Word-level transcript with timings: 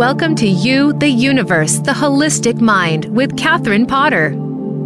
Welcome 0.00 0.34
to 0.36 0.46
You, 0.48 0.94
the 0.94 1.10
Universe, 1.10 1.76
the 1.80 1.92
Holistic 1.92 2.58
Mind 2.58 3.04
with 3.14 3.36
Catherine 3.36 3.84
Potter. 3.84 4.34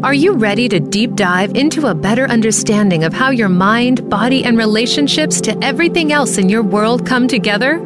Are 0.02 0.12
you 0.12 0.32
ready 0.32 0.68
to 0.68 0.80
deep 0.80 1.14
dive 1.14 1.54
into 1.54 1.87
a 1.87 1.95
better 1.95 2.25
understanding 2.25 3.04
of 3.04 3.12
how 3.12 3.30
your 3.30 3.48
mind, 3.48 4.11
body, 4.11 4.45
and 4.45 4.58
relationships 4.58 5.40
to 5.42 5.56
everything 5.62 6.11
else 6.11 6.36
in 6.36 6.48
your 6.48 6.64
world 6.64 7.07
come 7.07 7.29
together? 7.29 7.79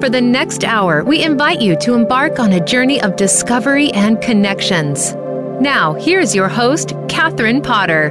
For 0.00 0.08
the 0.08 0.20
next 0.20 0.64
hour, 0.64 1.04
we 1.04 1.22
invite 1.22 1.60
you 1.60 1.76
to 1.82 1.94
embark 1.94 2.40
on 2.40 2.52
a 2.52 2.64
journey 2.64 3.00
of 3.00 3.14
discovery 3.14 3.92
and 3.92 4.20
connections. 4.20 5.14
Now, 5.60 5.94
here's 5.94 6.34
your 6.34 6.48
host, 6.48 6.94
Catherine 7.08 7.62
Potter. 7.62 8.10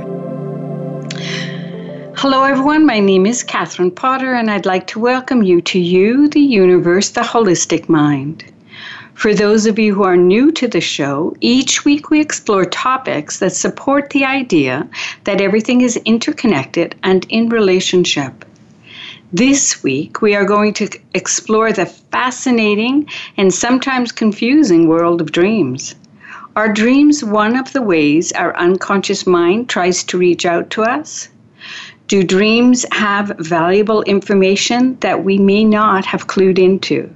Hello, 2.15 2.43
everyone. 2.43 2.85
My 2.85 3.01
name 3.01 3.25
is 3.25 3.43
Catherine 3.43 3.91
Potter, 3.91 4.33
and 4.33 4.49
I'd 4.49 4.65
like 4.65 4.87
to 4.87 4.99
welcome 5.01 5.43
you 5.43 5.59
to 5.63 5.77
You, 5.77 6.29
the 6.29 6.39
Universe, 6.39 7.09
the 7.09 7.19
Holistic 7.19 7.89
Mind. 7.89 8.45
For 9.21 9.35
those 9.35 9.67
of 9.67 9.77
you 9.77 9.93
who 9.93 10.01
are 10.01 10.17
new 10.17 10.51
to 10.53 10.67
the 10.67 10.81
show, 10.81 11.35
each 11.41 11.85
week 11.85 12.09
we 12.09 12.19
explore 12.19 12.65
topics 12.65 13.37
that 13.37 13.53
support 13.53 14.09
the 14.09 14.25
idea 14.25 14.89
that 15.25 15.39
everything 15.39 15.81
is 15.81 15.95
interconnected 16.05 16.95
and 17.03 17.23
in 17.29 17.47
relationship. 17.49 18.43
This 19.31 19.83
week, 19.83 20.23
we 20.23 20.33
are 20.33 20.43
going 20.43 20.73
to 20.73 20.89
explore 21.13 21.71
the 21.71 21.85
fascinating 21.85 23.07
and 23.37 23.53
sometimes 23.53 24.11
confusing 24.11 24.87
world 24.87 25.21
of 25.21 25.31
dreams. 25.31 25.93
Are 26.55 26.73
dreams 26.73 27.23
one 27.23 27.55
of 27.55 27.71
the 27.73 27.83
ways 27.83 28.31
our 28.31 28.57
unconscious 28.57 29.27
mind 29.27 29.69
tries 29.69 30.03
to 30.05 30.17
reach 30.17 30.47
out 30.47 30.71
to 30.71 30.81
us? 30.81 31.29
Do 32.07 32.23
dreams 32.23 32.87
have 32.91 33.35
valuable 33.37 34.01
information 34.01 34.97
that 35.01 35.23
we 35.23 35.37
may 35.37 35.63
not 35.63 36.05
have 36.05 36.25
clued 36.25 36.57
into? 36.57 37.13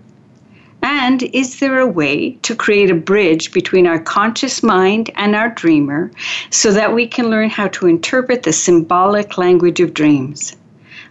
And 0.88 1.24
is 1.34 1.60
there 1.60 1.80
a 1.80 1.88
way 1.88 2.34
to 2.44 2.56
create 2.56 2.92
a 2.92 2.94
bridge 2.94 3.52
between 3.52 3.88
our 3.88 3.98
conscious 3.98 4.62
mind 4.62 5.10
and 5.16 5.36
our 5.36 5.50
dreamer 5.50 6.12
so 6.52 6.72
that 6.74 6.94
we 6.94 7.08
can 7.08 7.32
learn 7.32 7.50
how 7.50 7.70
to 7.70 7.88
interpret 7.88 8.44
the 8.44 8.54
symbolic 8.54 9.36
language 9.36 9.80
of 9.80 9.96
dreams? 9.96 10.56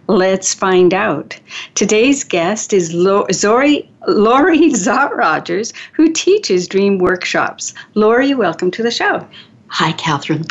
Let's 0.07 0.53
find 0.53 0.93
out. 0.93 1.37
Today's 1.73 2.23
guest 2.23 2.71
is 2.71 2.91
Zori, 3.33 3.89
Laurie 4.07 4.69
Szott 4.71 5.11
Rogers, 5.11 5.73
who 5.91 6.09
teaches 6.09 6.69
dream 6.69 6.97
workshops. 6.97 7.73
Laurie, 7.95 8.33
welcome 8.33 8.71
to 8.71 8.81
the 8.81 8.91
show. 8.91 9.27
Hi, 9.67 9.91
Catherine. 9.91 10.45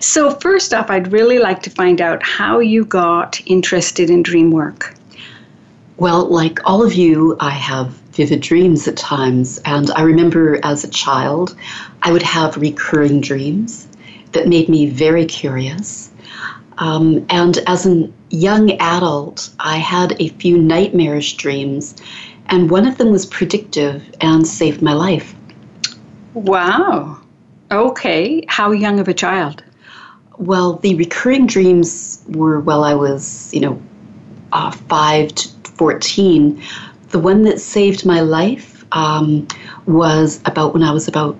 So, 0.00 0.30
first 0.30 0.72
off, 0.72 0.88
I'd 0.88 1.12
really 1.12 1.38
like 1.38 1.60
to 1.64 1.70
find 1.70 2.00
out 2.00 2.22
how 2.22 2.60
you 2.60 2.86
got 2.86 3.38
interested 3.44 4.08
in 4.08 4.22
dream 4.22 4.50
work. 4.50 4.94
Well, 5.98 6.24
like 6.24 6.58
all 6.64 6.82
of 6.82 6.94
you, 6.94 7.36
I 7.38 7.50
have 7.50 8.05
vivid 8.16 8.40
dreams 8.40 8.88
at 8.88 8.96
times. 8.96 9.60
And 9.64 9.90
I 9.92 10.02
remember 10.02 10.58
as 10.64 10.84
a 10.84 10.88
child, 10.88 11.54
I 12.02 12.12
would 12.12 12.22
have 12.22 12.56
recurring 12.56 13.20
dreams 13.20 13.86
that 14.32 14.48
made 14.48 14.68
me 14.68 14.86
very 14.86 15.26
curious. 15.26 16.10
Um, 16.78 17.26
and 17.30 17.58
as 17.66 17.86
a 17.86 18.10
young 18.30 18.72
adult, 18.80 19.50
I 19.60 19.78
had 19.78 20.20
a 20.20 20.28
few 20.28 20.58
nightmarish 20.58 21.36
dreams, 21.36 21.94
and 22.46 22.70
one 22.70 22.86
of 22.86 22.98
them 22.98 23.10
was 23.10 23.24
predictive 23.24 24.02
and 24.20 24.46
saved 24.46 24.82
my 24.82 24.92
life. 24.92 25.34
Wow. 26.34 27.18
Okay. 27.70 28.44
How 28.48 28.72
young 28.72 29.00
of 29.00 29.08
a 29.08 29.14
child? 29.14 29.62
Well, 30.38 30.74
the 30.74 30.94
recurring 30.96 31.46
dreams 31.46 32.22
were 32.28 32.60
while 32.60 32.84
I 32.84 32.94
was, 32.94 33.52
you 33.54 33.60
know, 33.60 33.82
uh, 34.52 34.70
5 34.70 35.34
to 35.34 35.48
14. 35.76 36.62
The 37.10 37.18
one 37.18 37.42
that 37.42 37.60
saved 37.60 38.04
my 38.04 38.20
life 38.20 38.84
um, 38.92 39.46
was 39.86 40.40
about 40.44 40.74
when 40.74 40.82
I 40.82 40.92
was 40.92 41.08
about 41.08 41.36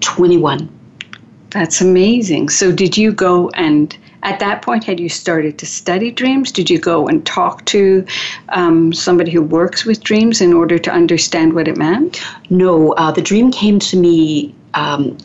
21. 0.00 0.68
That's 1.50 1.80
amazing. 1.80 2.48
So, 2.48 2.70
did 2.70 2.96
you 2.96 3.12
go 3.12 3.50
and 3.50 3.96
at 4.22 4.38
that 4.40 4.62
point 4.62 4.84
had 4.84 5.00
you 5.00 5.08
started 5.08 5.58
to 5.58 5.66
study 5.66 6.10
dreams? 6.10 6.52
Did 6.52 6.70
you 6.70 6.78
go 6.78 7.08
and 7.08 7.24
talk 7.26 7.64
to 7.66 8.04
um, 8.50 8.92
somebody 8.92 9.30
who 9.30 9.42
works 9.42 9.84
with 9.84 10.02
dreams 10.02 10.40
in 10.40 10.52
order 10.52 10.78
to 10.78 10.90
understand 10.90 11.54
what 11.54 11.66
it 11.66 11.76
meant? 11.76 12.22
No, 12.50 12.92
uh, 12.92 13.10
the 13.10 13.22
dream 13.22 13.50
came 13.50 13.78
to 13.80 13.96
me 13.96 14.54
um, 14.74 15.16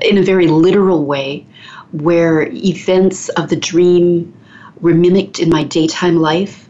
in 0.00 0.18
a 0.18 0.22
very 0.22 0.46
literal 0.46 1.04
way 1.04 1.46
where 1.92 2.48
events 2.52 3.28
of 3.30 3.50
the 3.50 3.56
dream 3.56 4.32
were 4.80 4.94
mimicked 4.94 5.38
in 5.38 5.50
my 5.50 5.64
daytime 5.64 6.16
life. 6.16 6.68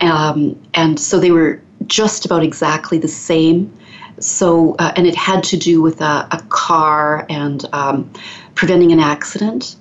Um, 0.00 0.60
and 0.74 0.98
so 0.98 1.18
they 1.18 1.30
were 1.30 1.60
just 1.86 2.24
about 2.24 2.42
exactly 2.42 2.98
the 2.98 3.08
same. 3.08 3.72
So, 4.18 4.74
uh, 4.78 4.92
and 4.96 5.06
it 5.06 5.14
had 5.14 5.42
to 5.44 5.56
do 5.56 5.80
with 5.80 6.00
a, 6.00 6.28
a 6.30 6.44
car 6.48 7.26
and 7.28 7.64
um, 7.72 8.10
preventing 8.54 8.92
an 8.92 9.00
accident. 9.00 9.76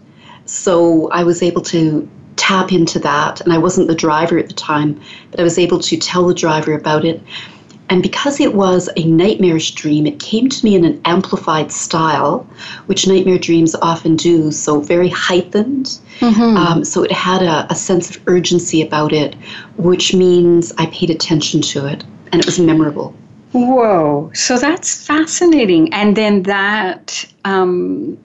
So 0.45 1.09
I 1.11 1.23
was 1.23 1.43
able 1.43 1.61
to 1.63 2.09
tap 2.39 2.71
into 2.71 2.99
that. 2.99 3.41
And 3.41 3.51
I 3.51 3.57
wasn't 3.57 3.87
the 3.87 3.95
driver 3.95 4.37
at 4.37 4.47
the 4.47 4.53
time, 4.53 4.99
but 5.29 5.39
I 5.39 5.43
was 5.43 5.59
able 5.59 5.79
to 5.79 5.97
tell 5.97 6.25
the 6.25 6.33
driver 6.33 6.73
about 6.73 7.03
it. 7.05 7.21
And 7.89 8.03
because 8.03 8.39
it 8.39 8.53
was 8.53 8.89
a 8.95 9.03
nightmarish 9.05 9.71
dream, 9.71 10.05
it 10.05 10.19
came 10.19 10.47
to 10.47 10.65
me 10.65 10.75
in 10.75 10.85
an 10.85 11.01
amplified 11.05 11.71
style, 11.71 12.47
which 12.85 13.07
nightmare 13.07 13.39
dreams 13.39 13.75
often 13.81 14.15
do, 14.15 14.51
so 14.51 14.79
very 14.79 15.09
heightened. 15.09 15.99
Mm-hmm. 16.19 16.57
Um, 16.57 16.85
so 16.85 17.03
it 17.03 17.11
had 17.11 17.41
a, 17.41 17.65
a 17.71 17.75
sense 17.75 18.15
of 18.15 18.21
urgency 18.27 18.81
about 18.81 19.11
it, 19.11 19.35
which 19.77 20.13
means 20.13 20.71
I 20.77 20.85
paid 20.87 21.09
attention 21.09 21.61
to 21.61 21.87
it 21.87 22.03
and 22.31 22.39
it 22.39 22.45
was 22.45 22.59
memorable. 22.59 23.15
Whoa. 23.51 24.29
So 24.35 24.59
that's 24.59 25.05
fascinating. 25.05 25.91
And 25.91 26.15
then 26.15 26.43
that 26.43 27.25
um, 27.45 28.17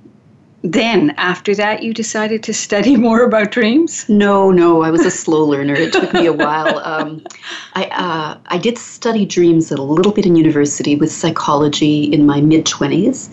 then 0.64 1.10
after 1.18 1.54
that 1.54 1.82
you 1.82 1.94
decided 1.94 2.42
to 2.42 2.54
study 2.54 2.96
more 3.08 3.22
about 3.22 3.52
dreams? 3.52 4.08
No 4.08 4.50
no 4.50 4.82
i 4.82 4.90
was 4.90 5.04
a 5.06 5.10
slow 5.10 5.44
learner. 5.44 5.74
It 5.74 5.92
took 5.92 6.12
me 6.12 6.26
a 6.26 6.32
while. 6.32 6.82
Um, 6.94 7.24
I, 7.74 7.84
uh, 7.86 8.38
I 8.46 8.58
did 8.58 8.78
study 8.78 9.24
dreams 9.24 9.72
a 9.72 9.76
little 9.76 10.12
bit 10.12 10.26
in 10.26 10.36
university 10.36 10.94
with 10.96 11.10
psychology 11.10 12.04
in 12.04 12.26
my 12.26 12.40
mid-20s 12.40 13.30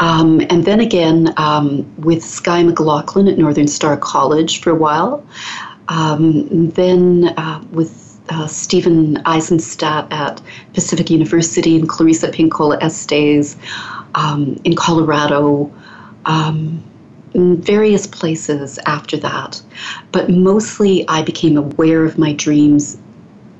um, 0.00 0.40
and 0.48 0.64
then 0.64 0.80
again 0.80 1.32
um, 1.36 1.86
with 1.98 2.24
sky 2.24 2.62
McLaughlin 2.62 3.28
at 3.28 3.38
northern 3.38 3.68
star 3.68 3.96
college 3.96 4.60
for 4.60 4.70
a 4.70 4.74
while. 4.74 5.24
Um, 5.88 6.70
then 6.70 7.32
uh, 7.36 7.62
with 7.70 8.20
uh, 8.28 8.46
Stephen 8.46 9.16
Aizenstat 9.24 10.12
at 10.12 10.40
Pacific 10.74 11.10
University 11.10 11.76
and 11.76 11.88
Clarissa 11.88 12.28
Pinkola 12.28 12.80
Estes 12.82 13.56
um, 14.14 14.60
in 14.64 14.76
Colorado 14.76 15.72
um, 16.24 16.82
in 17.34 17.60
various 17.60 18.06
places 18.06 18.78
after 18.86 19.16
that. 19.18 19.62
But 20.12 20.30
mostly, 20.30 21.06
I 21.08 21.22
became 21.22 21.56
aware 21.56 22.04
of 22.04 22.18
my 22.18 22.32
dreams 22.32 22.98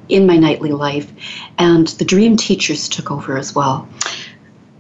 in 0.09 0.27
my 0.27 0.37
nightly 0.37 0.73
life, 0.73 1.13
and 1.59 1.89
the 1.89 2.05
dream 2.05 2.37
teachers 2.37 2.89
took 2.89 3.11
over 3.11 3.37
as 3.37 3.55
well. 3.55 3.87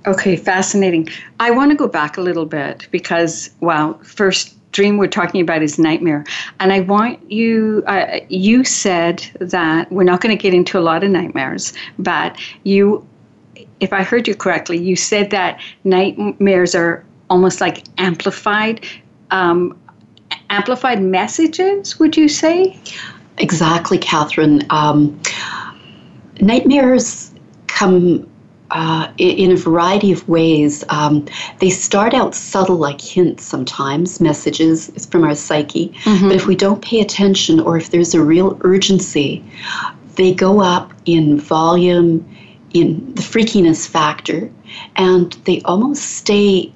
Okay, 0.06 0.36
fascinating. 0.36 1.08
I 1.38 1.50
want 1.50 1.70
to 1.70 1.76
go 1.76 1.86
back 1.86 2.16
a 2.16 2.22
little 2.22 2.46
bit 2.46 2.88
because, 2.90 3.50
well, 3.60 3.98
first 3.98 4.54
dream 4.72 4.96
we're 4.96 5.06
talking 5.06 5.40
about 5.40 5.62
is 5.62 5.78
nightmare, 5.78 6.24
and 6.60 6.72
I 6.72 6.80
want 6.80 7.30
you. 7.30 7.82
Uh, 7.86 8.20
you 8.28 8.64
said 8.64 9.18
that 9.40 9.90
we're 9.92 10.04
not 10.04 10.20
going 10.20 10.36
to 10.36 10.40
get 10.40 10.54
into 10.54 10.78
a 10.78 10.80
lot 10.80 11.04
of 11.04 11.10
nightmares, 11.10 11.74
but 11.98 12.38
you, 12.64 13.06
if 13.80 13.92
I 13.92 14.02
heard 14.02 14.26
you 14.26 14.34
correctly, 14.34 14.78
you 14.78 14.96
said 14.96 15.30
that 15.30 15.60
nightmares 15.84 16.74
are 16.74 17.04
almost 17.30 17.60
like 17.60 17.84
amplified 17.98 18.84
um, 19.30 19.78
amplified 20.50 21.02
messages 21.02 21.98
would 21.98 22.16
you 22.16 22.28
say 22.28 22.78
exactly 23.38 23.98
catherine 23.98 24.64
um, 24.70 25.20
nightmares 26.40 27.32
come 27.66 28.28
uh, 28.70 29.10
in 29.18 29.50
a 29.50 29.56
variety 29.56 30.12
of 30.12 30.28
ways. 30.28 30.84
Um, 30.88 31.26
they 31.60 31.70
start 31.70 32.14
out 32.14 32.34
subtle, 32.34 32.76
like 32.76 33.00
hints 33.00 33.44
sometimes, 33.44 34.20
messages 34.20 35.06
from 35.06 35.24
our 35.24 35.34
psyche. 35.34 35.88
Mm-hmm. 36.02 36.28
But 36.28 36.36
if 36.36 36.46
we 36.46 36.54
don't 36.54 36.82
pay 36.82 37.00
attention 37.00 37.60
or 37.60 37.76
if 37.76 37.90
there's 37.90 38.14
a 38.14 38.22
real 38.22 38.58
urgency, 38.62 39.44
they 40.16 40.34
go 40.34 40.60
up 40.60 40.92
in 41.06 41.38
volume, 41.38 42.28
in 42.74 43.14
the 43.14 43.22
freakiness 43.22 43.88
factor, 43.88 44.50
and 44.96 45.32
they 45.44 45.62
almost 45.62 46.02
stay 46.02 46.72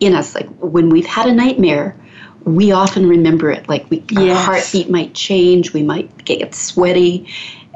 in 0.00 0.14
us. 0.14 0.34
Like 0.34 0.48
when 0.58 0.88
we've 0.90 1.06
had 1.06 1.26
a 1.26 1.32
nightmare, 1.32 1.96
we 2.44 2.72
often 2.72 3.08
remember 3.08 3.50
it. 3.50 3.68
Like 3.68 3.88
we, 3.90 4.04
yes. 4.10 4.36
our 4.36 4.42
heartbeat 4.42 4.90
might 4.90 5.14
change, 5.14 5.72
we 5.72 5.82
might 5.82 6.24
get 6.24 6.54
sweaty, 6.54 7.28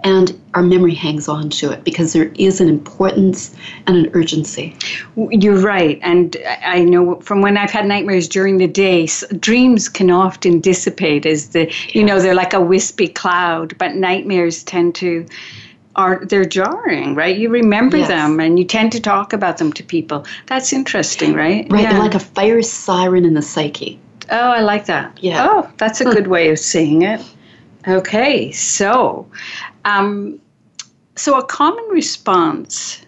and 0.05 0.41
our 0.55 0.63
memory 0.63 0.95
hangs 0.95 1.29
on 1.29 1.51
to 1.51 1.71
it 1.71 1.85
because 1.85 2.13
there 2.13 2.33
is 2.37 2.61
an 2.61 2.69
importance 2.69 3.55
and 3.87 3.97
an 3.97 4.11
urgency. 4.15 4.75
You're 5.17 5.61
right. 5.61 5.99
And 6.03 6.37
I 6.63 6.85
know 6.85 7.21
from 7.21 7.43
when 7.43 7.57
I've 7.57 7.71
had 7.71 7.87
nightmares 7.87 8.29
during 8.29 8.59
the 8.59 8.67
day, 8.67 9.07
dreams 9.39 9.89
can 9.89 10.11
often 10.11 10.61
dissipate 10.61 11.27
as 11.27 11.51
the, 11.51 11.73
you 11.89 12.05
know, 12.05 12.19
they're 12.19 12.35
like 12.35 12.55
a 12.55 12.61
wispy 12.61 13.09
cloud, 13.09 13.77
but 13.79 13.95
nightmares 13.95 14.63
tend 14.63 14.95
to 14.97 15.27
are 16.01 16.25
they're 16.25 16.47
jarring, 16.47 17.15
right? 17.15 17.37
You 17.37 17.51
remember 17.51 17.99
yes. 17.99 18.09
them 18.09 18.41
and 18.41 18.59
you 18.59 18.65
tend 18.65 18.93
to 18.93 19.01
talk 19.01 19.33
about 19.33 19.59
them 19.59 19.73
to 19.75 19.83
people. 19.83 20.25
That's 20.47 20.73
interesting, 20.73 21.35
right? 21.35 21.67
Right, 21.71 21.83
yeah. 21.83 21.93
they're 21.93 22.03
like 22.03 22.15
a 22.15 22.21
fire 22.21 22.63
siren 22.63 23.25
in 23.25 23.35
the 23.35 23.43
psyche. 23.43 24.01
Oh, 24.31 24.51
I 24.51 24.61
like 24.61 24.87
that. 24.87 25.19
Yeah. 25.23 25.47
Oh, 25.47 25.71
that's 25.77 26.01
a 26.01 26.05
good 26.05 26.29
way 26.29 26.51
of 26.51 26.59
seeing 26.59 27.03
it. 27.03 27.21
Okay, 27.87 28.53
so, 28.53 29.27
um, 29.85 30.41
so 31.17 31.39
a 31.39 31.45
common 31.45 31.85
response 31.87 33.03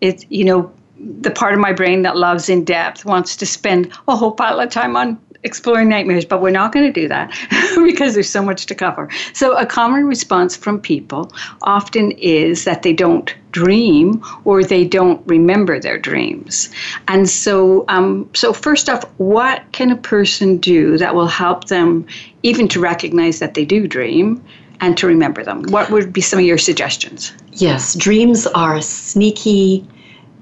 is, 0.00 0.26
you 0.28 0.44
know, 0.44 0.72
the 0.98 1.30
part 1.30 1.54
of 1.54 1.60
my 1.60 1.72
brain 1.72 2.02
that 2.02 2.16
loves 2.16 2.48
in 2.48 2.64
depth 2.64 3.04
wants 3.04 3.36
to 3.36 3.46
spend 3.46 3.92
a 4.08 4.16
whole 4.16 4.32
pile 4.32 4.60
of 4.60 4.70
time 4.70 4.96
on 4.96 5.18
exploring 5.42 5.88
nightmares, 5.88 6.24
but 6.24 6.42
we're 6.42 6.50
not 6.50 6.72
going 6.72 6.86
to 6.86 7.00
do 7.00 7.08
that 7.08 7.30
because 7.84 8.14
there's 8.14 8.28
so 8.28 8.42
much 8.42 8.66
to 8.66 8.74
cover. 8.74 9.08
So, 9.32 9.56
a 9.56 9.64
common 9.64 10.06
response 10.06 10.56
from 10.56 10.80
people 10.80 11.32
often 11.62 12.12
is 12.12 12.64
that 12.64 12.82
they 12.82 12.92
don't 12.92 13.34
dream 13.52 14.22
or 14.44 14.62
they 14.62 14.84
don't 14.84 15.20
remember 15.26 15.80
their 15.80 15.98
dreams. 15.98 16.70
And 17.08 17.28
so, 17.28 17.84
um, 17.88 18.28
so 18.34 18.52
first 18.52 18.88
off, 18.88 19.04
what 19.16 19.64
can 19.72 19.90
a 19.90 19.96
person 19.96 20.58
do 20.58 20.98
that 20.98 21.14
will 21.14 21.26
help 21.26 21.64
them 21.64 22.06
even 22.42 22.68
to 22.68 22.80
recognize 22.80 23.38
that 23.38 23.54
they 23.54 23.64
do 23.64 23.86
dream? 23.86 24.42
And 24.82 24.96
to 24.96 25.06
remember 25.06 25.44
them. 25.44 25.64
What 25.64 25.90
would 25.90 26.10
be 26.10 26.22
some 26.22 26.38
of 26.38 26.46
your 26.46 26.56
suggestions? 26.56 27.34
Yes, 27.52 27.94
dreams 27.94 28.46
are 28.46 28.80
sneaky, 28.80 29.86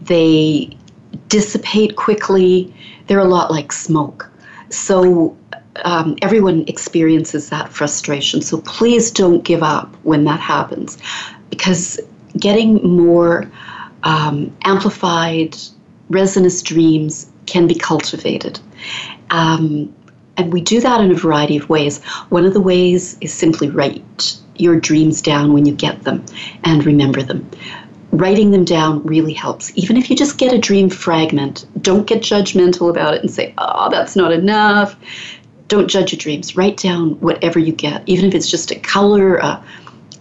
they 0.00 0.76
dissipate 1.26 1.96
quickly, 1.96 2.72
they're 3.08 3.18
a 3.18 3.24
lot 3.24 3.50
like 3.50 3.72
smoke. 3.72 4.30
So 4.70 5.36
um, 5.84 6.16
everyone 6.22 6.64
experiences 6.66 7.50
that 7.50 7.72
frustration. 7.72 8.42
So 8.42 8.60
please 8.62 9.10
don't 9.10 9.42
give 9.44 9.62
up 9.62 9.94
when 10.02 10.24
that 10.24 10.40
happens 10.40 10.98
because 11.50 12.00
getting 12.36 12.74
more 12.82 13.50
um, 14.02 14.56
amplified, 14.64 15.56
resonance 16.10 16.62
dreams 16.62 17.30
can 17.46 17.66
be 17.66 17.74
cultivated. 17.74 18.60
Um, 19.30 19.94
and 20.36 20.52
we 20.52 20.60
do 20.60 20.80
that 20.80 21.00
in 21.00 21.10
a 21.10 21.14
variety 21.14 21.56
of 21.56 21.68
ways. 21.68 22.02
One 22.28 22.44
of 22.44 22.54
the 22.54 22.60
ways 22.60 23.16
is 23.20 23.32
simply 23.32 23.68
write 23.68 24.36
your 24.56 24.78
dreams 24.78 25.20
down 25.20 25.52
when 25.52 25.66
you 25.66 25.74
get 25.74 26.02
them 26.02 26.24
and 26.64 26.84
remember 26.84 27.22
them 27.22 27.48
writing 28.12 28.50
them 28.50 28.64
down 28.64 29.02
really 29.04 29.32
helps. 29.32 29.76
Even 29.76 29.96
if 29.96 30.10
you 30.10 30.16
just 30.16 30.38
get 30.38 30.52
a 30.52 30.58
dream 30.58 30.88
fragment, 30.90 31.66
don't 31.82 32.06
get 32.06 32.22
judgmental 32.22 32.90
about 32.90 33.14
it 33.14 33.22
and 33.22 33.30
say, 33.30 33.54
oh, 33.58 33.90
that's 33.90 34.16
not 34.16 34.32
enough. 34.32 34.96
Don't 35.68 35.88
judge 35.88 36.12
your 36.12 36.18
dreams. 36.18 36.56
Write 36.56 36.78
down 36.78 37.20
whatever 37.20 37.58
you 37.58 37.72
get, 37.72 38.02
even 38.06 38.24
if 38.24 38.34
it's 38.34 38.50
just 38.50 38.70
a 38.70 38.78
color, 38.78 39.36
a, 39.36 39.62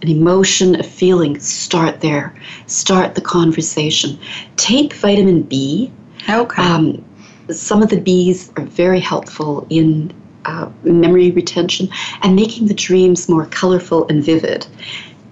an 0.02 0.08
emotion, 0.08 0.78
a 0.78 0.82
feeling. 0.82 1.38
Start 1.40 2.00
there. 2.00 2.34
Start 2.66 3.14
the 3.14 3.22
conversation. 3.22 4.18
Take 4.56 4.92
vitamin 4.94 5.42
B. 5.42 5.90
Okay. 6.28 6.62
Um, 6.62 7.04
some 7.50 7.82
of 7.82 7.88
the 7.88 7.96
Bs 7.96 8.58
are 8.58 8.66
very 8.66 9.00
helpful 9.00 9.66
in 9.70 10.12
uh, 10.44 10.70
memory 10.82 11.30
retention 11.30 11.88
and 12.22 12.36
making 12.36 12.66
the 12.66 12.74
dreams 12.74 13.28
more 13.28 13.46
colorful 13.46 14.06
and 14.08 14.22
vivid 14.22 14.66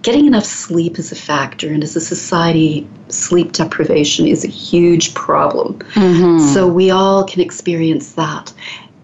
getting 0.07 0.25
enough 0.25 0.45
sleep 0.45 0.97
is 0.97 1.11
a 1.11 1.15
factor, 1.15 1.67
and 1.67 1.83
as 1.83 1.93
a 1.97 1.99
society, 1.99 2.87
sleep 3.09 3.51
deprivation 3.51 4.25
is 4.25 4.45
a 4.45 4.47
huge 4.47 5.13
problem. 5.15 5.77
Mm-hmm. 5.79 6.45
So 6.53 6.65
we 6.65 6.89
all 6.89 7.25
can 7.25 7.41
experience 7.41 8.13
that. 8.13 8.53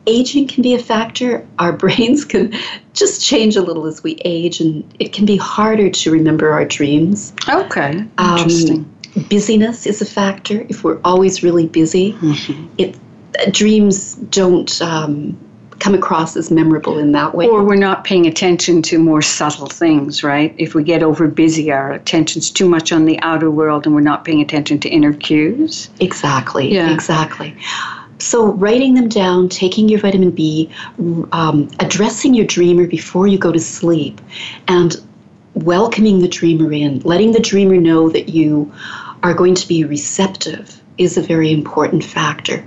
Aging 0.07 0.47
can 0.47 0.63
be 0.63 0.73
a 0.73 0.79
factor. 0.79 1.45
Our 1.59 1.73
brains 1.83 2.23
can 2.23 2.53
just 2.93 3.21
change 3.21 3.57
a 3.57 3.61
little 3.61 3.85
as 3.85 4.01
we 4.01 4.13
age, 4.23 4.61
and 4.61 4.81
it 4.97 5.11
can 5.11 5.25
be 5.25 5.35
harder 5.35 5.89
to 5.89 6.09
remember 6.09 6.51
our 6.53 6.63
dreams. 6.63 7.33
Okay, 7.49 8.05
um, 8.17 8.37
interesting. 8.37 8.89
Um, 9.17 9.25
busyness 9.29 9.85
is 9.85 10.01
a 10.01 10.05
factor. 10.05 10.65
If 10.69 10.85
we're 10.85 11.01
always 11.03 11.43
really 11.43 11.67
busy, 11.67 12.13
mm-hmm. 12.13 12.67
it 12.77 12.97
dreams 13.51 14.15
don't 14.15 14.81
um, 14.81 15.37
come 15.83 15.93
across 15.93 16.37
as 16.37 16.49
memorable 16.49 16.97
in 16.97 17.11
that 17.11 17.35
way. 17.35 17.45
Or 17.45 17.61
we're 17.61 17.75
not 17.75 18.05
paying 18.05 18.25
attention 18.25 18.81
to 18.83 18.97
more 18.97 19.21
subtle 19.21 19.67
things, 19.67 20.23
right? 20.23 20.55
If 20.57 20.75
we 20.75 20.81
get 20.81 21.03
over 21.03 21.27
busy, 21.27 21.73
our 21.73 21.91
attention's 21.91 22.49
too 22.49 22.69
much 22.69 22.93
on 22.93 23.03
the 23.03 23.19
outer 23.19 23.51
world 23.51 23.85
and 23.85 23.93
we're 23.93 23.99
not 23.99 24.23
paying 24.23 24.39
attention 24.39 24.79
to 24.79 24.89
inner 24.89 25.11
cues. 25.11 25.89
Exactly, 25.99 26.73
yeah. 26.73 26.93
exactly. 26.93 27.53
So, 28.19 28.53
writing 28.53 28.93
them 28.93 29.09
down, 29.09 29.49
taking 29.49 29.89
your 29.89 29.99
vitamin 29.99 30.31
B, 30.31 30.69
um, 31.33 31.69
addressing 31.79 32.33
your 32.33 32.45
dreamer 32.45 32.87
before 32.87 33.27
you 33.27 33.37
go 33.37 33.51
to 33.51 33.59
sleep, 33.59 34.21
and 34.69 34.95
welcoming 35.55 36.19
the 36.19 36.29
dreamer 36.29 36.71
in, 36.71 36.99
letting 37.01 37.33
the 37.33 37.41
dreamer 37.41 37.75
know 37.75 38.09
that 38.09 38.29
you 38.29 38.71
are 39.21 39.33
going 39.33 39.55
to 39.55 39.67
be 39.67 39.83
receptive 39.83 40.81
is 40.97 41.17
a 41.17 41.21
very 41.21 41.51
important 41.51 42.05
factor. 42.05 42.65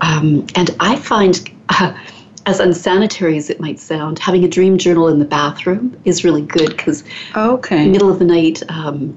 Um, 0.00 0.46
and 0.54 0.70
I 0.78 0.94
find 0.94 1.50
uh, 1.70 1.98
as 2.48 2.60
unsanitary 2.60 3.36
as 3.36 3.50
it 3.50 3.60
might 3.60 3.78
sound, 3.78 4.18
having 4.18 4.42
a 4.42 4.48
dream 4.48 4.78
journal 4.78 5.06
in 5.08 5.18
the 5.18 5.24
bathroom 5.26 5.94
is 6.06 6.24
really 6.24 6.40
good 6.40 6.70
because 6.70 7.04
okay. 7.36 7.86
middle 7.86 8.10
of 8.10 8.18
the 8.18 8.24
night 8.24 8.62
um, 8.70 9.16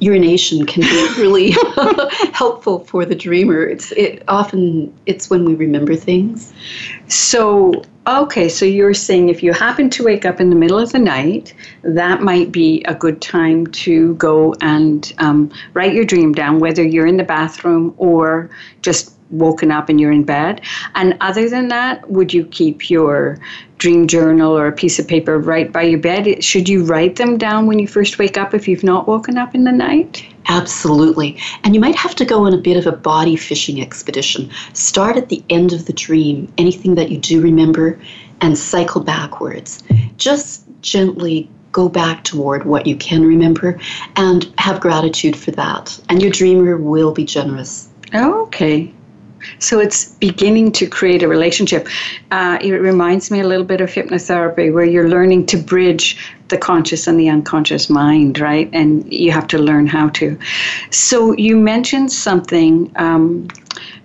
urination 0.00 0.66
can 0.66 0.82
be 0.82 1.08
really 1.18 1.52
helpful 2.34 2.80
for 2.80 3.06
the 3.06 3.14
dreamer. 3.14 3.62
It's 3.62 3.90
it 3.92 4.22
often 4.28 4.94
it's 5.06 5.30
when 5.30 5.46
we 5.46 5.54
remember 5.54 5.96
things. 5.96 6.52
So 7.06 7.72
okay, 8.06 8.50
so 8.50 8.66
you're 8.66 8.92
saying 8.92 9.30
if 9.30 9.42
you 9.42 9.54
happen 9.54 9.88
to 9.88 10.04
wake 10.04 10.26
up 10.26 10.38
in 10.38 10.50
the 10.50 10.56
middle 10.56 10.78
of 10.78 10.92
the 10.92 10.98
night, 10.98 11.54
that 11.82 12.20
might 12.20 12.52
be 12.52 12.82
a 12.84 12.94
good 12.94 13.22
time 13.22 13.66
to 13.68 14.14
go 14.16 14.54
and 14.60 15.10
um, 15.18 15.50
write 15.72 15.94
your 15.94 16.04
dream 16.04 16.34
down, 16.34 16.60
whether 16.60 16.82
you're 16.82 17.06
in 17.06 17.16
the 17.16 17.24
bathroom 17.24 17.94
or 17.96 18.50
just 18.82 19.17
woken 19.30 19.70
up 19.70 19.88
and 19.88 20.00
you're 20.00 20.12
in 20.12 20.24
bed. 20.24 20.60
And 20.94 21.16
other 21.20 21.48
than 21.48 21.68
that, 21.68 22.10
would 22.10 22.32
you 22.32 22.44
keep 22.46 22.90
your 22.90 23.38
dream 23.78 24.06
journal 24.06 24.56
or 24.56 24.66
a 24.66 24.72
piece 24.72 24.98
of 24.98 25.06
paper 25.06 25.38
right 25.38 25.70
by 25.72 25.82
your 25.82 25.98
bed? 25.98 26.42
Should 26.42 26.68
you 26.68 26.84
write 26.84 27.16
them 27.16 27.38
down 27.38 27.66
when 27.66 27.78
you 27.78 27.86
first 27.86 28.18
wake 28.18 28.36
up 28.36 28.54
if 28.54 28.66
you've 28.66 28.84
not 28.84 29.06
woken 29.06 29.38
up 29.38 29.54
in 29.54 29.64
the 29.64 29.72
night? 29.72 30.24
Absolutely. 30.48 31.38
And 31.62 31.74
you 31.74 31.80
might 31.80 31.96
have 31.96 32.14
to 32.16 32.24
go 32.24 32.46
on 32.46 32.54
a 32.54 32.58
bit 32.58 32.76
of 32.76 32.86
a 32.86 32.96
body 32.96 33.36
fishing 33.36 33.80
expedition. 33.80 34.50
Start 34.72 35.16
at 35.16 35.28
the 35.28 35.44
end 35.50 35.72
of 35.72 35.86
the 35.86 35.92
dream, 35.92 36.52
anything 36.58 36.94
that 36.96 37.10
you 37.10 37.18
do 37.18 37.40
remember, 37.40 38.00
and 38.40 38.56
cycle 38.56 39.02
backwards. 39.02 39.82
Just 40.16 40.64
gently 40.80 41.50
go 41.72 41.88
back 41.88 42.24
toward 42.24 42.64
what 42.64 42.86
you 42.86 42.96
can 42.96 43.24
remember 43.24 43.78
and 44.16 44.50
have 44.58 44.80
gratitude 44.80 45.36
for 45.36 45.50
that. 45.52 46.00
And 46.08 46.22
your 46.22 46.30
dreamer 46.30 46.76
will 46.78 47.12
be 47.12 47.24
generous. 47.24 47.88
Okay. 48.14 48.92
So 49.58 49.80
it's 49.80 50.12
beginning 50.14 50.72
to 50.72 50.86
create 50.86 51.22
a 51.22 51.28
relationship. 51.28 51.88
Uh, 52.30 52.58
it 52.60 52.72
reminds 52.72 53.30
me 53.30 53.40
a 53.40 53.46
little 53.46 53.64
bit 53.64 53.80
of 53.80 53.90
hypnotherapy, 53.90 54.72
where 54.72 54.84
you're 54.84 55.08
learning 55.08 55.46
to 55.46 55.56
bridge 55.56 56.16
the 56.48 56.58
conscious 56.58 57.06
and 57.06 57.18
the 57.18 57.28
unconscious 57.28 57.90
mind, 57.90 58.38
right? 58.38 58.70
And 58.72 59.10
you 59.12 59.32
have 59.32 59.46
to 59.48 59.58
learn 59.58 59.86
how 59.86 60.08
to. 60.10 60.38
So 60.90 61.32
you 61.32 61.56
mentioned 61.56 62.10
something 62.12 62.90
um, 62.96 63.48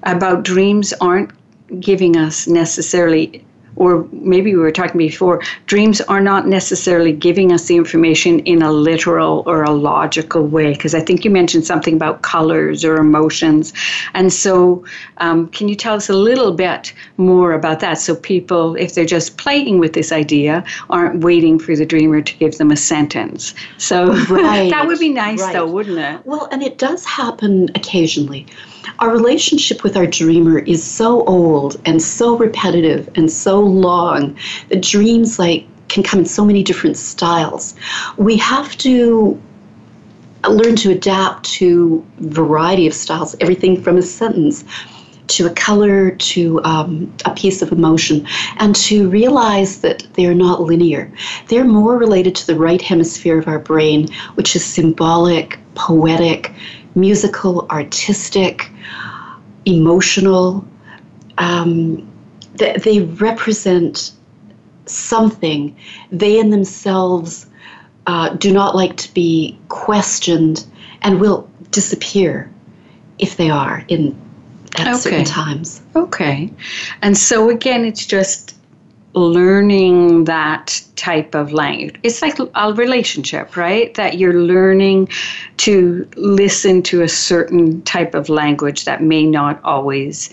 about 0.03 0.43
dreams 0.43 0.93
aren't 1.00 1.31
giving 1.79 2.17
us 2.17 2.47
necessarily 2.47 3.45
or 3.75 4.07
maybe 4.11 4.53
we 4.53 4.59
were 4.59 4.71
talking 4.71 4.97
before, 4.97 5.41
dreams 5.65 6.01
are 6.01 6.21
not 6.21 6.47
necessarily 6.47 7.11
giving 7.11 7.51
us 7.51 7.67
the 7.67 7.75
information 7.75 8.39
in 8.41 8.61
a 8.61 8.71
literal 8.71 9.43
or 9.45 9.63
a 9.63 9.71
logical 9.71 10.45
way. 10.45 10.73
Because 10.73 10.93
I 10.93 10.99
think 10.99 11.25
you 11.25 11.31
mentioned 11.31 11.65
something 11.65 11.95
about 11.95 12.21
colors 12.21 12.85
or 12.85 12.97
emotions. 12.97 13.73
And 14.13 14.31
so, 14.31 14.83
um, 15.17 15.47
can 15.49 15.67
you 15.67 15.75
tell 15.75 15.95
us 15.95 16.09
a 16.09 16.13
little 16.13 16.53
bit 16.53 16.93
more 17.17 17.53
about 17.53 17.79
that? 17.79 17.95
So, 17.95 18.15
people, 18.15 18.75
if 18.75 18.95
they're 18.95 19.05
just 19.05 19.37
playing 19.37 19.79
with 19.79 19.93
this 19.93 20.11
idea, 20.11 20.63
aren't 20.89 21.23
waiting 21.23 21.59
for 21.59 21.75
the 21.75 21.85
dreamer 21.85 22.21
to 22.21 22.37
give 22.37 22.57
them 22.57 22.71
a 22.71 22.77
sentence. 22.77 23.53
So, 23.77 24.13
right. 24.27 24.69
that 24.71 24.87
would 24.87 24.99
be 24.99 25.09
nice, 25.09 25.41
right. 25.41 25.53
though, 25.53 25.67
wouldn't 25.67 25.99
it? 25.99 26.25
Well, 26.25 26.47
and 26.51 26.61
it 26.61 26.77
does 26.77 27.05
happen 27.05 27.69
occasionally. 27.75 28.45
Our 29.00 29.09
relationship 29.09 29.83
with 29.83 29.97
our 29.97 30.07
dreamer 30.07 30.59
is 30.59 30.83
so 30.83 31.23
old 31.25 31.81
and 31.85 32.01
so 32.01 32.38
repetitive 32.38 33.09
and 33.15 33.31
so 33.31 33.59
long 33.59 34.38
that 34.69 34.81
dreams 34.81 35.39
like 35.39 35.65
can 35.89 36.03
come 36.03 36.19
in 36.19 36.25
so 36.25 36.45
many 36.45 36.63
different 36.63 36.97
styles. 36.97 37.75
We 38.17 38.38
have 38.38 38.77
to 38.79 39.39
learn 40.50 40.75
to 40.77 40.91
adapt 40.91 41.45
to 41.45 42.05
variety 42.19 42.88
of 42.88 42.93
styles, 42.93 43.35
everything 43.39 43.81
from 43.81 43.97
a 43.97 44.01
sentence 44.01 44.63
to 45.27 45.47
a 45.47 45.50
color 45.51 46.12
to 46.12 46.62
um, 46.63 47.13
a 47.25 47.33
piece 47.33 47.62
of 47.62 47.71
emotion, 47.71 48.27
and 48.57 48.75
to 48.75 49.09
realize 49.09 49.79
that 49.81 50.05
they're 50.13 50.33
not 50.33 50.62
linear. 50.62 51.12
They're 51.47 51.63
more 51.63 51.97
related 51.97 52.35
to 52.35 52.47
the 52.47 52.55
right 52.55 52.81
hemisphere 52.81 53.39
of 53.39 53.47
our 53.47 53.59
brain, 53.59 54.12
which 54.35 54.55
is 54.55 54.65
symbolic, 54.65 55.59
poetic, 55.75 56.51
musical, 56.95 57.67
artistic, 57.69 58.69
emotional. 59.65 60.65
Um, 61.38 62.09
they 62.55 63.01
represent 63.01 64.12
something. 64.85 65.75
They 66.12 66.39
in 66.39 66.50
themselves 66.50 67.47
uh, 68.05 68.29
do 68.35 68.51
not 68.51 68.75
like 68.75 68.97
to 68.97 69.13
be 69.13 69.57
questioned 69.69 70.65
and 71.01 71.19
will 71.19 71.50
disappear 71.71 72.51
if 73.19 73.38
they 73.38 73.50
are 73.50 73.83
in 73.88 74.19
at 74.75 74.88
okay. 74.88 74.97
certain 74.97 75.25
times. 75.25 75.81
Okay. 75.95 76.51
And 77.01 77.17
so 77.17 77.50
again, 77.50 77.85
it's 77.85 78.05
just 78.05 78.52
learning 79.13 80.24
that 80.24 80.82
type 80.96 81.36
of 81.36 81.53
language. 81.53 82.00
It's 82.03 82.22
like 82.22 82.38
a 82.39 82.74
relationship, 82.74 83.55
right? 83.55 83.93
That 83.96 84.17
you're 84.17 84.41
learning 84.41 85.10
to 85.58 86.08
listen 86.15 86.82
to 86.84 87.01
a 87.03 87.08
certain 87.08 87.82
type 87.84 88.15
of 88.15 88.29
language 88.29 88.86
that 88.86 89.03
may 89.03 89.25
not 89.25 89.63
always 89.63 90.32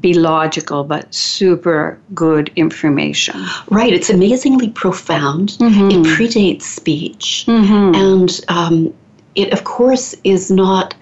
be 0.00 0.14
logical, 0.14 0.84
but 0.84 1.12
super 1.14 1.98
good 2.14 2.50
information. 2.56 3.44
Right. 3.70 3.92
It's 3.92 4.10
amazingly 4.10 4.70
profound. 4.70 5.50
Mm-hmm. 5.50 5.90
It 5.90 6.06
predates 6.06 6.62
speech. 6.62 7.44
Mm-hmm. 7.46 7.94
And 7.94 8.40
um, 8.48 8.94
it, 9.34 9.52
of 9.52 9.64
course, 9.64 10.14
is 10.24 10.50
not 10.50 10.94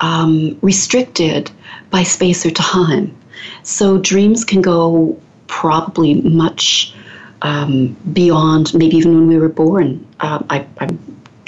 um, 0.00 0.58
restricted 0.62 1.50
by 1.90 2.02
space 2.02 2.46
or 2.46 2.50
time. 2.50 3.14
So 3.62 3.98
dreams 3.98 4.44
can 4.44 4.62
go 4.62 5.20
probably 5.50 6.14
much 6.22 6.94
um, 7.42 7.96
beyond 8.12 8.72
maybe 8.72 8.96
even 8.96 9.14
when 9.14 9.26
we 9.26 9.36
were 9.36 9.48
born. 9.48 10.06
Uh, 10.20 10.42
I, 10.48 10.66
I'm, 10.78 10.98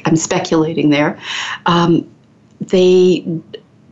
I'm 0.05 0.17
speculating 0.17 0.91
there. 0.91 1.19
Um, 1.67 2.11
they 2.61 3.25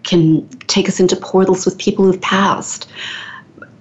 can 0.03 0.47
take 0.67 0.89
us 0.89 1.01
into 1.01 1.17
portals 1.17 1.65
with 1.65 1.79
people 1.79 2.05
who've 2.05 2.21
passed. 2.21 2.91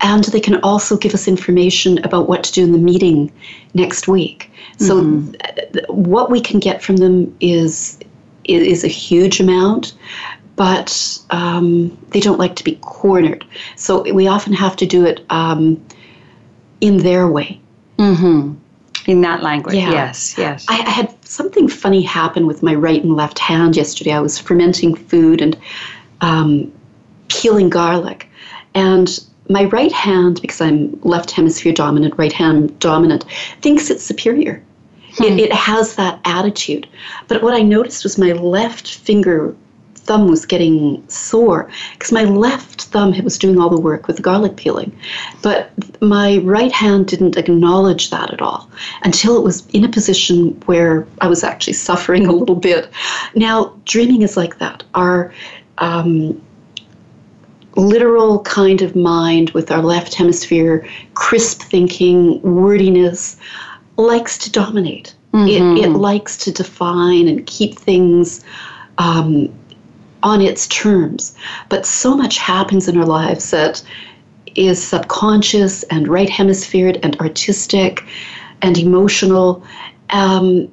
And 0.02 0.24
they 0.26 0.40
can 0.40 0.62
also 0.62 0.96
give 0.96 1.14
us 1.14 1.28
information 1.28 1.98
about 2.06 2.30
what 2.30 2.44
to 2.46 2.54
do 2.54 2.64
in 2.64 2.72
the 2.72 2.78
meeting 2.78 3.34
next 3.74 4.08
week. 4.08 4.50
So, 4.78 5.02
mm-hmm. 5.02 5.32
th- 5.74 5.86
what 5.90 6.32
we 6.32 6.40
can 6.40 6.60
get 6.62 6.82
from 6.82 6.98
them 6.98 7.36
is 7.42 8.00
is 8.46 8.84
a 8.84 8.88
huge 8.88 9.42
amount, 9.42 9.94
but 10.56 11.20
um, 11.30 11.98
they 12.10 12.20
don't 12.20 12.40
like 12.40 12.56
to 12.56 12.64
be 12.64 12.76
cornered. 12.82 13.46
So 13.76 14.12
we 14.14 14.28
often 14.28 14.54
have 14.54 14.76
to 14.78 14.86
do 14.86 15.06
it 15.06 15.24
um, 15.30 15.82
in 16.82 16.98
their 16.98 17.28
way. 17.28 17.60
Mm-hmm. 17.98 18.56
In 19.08 19.22
that 19.22 19.42
language, 19.42 19.76
yeah. 19.76 19.92
yes, 19.92 20.38
yes. 20.38 20.66
I, 20.70 20.80
I, 20.82 20.90
had 20.90 21.26
something 21.26 21.68
funny 21.68 22.02
happen 22.02 22.46
with 22.46 22.62
my 22.62 22.76
right 22.76 23.02
and 23.02 23.16
left 23.16 23.40
hand 23.40 23.76
yesterday. 23.76 24.12
I 24.12 24.20
was 24.20 24.38
fermenting 24.38 24.94
food 24.94 25.42
and 25.42 25.58
um, 26.22 26.72
peeling 27.28 27.70
garlic, 27.70 28.30
and 28.76 29.20
my 29.50 29.64
right 29.66 29.92
hand, 29.92 30.42
because 30.42 30.62
I'm 30.62 31.00
left 31.02 31.32
hemisphere 31.32 31.74
dominant, 31.74 32.14
right 32.18 32.32
hand 32.32 32.78
dominant, 32.80 33.26
thinks 33.62 33.90
it's 33.90 34.04
superior. 34.04 34.64
Hmm. 35.16 35.24
It, 35.24 35.40
it 35.40 35.54
has 35.54 35.96
that 35.96 36.20
attitude. 36.26 36.88
But 37.28 37.42
what 37.42 37.56
I 37.56 37.62
noticed 37.62 38.04
was 38.04 38.18
my 38.18 38.34
left 38.34 38.96
finger 38.96 39.56
thumb 40.10 40.28
was 40.28 40.44
getting 40.44 41.08
sore 41.08 41.70
because 41.94 42.12
my 42.12 42.24
left 42.24 42.86
thumb 42.86 43.14
was 43.24 43.38
doing 43.38 43.60
all 43.60 43.70
the 43.70 43.80
work 43.80 44.08
with 44.08 44.16
the 44.16 44.24
garlic 44.24 44.58
peeling. 44.58 44.92
But 45.44 45.70
my 46.02 46.40
right 46.40 46.72
hand 46.72 47.06
didn't 47.06 47.38
acknowledge 47.38 48.10
that 48.10 48.34
at 48.34 48.42
all 48.42 48.68
until 49.04 49.38
it 49.38 49.44
was 49.44 49.68
in 49.68 49.84
a 49.84 49.88
position 49.88 50.60
where 50.66 51.06
I 51.22 51.28
was 51.28 51.44
actually 51.44 51.74
suffering 51.74 52.26
a 52.26 52.32
little 52.32 52.56
bit. 52.56 52.90
Now, 53.36 53.80
dreaming 53.86 54.24
is 54.24 54.36
like 54.36 54.58
that. 54.58 54.84
Our 54.96 55.32
um, 55.78 56.42
literal 57.76 58.42
kind 58.42 58.82
of 58.82 58.96
mind 58.96 59.52
with 59.52 59.70
our 59.70 59.84
left 59.84 60.16
hemisphere, 60.16 60.88
crisp 61.14 61.62
thinking, 61.62 62.42
wordiness, 62.42 63.38
likes 63.98 64.40
to 64.40 64.52
dominate. 64.52 65.14
Mm-hmm. 65.34 65.78
It, 65.78 65.86
it 65.86 65.90
likes 65.90 66.36
to 66.38 66.52
define 66.52 67.28
and 67.28 67.46
keep 67.46 67.78
things 67.78 68.44
um, 68.98 69.54
on 70.24 70.42
its 70.42 70.68
terms. 70.68 71.36
But 71.70 71.86
so 71.86 72.16
much 72.16 72.38
happens 72.38 72.88
in 72.88 72.98
our 72.98 73.06
lives 73.06 73.52
that 73.52 73.84
is 74.56 74.86
subconscious 74.86 75.84
and 75.84 76.08
right 76.08 76.30
hemisphered 76.30 77.00
and 77.04 77.20
artistic 77.20 78.04
and 78.62 78.78
emotional 78.78 79.64
um, 80.10 80.70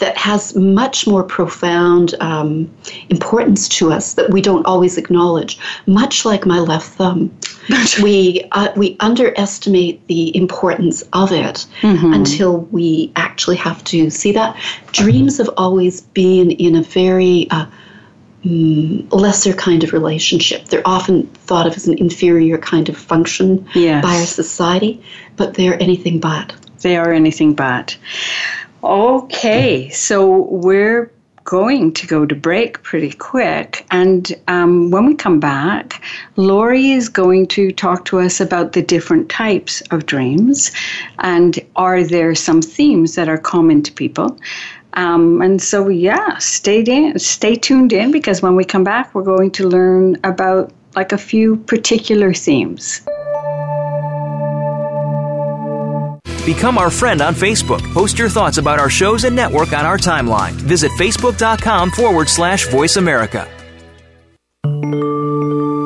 that 0.00 0.16
has 0.16 0.56
much 0.56 1.06
more 1.06 1.22
profound 1.22 2.14
um, 2.20 2.70
importance 3.10 3.68
to 3.68 3.92
us 3.92 4.14
that 4.14 4.30
we 4.30 4.40
don't 4.40 4.66
always 4.66 4.98
acknowledge. 4.98 5.58
Much 5.86 6.24
like 6.24 6.46
my 6.46 6.58
left 6.58 6.94
thumb, 6.94 7.30
we 8.02 8.42
uh, 8.52 8.72
we 8.76 8.96
underestimate 9.00 10.04
the 10.08 10.34
importance 10.36 11.02
of 11.12 11.32
it 11.32 11.66
mm-hmm. 11.82 12.12
until 12.12 12.60
we 12.72 13.12
actually 13.16 13.56
have 13.56 13.84
to 13.84 14.10
see 14.10 14.32
that. 14.32 14.56
Dreams 14.92 15.38
have 15.38 15.50
always 15.56 16.00
been 16.00 16.50
in 16.50 16.74
a 16.76 16.82
very 16.82 17.46
uh, 17.50 17.66
mm, 18.44 19.12
lesser 19.12 19.52
kind 19.52 19.84
of 19.84 19.92
relationship. 19.92 20.66
They're 20.66 20.86
often 20.86 21.26
thought 21.26 21.66
of 21.66 21.74
as 21.74 21.86
an 21.86 21.98
inferior 21.98 22.58
kind 22.58 22.88
of 22.88 22.96
function 22.96 23.66
yes. 23.74 24.02
by 24.02 24.16
our 24.16 24.26
society, 24.26 25.02
but 25.36 25.54
they're 25.54 25.80
anything 25.82 26.20
but. 26.20 26.52
They 26.82 26.96
are 26.96 27.12
anything 27.12 27.54
but. 27.54 27.96
Okay, 28.82 29.90
so 29.90 30.44
we're 30.44 31.12
going 31.44 31.92
to 31.92 32.06
go 32.06 32.24
to 32.24 32.34
break 32.34 32.82
pretty 32.82 33.12
quick. 33.12 33.84
And 33.90 34.32
um, 34.46 34.90
when 34.90 35.06
we 35.06 35.14
come 35.14 35.40
back, 35.40 36.02
Laurie 36.36 36.92
is 36.92 37.08
going 37.08 37.46
to 37.48 37.72
talk 37.72 38.04
to 38.06 38.20
us 38.20 38.40
about 38.40 38.72
the 38.72 38.82
different 38.82 39.28
types 39.28 39.80
of 39.90 40.06
dreams 40.06 40.70
and 41.18 41.58
are 41.76 42.04
there 42.04 42.34
some 42.34 42.62
themes 42.62 43.16
that 43.16 43.28
are 43.28 43.38
common 43.38 43.82
to 43.82 43.92
people. 43.92 44.38
Um, 44.94 45.40
and 45.40 45.62
so, 45.62 45.88
yeah, 45.88 46.38
stay 46.38 46.82
in, 46.82 47.18
stay 47.18 47.54
tuned 47.54 47.92
in 47.92 48.10
because 48.10 48.42
when 48.42 48.56
we 48.56 48.64
come 48.64 48.84
back, 48.84 49.14
we're 49.14 49.22
going 49.22 49.50
to 49.52 49.68
learn 49.68 50.16
about 50.24 50.72
like 50.96 51.12
a 51.12 51.18
few 51.18 51.56
particular 51.56 52.32
themes. 52.34 53.02
Become 56.44 56.78
our 56.78 56.90
friend 56.90 57.20
on 57.20 57.34
Facebook. 57.34 57.80
Post 57.92 58.18
your 58.18 58.28
thoughts 58.28 58.58
about 58.58 58.78
our 58.78 58.90
shows 58.90 59.24
and 59.24 59.36
network 59.36 59.72
on 59.72 59.84
our 59.84 59.98
timeline. 59.98 60.52
Visit 60.52 60.90
facebook.com 60.92 61.90
forward 61.90 62.28
slash 62.28 62.66
voice 62.68 62.96
America. 62.96 63.48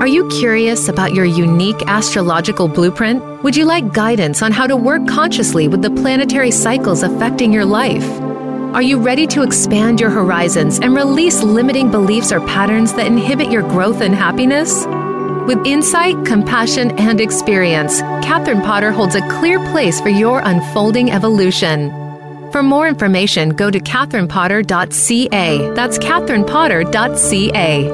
Are 0.00 0.06
you 0.06 0.28
curious 0.28 0.88
about 0.88 1.14
your 1.14 1.24
unique 1.24 1.82
astrological 1.86 2.68
blueprint? 2.68 3.42
Would 3.42 3.56
you 3.56 3.64
like 3.64 3.92
guidance 3.92 4.42
on 4.42 4.52
how 4.52 4.66
to 4.66 4.76
work 4.76 5.06
consciously 5.08 5.66
with 5.66 5.82
the 5.82 5.90
planetary 5.90 6.50
cycles 6.50 7.02
affecting 7.02 7.52
your 7.52 7.64
life? 7.64 8.04
Are 8.74 8.82
you 8.82 8.98
ready 8.98 9.26
to 9.28 9.44
expand 9.44 10.00
your 10.00 10.10
horizons 10.10 10.80
and 10.80 10.96
release 10.96 11.44
limiting 11.44 11.92
beliefs 11.92 12.32
or 12.32 12.40
patterns 12.40 12.92
that 12.94 13.06
inhibit 13.06 13.48
your 13.48 13.62
growth 13.62 14.00
and 14.00 14.12
happiness? 14.12 14.84
With 15.46 15.64
insight, 15.64 16.26
compassion, 16.26 16.90
and 16.98 17.20
experience, 17.20 18.00
Catherine 18.00 18.62
Potter 18.62 18.90
holds 18.90 19.14
a 19.14 19.20
clear 19.38 19.60
place 19.70 20.00
for 20.00 20.08
your 20.08 20.40
unfolding 20.40 21.12
evolution. 21.12 21.90
For 22.50 22.64
more 22.64 22.88
information, 22.88 23.50
go 23.50 23.70
to 23.70 23.78
catherinepotter.ca. 23.78 25.70
That's 25.74 25.96
catherinepotter.ca. 25.98 27.90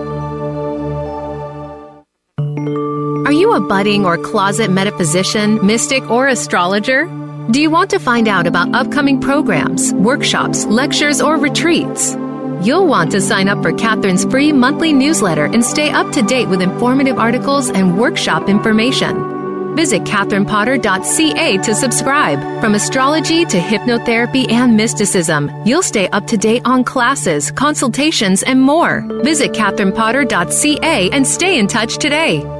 Are 3.27 3.33
you 3.33 3.53
a 3.53 3.61
budding 3.61 4.07
or 4.07 4.17
closet 4.17 4.71
metaphysician, 4.71 5.59
mystic, 5.67 6.11
or 6.11 6.29
astrologer? 6.29 7.20
Do 7.51 7.61
you 7.61 7.69
want 7.69 7.91
to 7.91 7.99
find 7.99 8.29
out 8.29 8.47
about 8.47 8.73
upcoming 8.77 9.21
programs, 9.21 9.93
workshops, 9.95 10.67
lectures, 10.67 11.21
or 11.21 11.37
retreats? 11.37 12.15
You'll 12.63 12.87
want 12.87 13.11
to 13.11 13.21
sign 13.21 13.49
up 13.49 13.61
for 13.61 13.73
Catherine's 13.73 14.25
free 14.25 14.53
monthly 14.53 14.93
newsletter 14.93 15.47
and 15.47 15.65
stay 15.65 15.91
up 15.91 16.13
to 16.13 16.23
date 16.23 16.49
with 16.49 16.63
informative 16.63 17.19
articles 17.19 17.69
and 17.69 17.99
workshop 17.99 18.49
information. 18.49 19.75
Visit 19.75 20.05
catherinepotter.ca 20.05 21.59
to 21.59 21.75
subscribe. 21.75 22.39
From 22.61 22.77
astrology 22.77 23.45
to 23.47 23.59
hypnotherapy 23.59 24.49
and 24.49 24.77
mysticism, 24.77 25.51
you'll 25.67 25.83
stay 25.83 26.09
up 26.11 26.29
to 26.29 26.37
date 26.37 26.63
on 26.65 26.85
classes, 26.85 27.51
consultations, 27.51 28.45
and 28.45 28.61
more. 28.61 29.01
Visit 29.25 29.53
catherinepotter.ca 29.53 31.11
and 31.11 31.27
stay 31.27 31.59
in 31.59 31.67
touch 31.67 31.99
today. 31.99 32.60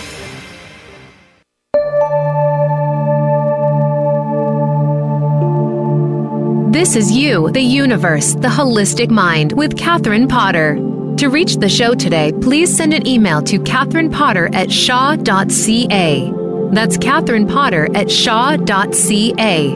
This 6.71 6.95
is 6.95 7.11
You, 7.11 7.51
the 7.51 7.59
Universe, 7.59 8.33
the 8.33 8.47
Holistic 8.47 9.09
Mind 9.09 9.51
with 9.51 9.77
Catherine 9.77 10.25
Potter. 10.25 10.75
To 11.17 11.27
reach 11.27 11.57
the 11.57 11.67
show 11.67 11.93
today, 11.93 12.31
please 12.31 12.73
send 12.73 12.93
an 12.93 13.05
email 13.05 13.41
to 13.41 13.59
Catherine 13.59 14.09
Potter 14.09 14.49
at 14.53 14.71
shaw.ca. 14.71 16.31
That's 16.71 16.95
Catherine 16.95 17.45
Potter 17.45 17.89
at 17.93 18.09
shaw.ca. 18.09 19.73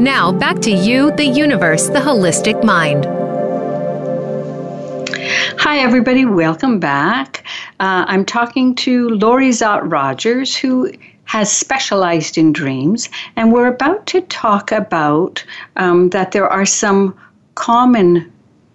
Now, 0.00 0.32
back 0.32 0.58
to 0.62 0.72
you, 0.72 1.12
the 1.12 1.26
universe, 1.26 1.86
the 1.86 2.00
holistic 2.00 2.64
mind. 2.64 3.06
Hi, 5.60 5.78
everybody. 5.78 6.24
Welcome 6.24 6.80
back. 6.80 7.44
Uh, 7.78 8.04
I'm 8.08 8.24
talking 8.24 8.74
to 8.74 9.10
Laurie 9.10 9.50
Szott 9.50 9.88
Rogers, 9.88 10.56
who 10.56 10.90
has 11.32 11.50
specialized 11.50 12.36
in 12.36 12.52
dreams, 12.52 13.08
and 13.36 13.54
we're 13.54 13.66
about 13.66 14.06
to 14.06 14.20
talk 14.20 14.70
about 14.70 15.42
um, 15.76 16.10
that 16.10 16.32
there 16.32 16.46
are 16.46 16.66
some 16.66 17.16
common 17.54 18.30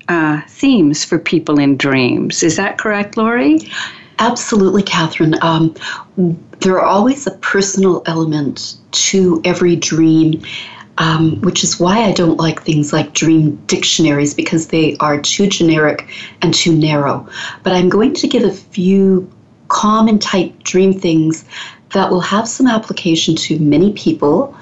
uh, 0.09 0.41
themes 0.47 1.05
for 1.05 1.19
people 1.19 1.59
in 1.59 1.77
dreams. 1.77 2.41
Is 2.41 2.55
that 2.55 2.79
correct, 2.79 3.15
Laurie? 3.15 3.59
Absolutely, 4.17 4.81
Catherine. 4.81 5.35
Um, 5.43 5.75
there 6.61 6.73
are 6.73 6.85
always 6.85 7.27
a 7.27 7.31
personal 7.53 8.01
element 8.07 8.77
to 9.05 9.39
every 9.45 9.75
dream. 9.75 10.41
Um, 10.99 11.39
which 11.41 11.63
is 11.63 11.79
why 11.79 12.05
I 12.05 12.11
don't 12.11 12.37
like 12.37 12.63
things 12.63 12.91
like 12.91 13.13
dream 13.13 13.55
dictionaries 13.67 14.33
because 14.33 14.69
they 14.69 14.97
are 14.99 15.21
too 15.21 15.45
generic 15.45 16.09
and 16.41 16.51
too 16.55 16.75
narrow. 16.75 17.29
But 17.61 17.73
I'm 17.73 17.87
going 17.87 18.15
to 18.15 18.27
give 18.27 18.43
a 18.43 18.51
few 18.51 19.29
common 19.67 20.17
type 20.17 20.63
dream 20.63 20.99
things 20.99 21.45
that 21.93 22.11
will 22.11 22.21
have 22.21 22.47
some 22.47 22.67
application 22.67 23.35
to 23.35 23.59
many 23.59 23.93
people. 23.93 24.55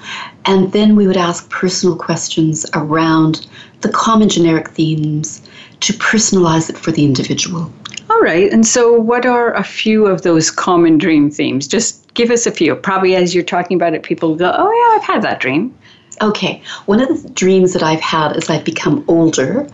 And 0.44 0.72
then 0.72 0.96
we 0.96 1.06
would 1.06 1.16
ask 1.16 1.48
personal 1.50 1.96
questions 1.96 2.66
around 2.74 3.46
the 3.80 3.88
common 3.88 4.28
generic 4.28 4.70
themes 4.70 5.42
to 5.80 5.92
personalize 5.94 6.70
it 6.70 6.78
for 6.78 6.92
the 6.92 7.04
individual. 7.04 7.70
All 8.08 8.20
right. 8.20 8.52
And 8.52 8.66
so, 8.66 8.92
what 8.92 9.26
are 9.26 9.52
a 9.54 9.64
few 9.64 10.06
of 10.06 10.22
those 10.22 10.50
common 10.50 10.96
dream 10.96 11.30
themes? 11.30 11.66
Just 11.66 12.14
give 12.14 12.30
us 12.30 12.46
a 12.46 12.52
few. 12.52 12.74
Probably 12.76 13.16
as 13.16 13.34
you're 13.34 13.44
talking 13.44 13.76
about 13.76 13.94
it, 13.94 14.04
people 14.04 14.36
go, 14.36 14.54
oh, 14.56 14.70
yeah, 14.70 14.96
I've 14.96 15.04
had 15.04 15.22
that 15.22 15.40
dream. 15.40 15.74
Okay. 16.20 16.62
One 16.86 17.00
of 17.00 17.22
the 17.22 17.28
dreams 17.30 17.72
that 17.72 17.82
I've 17.82 18.00
had 18.00 18.36
as 18.36 18.48
I've 18.48 18.64
become 18.64 19.04
older 19.08 19.68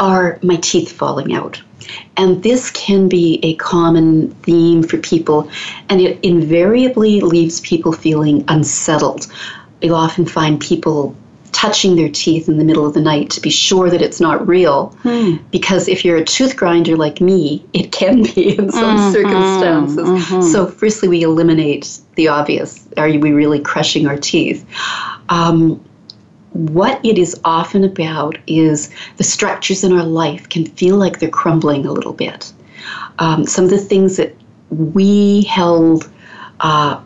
are 0.00 0.38
my 0.42 0.56
teeth 0.56 0.92
falling 0.92 1.34
out. 1.34 1.60
And 2.16 2.42
this 2.42 2.70
can 2.70 3.08
be 3.08 3.38
a 3.42 3.54
common 3.56 4.30
theme 4.42 4.82
for 4.82 4.98
people, 4.98 5.50
and 5.88 6.00
it 6.00 6.18
invariably 6.24 7.20
leaves 7.20 7.60
people 7.60 7.92
feeling 7.92 8.44
unsettled. 8.48 9.26
You'll 9.80 9.94
often 9.94 10.26
find 10.26 10.60
people 10.60 11.14
touching 11.56 11.96
their 11.96 12.10
teeth 12.10 12.48
in 12.48 12.58
the 12.58 12.64
middle 12.64 12.84
of 12.84 12.92
the 12.92 13.00
night 13.00 13.30
to 13.30 13.40
be 13.40 13.48
sure 13.48 13.88
that 13.88 14.02
it's 14.02 14.20
not 14.20 14.46
real. 14.46 14.88
Hmm. 15.00 15.36
Because 15.50 15.88
if 15.88 16.04
you're 16.04 16.18
a 16.18 16.24
tooth 16.24 16.54
grinder 16.54 16.96
like 16.96 17.20
me, 17.20 17.64
it 17.72 17.92
can 17.92 18.22
be 18.22 18.58
in 18.58 18.70
some 18.70 18.98
mm-hmm, 18.98 19.12
circumstances. 19.12 20.08
Mm-hmm. 20.08 20.42
So, 20.42 20.66
firstly, 20.66 21.08
we 21.08 21.22
eliminate 21.22 21.98
the 22.14 22.28
obvious. 22.28 22.86
Are 22.98 23.06
we 23.08 23.32
really 23.32 23.60
crushing 23.60 24.06
our 24.06 24.18
teeth? 24.18 24.66
Um, 25.28 25.84
what 26.52 27.04
it 27.04 27.18
is 27.18 27.38
often 27.44 27.84
about 27.84 28.38
is 28.46 28.90
the 29.16 29.24
structures 29.24 29.84
in 29.84 29.92
our 29.92 30.04
life 30.04 30.48
can 30.48 30.64
feel 30.64 30.96
like 30.96 31.18
they're 31.18 31.28
crumbling 31.28 31.84
a 31.84 31.92
little 31.92 32.12
bit. 32.14 32.52
Um, 33.18 33.46
some 33.46 33.64
of 33.64 33.70
the 33.70 33.78
things 33.78 34.16
that 34.16 34.34
we 34.70 35.42
held 35.42 36.10
uh, 36.60 37.00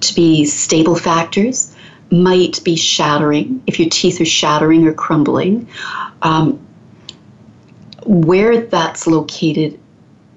to 0.00 0.14
be 0.14 0.44
stable 0.44 0.96
factors 0.96 1.74
might 2.10 2.62
be 2.64 2.76
shattering, 2.76 3.62
if 3.66 3.78
your 3.78 3.88
teeth 3.88 4.20
are 4.20 4.24
shattering 4.24 4.86
or 4.86 4.92
crumbling. 4.92 5.68
Um, 6.22 6.60
where 8.04 8.60
that's 8.60 9.06
located 9.06 9.78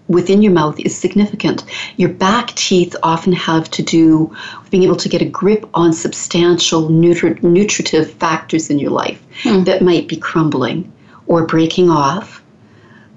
within 0.09 0.41
your 0.41 0.51
mouth 0.51 0.77
is 0.79 0.97
significant. 0.97 1.63
Your 1.95 2.09
back 2.09 2.49
teeth 2.55 2.95
often 3.03 3.31
have 3.31 3.71
to 3.71 3.83
do 3.83 4.35
with 4.61 4.71
being 4.71 4.83
able 4.83 4.97
to 4.97 5.07
get 5.07 5.21
a 5.21 5.25
grip 5.25 5.69
on 5.73 5.93
substantial 5.93 6.89
nutri- 6.89 7.41
nutritive 7.41 8.11
factors 8.11 8.69
in 8.69 8.79
your 8.79 8.91
life 8.91 9.23
hmm. 9.43 9.63
that 9.63 9.81
might 9.81 10.07
be 10.09 10.17
crumbling 10.17 10.91
or 11.27 11.45
breaking 11.45 11.89
off. 11.89 12.43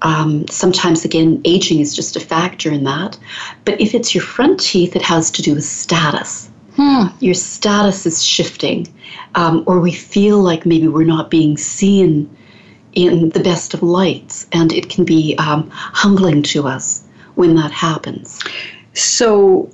Um, 0.03 0.47
sometimes, 0.47 1.03
again, 1.03 1.41
aging 1.45 1.79
is 1.79 1.95
just 1.95 2.15
a 2.15 2.19
factor 2.19 2.71
in 2.71 2.83
that. 2.83 3.17
But 3.65 3.81
if 3.81 3.95
it's 3.95 4.13
your 4.13 4.23
front 4.23 4.59
teeth, 4.59 4.95
it 4.95 5.01
has 5.01 5.31
to 5.31 5.41
do 5.41 5.55
with 5.55 5.63
status. 5.63 6.49
Hmm. 6.75 7.07
Your 7.19 7.35
status 7.35 8.05
is 8.05 8.23
shifting, 8.23 8.87
um, 9.35 9.63
or 9.65 9.79
we 9.79 9.91
feel 9.91 10.39
like 10.39 10.65
maybe 10.65 10.87
we're 10.87 11.05
not 11.05 11.29
being 11.29 11.57
seen 11.57 12.29
in 12.93 13.29
the 13.29 13.39
best 13.39 13.73
of 13.73 13.83
lights, 13.83 14.47
and 14.51 14.71
it 14.71 14.89
can 14.89 15.03
be 15.03 15.35
um, 15.37 15.69
humbling 15.71 16.43
to 16.43 16.67
us 16.67 17.03
when 17.35 17.55
that 17.55 17.71
happens. 17.71 18.39
So, 18.93 19.69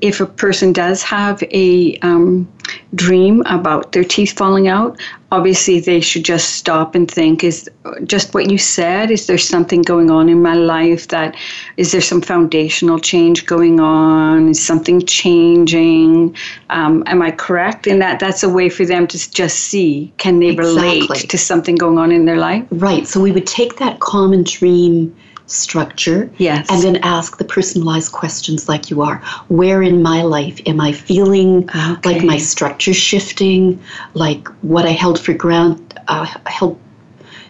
if 0.00 0.20
a 0.20 0.26
person 0.26 0.72
does 0.72 1.02
have 1.02 1.42
a 1.50 1.96
um, 1.98 2.48
dream 2.94 3.42
about 3.46 3.92
their 3.92 4.04
teeth 4.04 4.36
falling 4.36 4.68
out, 4.68 5.00
obviously 5.32 5.80
they 5.80 6.00
should 6.00 6.24
just 6.24 6.54
stop 6.54 6.94
and 6.94 7.10
think 7.10 7.42
is 7.42 7.68
just 8.04 8.32
what 8.32 8.48
you 8.50 8.56
said 8.56 9.10
is 9.10 9.26
there 9.26 9.38
something 9.38 9.82
going 9.82 10.10
on 10.10 10.28
in 10.28 10.40
my 10.40 10.54
life 10.54 11.08
that 11.08 11.34
is 11.76 11.90
there 11.90 12.00
some 12.00 12.20
foundational 12.20 12.98
change 12.98 13.46
going 13.46 13.80
on? 13.80 14.48
Is 14.48 14.64
something 14.64 15.04
changing? 15.04 16.36
Um, 16.70 17.02
am 17.06 17.22
i 17.22 17.30
correct? 17.30 17.86
In 17.86 17.98
that 17.98 18.20
that's 18.20 18.42
a 18.42 18.48
way 18.48 18.68
for 18.68 18.84
them 18.84 19.06
to 19.08 19.30
just 19.30 19.58
see 19.58 20.12
can 20.16 20.38
they 20.38 20.50
exactly. 20.50 21.00
relate 21.00 21.28
to 21.28 21.38
something 21.38 21.74
going 21.74 21.98
on 21.98 22.12
in 22.12 22.24
their 22.24 22.38
life? 22.38 22.64
Right 22.70 23.06
so 23.06 23.20
we 23.20 23.32
would 23.32 23.46
take 23.46 23.76
that 23.76 24.00
common 24.00 24.44
dream 24.44 25.14
structure. 25.46 26.30
Yes. 26.38 26.66
And 26.70 26.82
then 26.82 26.96
ask 27.02 27.38
the 27.38 27.44
personalized 27.44 28.12
questions 28.12 28.68
like 28.68 28.90
you 28.90 29.02
are. 29.02 29.18
Where 29.48 29.82
in 29.82 30.02
my 30.02 30.22
life 30.22 30.60
am 30.66 30.80
I 30.80 30.92
feeling 30.92 31.68
okay. 31.70 32.14
like 32.14 32.24
my 32.24 32.38
structure 32.38 32.94
shifting, 32.94 33.80
like 34.14 34.48
what 34.62 34.86
I 34.86 34.90
held 34.90 35.20
for 35.20 35.32
ground, 35.32 35.98
uh, 36.08 36.26
held 36.46 36.78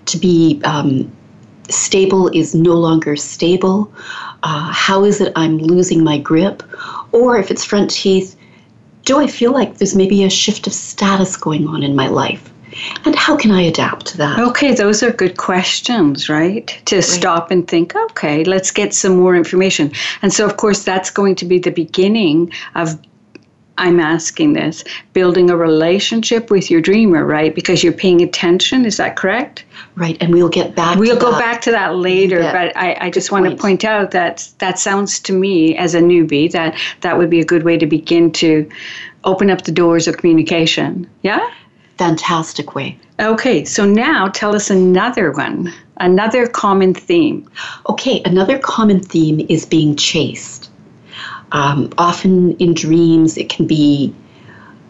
to 0.07 0.19
be 0.19 0.61
um, 0.65 1.11
stable 1.69 2.29
is 2.29 2.55
no 2.55 2.75
longer 2.75 3.17
stable? 3.17 3.93
Uh, 4.43 4.71
how 4.73 5.05
is 5.05 5.21
it 5.21 5.33
I'm 5.37 5.59
losing 5.59 6.05
my 6.05 6.19
grip? 6.19 6.63
Or 7.13 7.39
if 7.39 7.51
it's 7.51 7.65
front 7.65 7.91
teeth, 7.91 8.37
do 9.05 9.19
I 9.19 9.27
feel 9.27 9.53
like 9.53 9.79
there's 9.79 9.95
maybe 9.95 10.25
a 10.25 10.31
shift 10.31 10.67
of 10.67 10.73
status 10.73 11.37
going 11.37 11.67
on 11.67 11.83
in 11.83 11.97
my 11.97 12.09
life? 12.09 12.53
And 13.05 13.15
how 13.15 13.37
can 13.37 13.51
I 13.51 13.63
adapt 13.63 14.07
to 14.07 14.19
that? 14.19 14.39
Okay, 14.39 14.75
those 14.75 15.03
are 15.03 15.13
good 15.13 15.37
questions, 15.37 16.29
right? 16.29 16.67
To 16.87 16.97
right. 16.97 17.05
stop 17.05 17.51
and 17.51 17.67
think, 17.67 17.95
okay, 17.95 18.45
let's 18.45 18.71
get 18.71 18.95
some 18.95 19.17
more 19.17 19.37
information. 19.37 19.93
And 20.23 20.33
so, 20.33 20.45
of 20.45 20.57
course, 20.57 20.85
that's 20.85 21.11
going 21.11 21.35
to 21.37 21.45
be 21.45 21.59
the 21.59 21.71
beginning 21.71 22.53
of 22.75 22.99
I'm 23.79 24.01
asking 24.01 24.55
this, 24.55 24.85
building 25.13 25.51
a 25.51 25.57
relationship 25.57 26.51
with 26.51 26.71
your 26.71 26.81
dreamer, 26.81 27.27
right? 27.27 27.55
Because 27.55 27.85
you're 27.85 27.93
paying 27.93 28.23
attention. 28.23 28.87
Is 28.87 28.97
that 28.97 29.17
correct? 29.17 29.65
Right. 29.97 30.17
And 30.21 30.33
we'll 30.33 30.49
get 30.49 30.75
back 30.75 30.99
We'll 30.99 31.19
go 31.19 31.33
that. 31.33 31.39
back 31.39 31.61
to 31.63 31.71
that 31.73 31.97
later, 31.97 32.41
yeah. 32.41 32.53
but 32.53 32.77
I, 32.77 32.97
I 33.01 33.11
just 33.11 33.31
want 33.31 33.49
to 33.49 33.57
point 33.57 33.85
out 33.85 34.13
that 34.13 34.51
that 34.59 34.79
sounds 34.79 35.21
to 35.21 35.33
me 35.33 35.77
as 35.77 35.95
a 35.95 36.01
newbie 36.01 36.51
that 36.53 36.79
that 37.03 37.19
would 37.19 37.29
be 37.29 37.41
a 37.41 37.45
good 37.45 37.65
way 37.65 37.77
to 37.77 37.87
begin 37.87 38.33
to 38.33 38.69
open 39.25 39.51
up 39.51 39.63
the 39.63 39.73
doors 39.73 40.09
of 40.09 40.17
communication. 40.17 41.09
Yeah? 41.23 41.47
Fantastic 41.99 42.75
way. 42.75 42.99
Okay, 43.21 43.65
so 43.65 43.85
now 43.87 44.29
tell 44.29 44.55
us 44.55 44.71
another 44.71 45.33
one, 45.33 45.73
another 45.99 46.47
common 46.47 46.93
theme. 46.93 47.49
Okay, 47.89 48.21
another 48.25 48.59
common 48.59 49.01
theme 49.01 49.45
is 49.49 49.65
being 49.65 49.97
chased. 49.97 50.71
Um, 51.53 51.91
often 51.97 52.57
in 52.57 52.75
dreams, 52.75 53.39
it 53.39 53.49
can 53.49 53.67
be 53.67 54.15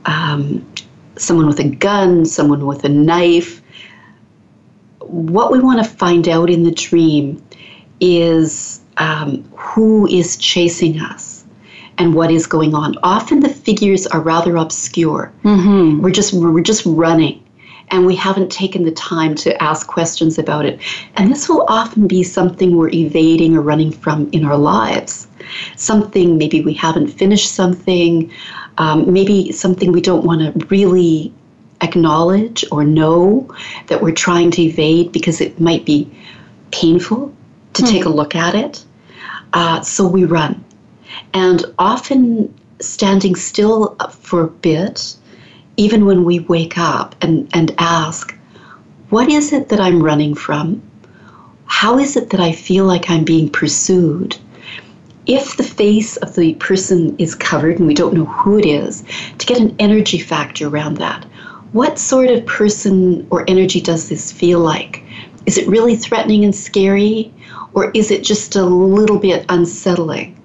um, 0.07 0.66
someone 1.16 1.47
with 1.47 1.61
a 1.61 1.69
gun, 1.69 2.25
someone 2.25 2.66
with 2.66 2.85
a 2.85 2.88
knife. 2.88 3.62
What 5.01 5.53
we 5.53 5.61
want 5.61 5.85
to 5.85 5.88
find 5.88 6.29
out 6.29 6.51
in 6.51 6.64
the 6.64 6.73
dream 6.73 7.42
is 8.01 8.81
um, 8.97 9.42
who 9.55 10.09
is 10.09 10.37
chasing 10.37 11.01
us 11.01 11.36
and 11.98 12.14
what 12.14 12.30
is 12.30 12.46
going 12.46 12.74
on. 12.74 12.96
Often 13.02 13.40
the 13.40 13.48
figures 13.48 14.06
are 14.06 14.20
rather 14.20 14.56
obscure. 14.56 15.32
Mm-hmm. 15.44 16.02
We're 16.02 16.11
just 16.11 16.32
we're 16.32 16.61
just 16.61 16.85
running 16.87 17.42
and 17.90 18.04
we 18.04 18.16
haven't 18.16 18.50
taken 18.50 18.85
the 18.85 18.90
time 18.92 19.35
to 19.37 19.62
ask 19.62 19.87
questions 19.87 20.38
about 20.38 20.64
it. 20.64 20.80
And 21.16 21.30
this 21.30 21.48
will 21.48 21.64
often 21.68 22.06
be 22.06 22.22
something 22.22 22.76
we're 22.76 22.90
evading 22.90 23.56
or 23.56 23.61
running 23.61 23.92
from 23.92 24.28
in 24.32 24.44
our 24.44 24.56
lives. 24.56 25.28
Something 25.76 26.37
maybe 26.37 26.61
we 26.62 26.74
haven't 26.74 27.09
finished 27.09 27.52
something, 27.52 28.30
um, 28.78 29.12
maybe 29.12 29.52
something 29.52 29.92
we 29.92 30.00
don't 30.00 30.24
want 30.24 30.40
to 30.40 30.66
really 30.66 31.32
acknowledge 31.80 32.64
or 32.72 32.85
know 32.85 33.48
that 33.87 34.02
we're 34.02 34.12
trying 34.14 34.50
to 34.50 34.62
evade 34.62 35.12
because 35.12 35.40
it 35.40 35.61
might 35.61 35.85
be 35.85 36.11
painful 36.72 37.32
to 37.74 37.82
hmm. 37.82 37.88
take 37.88 38.04
a 38.04 38.09
look 38.09 38.35
at 38.35 38.54
it. 38.54 38.85
Uh, 39.52 39.80
so 39.80 40.06
we 40.06 40.24
run. 40.24 40.64
And 41.32 41.64
often 41.78 42.54
standing 42.80 43.36
still 43.36 43.96
for 44.10 44.42
a 44.42 44.48
bit 44.48 45.16
even 45.76 46.06
when 46.06 46.24
we 46.24 46.40
wake 46.40 46.78
up 46.78 47.14
and, 47.20 47.48
and 47.52 47.74
ask, 47.78 48.34
what 49.10 49.28
is 49.28 49.52
it 49.52 49.68
that 49.68 49.80
I'm 49.80 50.02
running 50.02 50.34
from? 50.34 50.82
How 51.66 51.98
is 51.98 52.16
it 52.16 52.30
that 52.30 52.40
I 52.40 52.52
feel 52.52 52.84
like 52.84 53.10
I'm 53.10 53.24
being 53.24 53.50
pursued? 53.50 54.36
If 55.26 55.56
the 55.56 55.64
face 55.64 56.16
of 56.18 56.34
the 56.34 56.54
person 56.54 57.16
is 57.18 57.34
covered 57.34 57.78
and 57.78 57.86
we 57.86 57.94
don't 57.94 58.14
know 58.14 58.24
who 58.24 58.58
it 58.58 58.64
is, 58.64 59.04
to 59.38 59.46
get 59.46 59.60
an 59.60 59.74
energy 59.78 60.18
factor 60.18 60.68
around 60.68 60.98
that. 60.98 61.24
What 61.72 61.98
sort 61.98 62.30
of 62.30 62.46
person 62.46 63.26
or 63.30 63.44
energy 63.48 63.80
does 63.80 64.08
this 64.08 64.32
feel 64.32 64.60
like? 64.60 65.02
Is 65.44 65.58
it 65.58 65.68
really 65.68 65.96
threatening 65.96 66.44
and 66.44 66.54
scary, 66.54 67.32
or 67.74 67.90
is 67.90 68.10
it 68.10 68.22
just 68.22 68.56
a 68.56 68.64
little 68.64 69.18
bit 69.18 69.44
unsettling? 69.48 70.36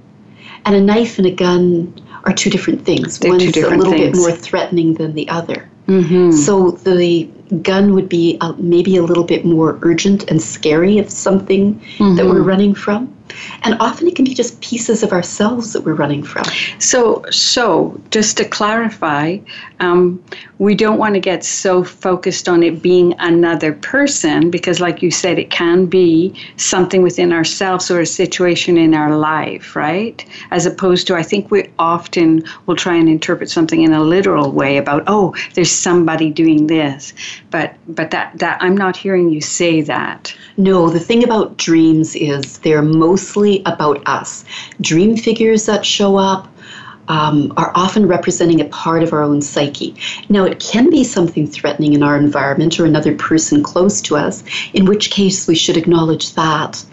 And 0.65 0.75
a 0.75 0.81
knife 0.81 1.17
and 1.17 1.27
a 1.27 1.31
gun 1.31 1.93
are 2.23 2.33
two 2.33 2.49
different 2.49 2.85
things. 2.85 3.19
They're 3.19 3.31
One's 3.31 3.51
different 3.51 3.75
a 3.75 3.77
little 3.79 3.93
things. 3.93 4.17
bit 4.17 4.21
more 4.21 4.31
threatening 4.31 4.93
than 4.93 5.13
the 5.13 5.27
other. 5.29 5.69
Mm-hmm. 5.87 6.31
So 6.31 6.71
the 6.71 7.29
gun 7.61 7.93
would 7.93 8.09
be 8.09 8.37
uh, 8.41 8.53
maybe 8.57 8.97
a 8.97 9.03
little 9.03 9.23
bit 9.23 9.45
more 9.45 9.77
urgent 9.81 10.29
and 10.29 10.41
scary 10.41 10.97
of 10.97 11.09
something 11.09 11.79
that 12.15 12.25
we're 12.25 12.43
running 12.43 12.73
from. 12.73 13.15
And 13.63 13.77
often 13.79 14.07
it 14.07 14.15
can 14.15 14.25
be 14.25 14.33
just 14.33 14.59
pieces 14.61 15.03
of 15.03 15.11
ourselves 15.11 15.73
that 15.73 15.81
we're 15.81 15.93
running 15.93 16.23
from. 16.23 16.43
So, 16.79 17.23
so 17.29 17.99
just 18.09 18.37
to 18.37 18.45
clarify, 18.45 19.37
um, 19.79 20.23
we 20.59 20.75
don't 20.75 20.97
want 20.97 21.13
to 21.15 21.19
get 21.19 21.43
so 21.43 21.83
focused 21.83 22.49
on 22.49 22.63
it 22.63 22.81
being 22.81 23.15
another 23.19 23.73
person 23.73 24.51
because, 24.51 24.79
like 24.79 25.01
you 25.01 25.11
said, 25.11 25.39
it 25.39 25.49
can 25.49 25.85
be 25.85 26.33
something 26.57 27.01
within 27.01 27.31
ourselves 27.31 27.89
or 27.89 28.01
a 28.01 28.05
situation 28.05 28.77
in 28.77 28.93
our 28.93 29.15
life, 29.17 29.75
right? 29.75 30.25
As 30.51 30.65
opposed 30.65 31.07
to, 31.07 31.15
I 31.15 31.23
think 31.23 31.51
we 31.51 31.69
often 31.79 32.43
will 32.65 32.75
try 32.75 32.95
and 32.95 33.09
interpret 33.09 33.49
something 33.49 33.81
in 33.81 33.93
a 33.93 34.03
literal 34.03 34.51
way 34.51 34.77
about, 34.77 35.03
oh, 35.07 35.35
there's 35.53 35.71
somebody 35.71 36.29
doing 36.29 36.67
this, 36.67 37.13
but 37.49 37.75
but 37.87 38.11
that 38.11 38.37
that 38.39 38.57
I'm 38.61 38.75
not 38.75 38.95
hearing 38.95 39.29
you 39.29 39.41
say 39.41 39.81
that. 39.81 40.35
No, 40.57 40.89
the 40.89 40.99
thing 40.99 41.23
about 41.23 41.57
dreams 41.57 42.15
is 42.15 42.59
they're 42.59 42.81
mostly 42.81 43.61
about 43.65 44.01
us. 44.07 44.45
Dream 44.79 45.17
figures 45.17 45.65
that 45.65 45.85
show 45.85 46.17
up 46.17 46.47
um, 47.07 47.53
are 47.57 47.71
often 47.75 48.07
representing 48.07 48.61
a 48.61 48.65
part 48.65 49.03
of 49.03 49.11
our 49.11 49.21
own 49.21 49.41
psyche. 49.41 49.93
Now, 50.29 50.45
it 50.45 50.59
can 50.59 50.89
be 50.89 51.03
something 51.03 51.45
threatening 51.45 51.93
in 51.93 52.03
our 52.03 52.17
environment 52.17 52.79
or 52.79 52.85
another 52.85 53.15
person 53.15 53.61
close 53.63 54.01
to 54.03 54.15
us, 54.15 54.43
in 54.73 54.85
which 54.85 55.11
case 55.11 55.47
we 55.47 55.55
should 55.55 55.75
acknowledge 55.75 56.33
that. 56.35 56.83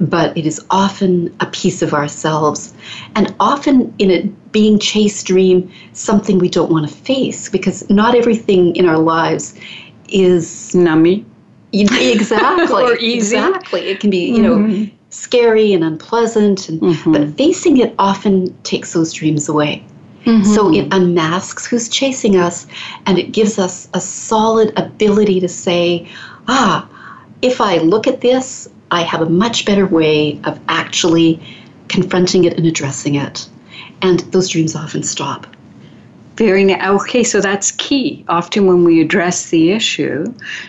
But 0.00 0.36
it 0.36 0.46
is 0.46 0.64
often 0.70 1.34
a 1.40 1.46
piece 1.46 1.80
of 1.82 1.94
ourselves, 1.94 2.74
and 3.14 3.34
often 3.38 3.94
in 3.98 4.10
a 4.10 4.22
being 4.50 4.78
chased 4.78 5.26
dream, 5.26 5.70
something 5.92 6.38
we 6.38 6.48
don't 6.48 6.72
want 6.72 6.88
to 6.88 6.94
face 6.94 7.48
because 7.48 7.88
not 7.90 8.14
everything 8.14 8.74
in 8.74 8.88
our 8.88 8.98
lives 8.98 9.54
is 10.08 10.72
Nummy. 10.74 11.24
exactly. 11.72 12.82
Or 12.82 12.96
easy. 12.96 13.36
Exactly. 13.36 13.80
It 13.80 14.00
can 14.00 14.10
be, 14.10 14.26
you 14.26 14.42
know, 14.42 14.56
mm-hmm. 14.56 14.96
scary 15.10 15.72
and 15.72 15.84
unpleasant, 15.84 16.68
and 16.68 16.80
mm-hmm. 16.80 17.12
but 17.12 17.36
facing 17.36 17.78
it 17.78 17.94
often 17.98 18.56
takes 18.62 18.92
those 18.92 19.12
dreams 19.12 19.48
away. 19.48 19.84
Mm-hmm. 20.24 20.44
So 20.44 20.72
it 20.72 20.88
unmasks 20.92 21.66
who's 21.66 21.88
chasing 21.88 22.36
us, 22.36 22.66
and 23.06 23.18
it 23.18 23.32
gives 23.32 23.58
us 23.58 23.88
a 23.94 24.00
solid 24.00 24.72
ability 24.78 25.40
to 25.40 25.48
say, 25.48 26.08
ah, 26.48 26.88
if 27.42 27.60
I 27.60 27.78
look 27.78 28.06
at 28.06 28.20
this, 28.20 28.68
I 28.90 29.02
have 29.02 29.20
a 29.20 29.28
much 29.28 29.64
better 29.64 29.86
way 29.86 30.40
of 30.44 30.58
actually 30.68 31.40
confronting 31.88 32.44
it 32.44 32.54
and 32.56 32.66
addressing 32.66 33.14
it. 33.14 33.48
And 34.02 34.20
those 34.32 34.48
dreams 34.48 34.74
often 34.74 35.02
stop. 35.02 35.46
Very 36.38 36.64
na- 36.64 36.92
okay. 36.94 37.24
So 37.24 37.40
that's 37.40 37.72
key. 37.72 38.24
Often 38.28 38.66
when 38.66 38.84
we 38.84 39.00
address 39.00 39.50
the 39.50 39.72
issue, 39.72 40.24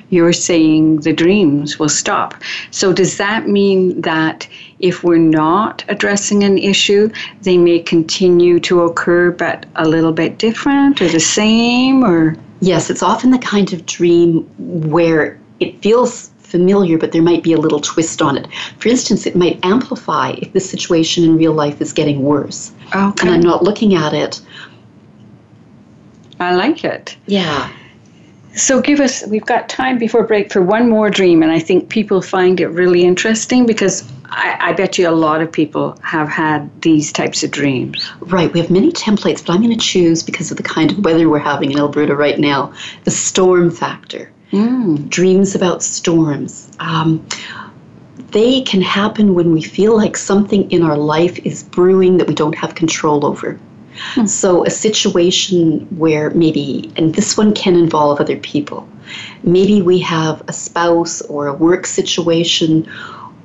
you're 0.10 0.34
saying 0.34 1.02
the 1.02 1.14
dreams 1.14 1.78
will 1.78 1.90
stop. 1.90 2.34
So 2.72 2.92
does 2.92 3.18
that 3.18 3.48
mean 3.48 4.02
that 4.02 4.48
if 4.80 5.04
we're 5.04 5.18
not 5.18 5.84
addressing 5.88 6.44
an 6.44 6.58
issue, 6.58 7.12
they 7.44 7.58
may 7.58 7.80
continue 7.80 8.60
to 8.62 8.82
occur, 8.82 9.30
but 9.32 9.68
a 9.76 9.88
little 9.88 10.12
bit 10.12 10.40
different 10.40 11.02
or 11.02 11.08
the 11.08 11.20
same, 11.20 12.04
or 12.04 12.36
Yes, 12.62 12.90
it's 12.90 13.04
often 13.04 13.32
the 13.32 13.38
kind 13.38 13.72
of 13.72 13.86
dream 13.86 14.42
where 14.90 15.40
it 15.60 15.82
feels 15.82 16.32
familiar, 16.40 16.98
but 16.98 17.12
there 17.12 17.22
might 17.22 17.44
be 17.44 17.54
a 17.54 17.58
little 17.58 17.80
twist 17.80 18.22
on 18.22 18.36
it. 18.36 18.48
For 18.80 18.90
instance, 18.90 19.26
it 19.26 19.36
might 19.36 19.64
amplify 19.64 20.32
if 20.42 20.52
the 20.54 20.60
situation 20.60 21.24
in 21.24 21.38
real 21.38 21.54
life 21.54 21.80
is 21.80 21.94
getting 21.94 22.24
worse. 22.24 22.72
okay, 22.94 23.28
And 23.28 23.36
I'm 23.36 23.42
not 23.42 23.64
looking 23.64 23.94
at 23.94 24.14
it. 24.14 24.42
I 26.40 26.56
like 26.56 26.84
it. 26.84 27.16
Yeah. 27.26 27.72
So 28.56 28.82
give 28.82 29.00
us, 29.00 29.26
we've 29.28 29.46
got 29.46 29.70
time 29.70 29.98
before 29.98 30.24
break 30.24 30.52
for 30.52 30.62
one 30.62 30.90
more 30.90 31.10
dream, 31.10 31.44
and 31.44 31.52
I 31.52 31.60
think 31.60 31.90
people 31.90 32.22
find 32.22 32.60
it 32.60 32.68
really 32.68 33.04
interesting 33.04 33.66
because 33.66 34.12
I, 34.26 34.58
I 34.60 34.74
bet 34.74 34.98
you 34.98 35.08
a 35.08 35.12
lot 35.12 35.42
of 35.42 35.52
people 35.52 35.98
have 36.04 36.28
had 36.28 36.70
these 36.82 37.12
types 37.12 37.44
of 37.44 37.52
dreams. 37.52 38.12
Right. 38.22 38.52
We 38.52 38.60
have 38.60 38.70
many 38.70 38.92
templates, 38.92 39.46
but 39.46 39.54
I'm 39.54 39.62
going 39.62 39.78
to 39.78 39.86
choose 39.86 40.24
because 40.24 40.52
of 40.52 40.58
the 40.58 40.64
kind 40.64 40.92
of 40.92 41.06
weather 41.06 41.30
we're 41.30 41.40
having 41.40 41.72
in 41.72 41.80
Alberta 41.80 42.16
right 42.16 42.40
now 42.40 42.74
the 43.04 43.12
storm 43.12 43.72
factor. 43.72 44.32
Dreams 45.10 45.56
about 45.56 45.84
storms. 45.84 46.72
Um, 46.80 47.26
they 48.32 48.62
can 48.62 48.82
happen 48.82 49.36
when 49.36 49.52
we 49.52 49.62
feel 49.62 49.96
like 49.96 50.18
something 50.18 50.70
in 50.72 50.84
our 50.84 50.98
life 50.98 51.38
is 51.46 51.64
brewing 51.64 52.18
that 52.18 52.28
we 52.28 52.36
don't 52.36 52.56
have 52.56 52.76
control 52.76 53.26
over. 53.26 53.60
Hmm. 54.14 54.26
So, 54.26 54.66
a 54.66 54.70
situation 54.70 55.82
where 55.98 56.30
maybe, 56.32 56.92
and 56.96 57.14
this 57.16 57.38
one 57.38 57.54
can 57.54 57.76
involve 57.76 58.20
other 58.20 58.38
people, 58.38 58.88
maybe 59.44 59.82
we 59.82 60.00
have 60.00 60.42
a 60.48 60.54
spouse 60.54 61.22
or 61.24 61.48
a 61.48 61.54
work 61.54 61.86
situation 61.86 62.90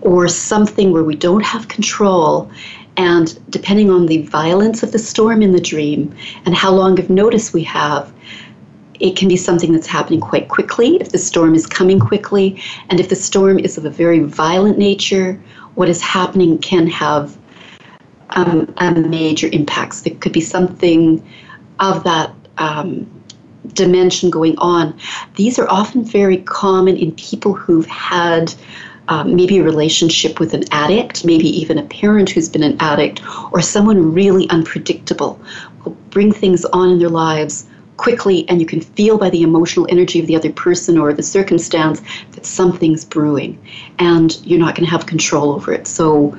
or 0.00 0.28
something 0.28 0.92
where 0.92 1.02
we 1.02 1.16
don't 1.16 1.44
have 1.44 1.68
control. 1.68 2.50
And 2.96 3.36
depending 3.50 3.90
on 3.90 4.06
the 4.06 4.22
violence 4.22 4.82
of 4.84 4.92
the 4.92 4.98
storm 4.98 5.42
in 5.42 5.52
the 5.52 5.60
dream 5.60 6.14
and 6.46 6.54
how 6.54 6.72
long 6.72 7.00
of 7.00 7.10
notice 7.10 7.52
we 7.52 7.64
have, 7.64 8.12
it 9.00 9.16
can 9.16 9.26
be 9.26 9.36
something 9.36 9.72
that's 9.72 9.88
happening 9.88 10.20
quite 10.20 10.48
quickly 10.48 10.96
if 11.00 11.10
the 11.10 11.18
storm 11.18 11.54
is 11.54 11.66
coming 11.66 11.98
quickly. 11.98 12.62
And 12.90 13.00
if 13.00 13.08
the 13.08 13.16
storm 13.16 13.58
is 13.58 13.76
of 13.76 13.84
a 13.84 13.90
very 13.90 14.20
violent 14.20 14.78
nature, 14.78 15.42
what 15.74 15.88
is 15.88 16.00
happening 16.00 16.58
can 16.58 16.86
have 16.86 17.36
um, 18.34 18.72
a 18.78 18.92
major 18.92 19.48
impacts. 19.52 20.02
There 20.02 20.14
could 20.16 20.32
be 20.32 20.40
something 20.40 21.24
of 21.80 22.04
that 22.04 22.32
um, 22.58 23.06
dimension 23.72 24.30
going 24.30 24.56
on. 24.58 24.98
These 25.36 25.58
are 25.58 25.68
often 25.68 26.04
very 26.04 26.38
common 26.38 26.96
in 26.96 27.12
people 27.12 27.54
who've 27.54 27.86
had 27.86 28.54
um, 29.08 29.34
maybe 29.36 29.58
a 29.58 29.62
relationship 29.62 30.40
with 30.40 30.54
an 30.54 30.64
addict, 30.70 31.24
maybe 31.24 31.46
even 31.48 31.78
a 31.78 31.82
parent 31.82 32.30
who's 32.30 32.48
been 32.48 32.62
an 32.62 32.76
addict, 32.80 33.22
or 33.52 33.60
someone 33.60 34.14
really 34.14 34.48
unpredictable 34.50 35.40
will 35.84 35.92
bring 36.10 36.32
things 36.32 36.64
on 36.66 36.90
in 36.90 36.98
their 36.98 37.10
lives 37.10 37.66
quickly, 37.96 38.48
and 38.48 38.60
you 38.60 38.66
can 38.66 38.80
feel 38.80 39.18
by 39.18 39.30
the 39.30 39.42
emotional 39.42 39.86
energy 39.88 40.18
of 40.20 40.26
the 40.26 40.34
other 40.34 40.52
person 40.52 40.98
or 40.98 41.12
the 41.12 41.22
circumstance 41.22 42.00
that 42.32 42.44
something's 42.44 43.04
brewing, 43.04 43.58
and 43.98 44.44
you're 44.44 44.58
not 44.58 44.74
going 44.74 44.84
to 44.84 44.90
have 44.90 45.06
control 45.06 45.52
over 45.52 45.72
it. 45.72 45.86
So 45.86 46.36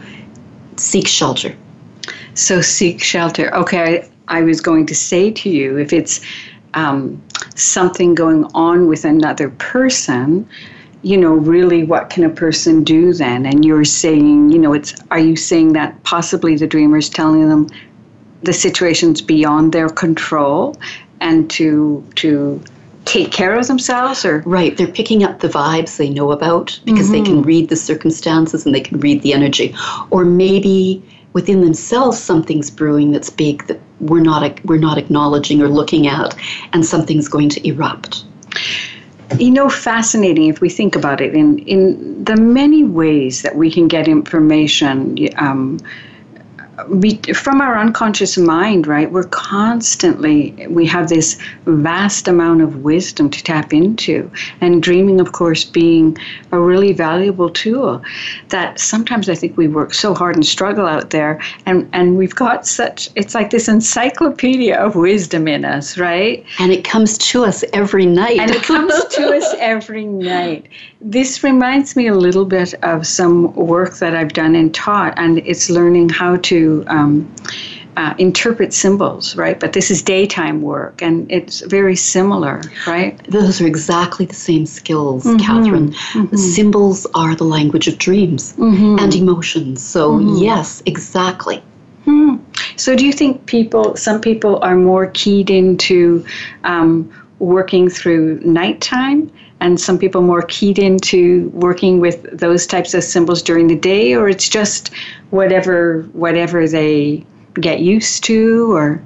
seek 0.76 1.08
shelter. 1.08 1.56
So 2.36 2.62
seek 2.62 3.02
shelter. 3.02 3.54
Okay, 3.56 4.04
I, 4.28 4.40
I 4.40 4.42
was 4.42 4.62
going 4.62 4.86
to 4.88 4.96
say 4.96 5.32
to 5.32 5.50
you 5.50 5.78
if 5.78 5.94
it's 5.94 6.22
um, 6.74 7.22
something 7.56 8.14
going 8.14 8.46
on 8.54 8.88
with 8.88 9.06
another 9.06 9.50
person, 9.52 10.48
you 11.02 11.18
know, 11.18 11.34
really 11.34 11.84
what 11.84 12.10
can 12.10 12.24
a 12.24 12.30
person 12.30 12.84
do 12.84 13.14
then? 13.14 13.46
And 13.46 13.64
you're 13.64 13.86
saying, 13.86 14.50
you 14.52 14.60
know, 14.60 14.74
it's 14.74 14.94
are 15.12 15.20
you 15.20 15.36
saying 15.36 15.74
that 15.74 16.04
possibly 16.04 16.56
the 16.58 16.68
dreamer's 16.68 17.10
telling 17.10 17.48
them 17.48 17.70
the 18.44 18.54
situation's 18.54 19.22
beyond 19.22 19.72
their 19.72 19.90
control 19.90 20.76
and 21.22 21.50
to 21.52 22.06
to 22.16 22.62
take 23.06 23.32
care 23.32 23.58
of 23.58 23.68
themselves 23.68 24.26
or 24.26 24.40
Right, 24.48 24.76
they're 24.76 24.88
picking 24.88 25.24
up 25.24 25.40
the 25.40 25.48
vibes 25.48 25.98
they 25.98 26.10
know 26.10 26.32
about 26.32 26.78
because 26.86 27.12
they 27.12 27.22
can 27.22 27.44
read 27.44 27.70
the 27.70 27.76
circumstances 27.76 28.66
and 28.66 28.74
they 28.74 28.82
can 28.82 29.00
read 29.00 29.22
the 29.22 29.32
energy. 29.32 29.76
Or 30.10 30.26
maybe 30.26 31.04
within 31.36 31.60
themselves 31.60 32.18
something's 32.18 32.72
brewing 32.72 33.12
that's 33.12 33.30
big 33.30 33.68
that 33.68 33.80
we're 34.00 34.22
not 34.22 34.64
we're 34.66 34.78
not 34.78 34.98
acknowledging 34.98 35.62
or 35.62 35.68
looking 35.68 36.08
at 36.08 36.34
and 36.72 36.86
something's 36.86 37.28
going 37.28 37.50
to 37.50 37.68
erupt. 37.68 38.24
you 39.38 39.52
know 39.52 39.70
fascinating 39.70 40.48
if 40.48 40.62
we 40.62 40.70
think 40.70 40.96
about 40.96 41.20
it 41.20 41.36
in 41.36 41.60
in 41.60 42.24
the 42.24 42.38
many 42.38 42.86
ways 42.86 43.42
that 43.42 43.56
we 43.58 43.70
can 43.70 43.88
get 43.90 44.08
information 44.08 45.18
um, 45.36 45.78
we, 46.90 47.18
from 47.34 47.62
our 47.62 47.78
unconscious 47.78 48.38
mind, 48.38 48.88
right, 48.88 49.12
we're 49.12 49.24
constantly, 49.24 50.68
we 50.68 50.86
have 50.86 51.10
this 51.10 51.40
vast 51.66 52.28
amount 52.28 52.62
of 52.62 52.84
wisdom 52.84 53.30
to 53.30 53.44
tap 53.44 53.74
into. 53.74 54.30
And 54.62 54.84
dreaming, 54.84 55.22
of 55.22 55.32
course, 55.32 55.64
being 55.64 56.18
a 56.52 56.60
really 56.60 56.94
valuable 56.94 57.50
tool 57.50 58.04
that 58.50 58.80
sometimes 58.80 59.30
I 59.30 59.36
think 59.36 59.58
we 59.58 59.68
work 59.68 59.94
so 59.94 60.14
hard 60.14 60.36
and 60.36 60.46
struggle 60.46 60.86
out 60.86 61.12
there. 61.12 61.42
And, 61.66 61.90
and 61.94 62.18
we've 62.18 62.36
got 62.36 62.68
such, 62.68 63.10
it's 63.16 63.34
like 63.34 63.52
this 63.52 63.68
encyclopedia 63.68 64.76
of 64.76 64.96
wisdom 64.96 65.48
in 65.48 65.64
us, 65.64 65.98
right? 65.98 66.46
And 66.60 66.72
it 66.72 66.84
comes 66.84 67.18
to 67.30 67.46
us 67.46 67.64
every 67.74 68.06
night. 68.06 68.40
And 68.40 68.52
it 68.52 68.64
comes 68.64 68.94
to 69.16 69.34
us 69.34 69.56
every 69.60 70.06
night. 70.06 70.68
This 71.00 71.44
reminds 71.44 71.96
me 71.96 72.08
a 72.08 72.16
little 72.16 72.46
bit 72.46 72.74
of 72.84 73.08
some 73.08 73.54
work 73.54 73.96
that 73.98 74.16
I've 74.16 74.34
done 74.34 74.56
and 74.56 74.74
taught, 74.74 75.14
and 75.18 75.38
it's 75.40 75.70
learning 75.70 76.10
how 76.10 76.38
to 76.38 76.65
um, 76.88 77.34
uh, 77.98 78.14
interpret 78.18 78.74
symbols, 78.74 79.36
right? 79.36 79.60
But 79.60 79.74
this 79.74 79.90
is 79.90 80.02
daytime 80.02 80.62
work, 80.62 81.02
and 81.02 81.32
it's 81.32 81.62
very 81.62 81.96
similar, 81.96 82.62
right? 82.86 83.22
Those 83.30 83.62
are 83.62 83.68
exactly 83.68 84.26
the 84.26 84.36
same 84.36 84.66
skills, 84.66 85.24
mm-hmm. 85.24 85.38
Catherine. 85.38 85.92
Mm-hmm. 85.92 86.36
Symbols 86.36 87.08
are 87.16 87.36
the 87.36 87.46
language 87.46 87.88
of 87.88 87.98
dreams 87.98 88.54
mm-hmm. 88.54 89.00
and 89.00 89.16
emotions. 89.16 89.84
So, 89.84 90.12
mm-hmm. 90.12 90.44
yes, 90.44 90.84
exactly. 90.86 91.64
Hmm. 92.04 92.36
So, 92.76 92.96
do 92.96 93.06
you 93.06 93.14
think 93.14 93.46
people, 93.46 93.96
some 93.96 94.22
people 94.22 94.60
are 94.62 94.76
more 94.76 95.08
keyed 95.08 95.50
into 95.50 96.26
um, 96.64 97.12
working 97.40 97.90
through 97.90 98.42
nighttime? 98.42 99.32
And 99.66 99.82
some 99.82 99.98
people 99.98 100.22
more 100.22 100.44
keyed 100.44 100.78
into 100.78 101.50
working 101.50 102.00
with 102.00 102.22
those 102.38 102.68
types 102.68 102.94
of 102.94 103.04
symbols 103.04 103.42
during 103.42 103.68
the 103.68 103.76
day 103.76 104.14
or 104.14 104.30
it's 104.30 104.48
just 104.48 104.94
whatever 105.32 106.04
whatever 106.14 106.68
they 106.68 107.26
get 107.56 107.80
used 107.80 108.24
to 108.24 108.72
or 108.76 109.04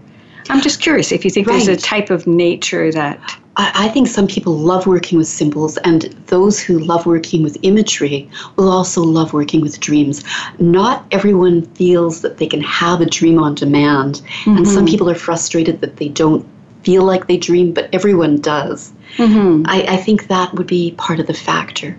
i'm 0.50 0.62
just 0.62 0.82
curious 0.82 1.14
if 1.14 1.24
you 1.24 1.32
think 1.32 1.48
right. 1.48 1.66
there's 1.66 1.78
a 1.78 1.82
type 1.82 2.10
of 2.10 2.28
nature 2.28 2.92
that 2.92 3.18
I 3.62 3.90
think 3.90 4.08
some 4.08 4.26
people 4.26 4.58
love 4.58 4.88
working 4.88 5.18
with 5.18 5.28
symbols, 5.28 5.76
and 5.80 6.04
those 6.28 6.62
who 6.62 6.80
love 6.80 7.06
working 7.06 7.44
with 7.44 7.58
imagery 7.62 8.30
will 8.56 8.70
also 8.70 9.02
love 9.04 9.34
working 9.34 9.60
with 9.60 9.82
dreams. 9.82 10.24
Not 10.60 11.06
everyone 11.12 11.64
feels 11.76 12.22
that 12.22 12.38
they 12.38 12.48
can 12.48 12.62
have 12.62 13.02
a 13.02 13.06
dream 13.06 13.38
on 13.38 13.56
demand, 13.56 14.22
mm-hmm. 14.22 14.56
and 14.56 14.66
some 14.66 14.86
mm-hmm. 14.86 14.86
people 14.86 15.10
are 15.10 15.16
frustrated 15.16 15.82
that 15.82 15.98
they 15.98 16.08
don't 16.08 16.48
feel 16.84 17.04
like 17.04 17.28
they 17.28 17.38
dream, 17.38 17.74
but 17.74 17.90
everyone 17.94 18.40
does. 18.42 18.92
Mm-hmm. 19.18 19.64
I, 19.66 19.86
I 19.90 19.98
think 19.98 20.28
that 20.28 20.54
would 20.54 20.68
be 20.68 20.92
part 20.98 21.20
of 21.20 21.28
the 21.28 21.34
factor. 21.34 21.98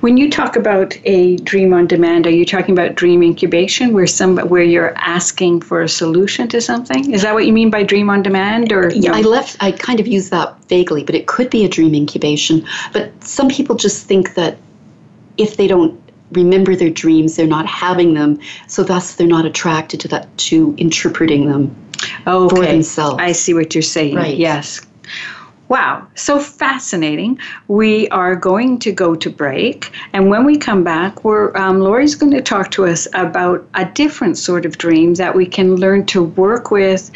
When 0.00 0.16
you 0.16 0.30
talk 0.30 0.54
about 0.54 0.96
a 1.04 1.36
dream 1.38 1.72
on 1.72 1.88
demand, 1.88 2.28
are 2.28 2.30
you 2.30 2.44
talking 2.44 2.72
about 2.72 2.94
dream 2.94 3.24
incubation, 3.24 3.92
where 3.92 4.06
some 4.06 4.38
where 4.48 4.62
you're 4.62 4.94
asking 4.96 5.62
for 5.62 5.82
a 5.82 5.88
solution 5.88 6.46
to 6.48 6.60
something? 6.60 7.12
Is 7.12 7.22
that 7.22 7.34
what 7.34 7.44
you 7.44 7.52
mean 7.52 7.70
by 7.70 7.82
dream 7.82 8.08
on 8.08 8.22
demand? 8.22 8.70
Or 8.72 8.92
yeah, 8.94 9.12
I 9.12 9.22
left. 9.22 9.56
I 9.60 9.72
kind 9.72 9.98
of 9.98 10.06
use 10.06 10.30
that 10.30 10.56
vaguely, 10.68 11.02
but 11.02 11.16
it 11.16 11.26
could 11.26 11.50
be 11.50 11.64
a 11.64 11.68
dream 11.68 11.92
incubation. 11.92 12.64
But 12.92 13.10
some 13.24 13.48
people 13.48 13.74
just 13.74 14.06
think 14.06 14.34
that 14.34 14.58
if 15.38 15.56
they 15.56 15.66
don't 15.66 16.00
remember 16.30 16.76
their 16.76 16.90
dreams, 16.90 17.34
they're 17.34 17.46
not 17.46 17.66
having 17.66 18.14
them, 18.14 18.38
so 18.68 18.84
thus 18.84 19.16
they're 19.16 19.26
not 19.26 19.44
attracted 19.44 19.98
to 20.00 20.08
that 20.08 20.36
to 20.38 20.74
interpreting 20.78 21.48
them 21.48 21.74
okay. 22.26 22.56
for 22.56 22.64
themselves. 22.64 23.16
I 23.18 23.32
see 23.32 23.54
what 23.54 23.74
you're 23.74 23.82
saying. 23.82 24.16
Right. 24.16 24.36
Yes. 24.36 24.80
Wow, 25.74 26.06
so 26.14 26.38
fascinating. 26.38 27.40
We 27.66 28.06
are 28.10 28.36
going 28.36 28.78
to 28.78 28.92
go 28.92 29.16
to 29.16 29.28
break, 29.28 29.90
and 30.12 30.30
when 30.30 30.44
we 30.44 30.56
come 30.56 30.84
back, 30.84 31.24
we're 31.24 31.52
um, 31.56 31.80
Laurie's 31.80 32.14
going 32.14 32.30
to 32.30 32.40
talk 32.40 32.70
to 32.70 32.86
us 32.86 33.08
about 33.12 33.66
a 33.74 33.84
different 33.84 34.38
sort 34.38 34.66
of 34.66 34.78
dream 34.78 35.14
that 35.14 35.34
we 35.34 35.46
can 35.46 35.74
learn 35.74 36.06
to 36.06 36.22
work 36.22 36.70
with 36.70 37.10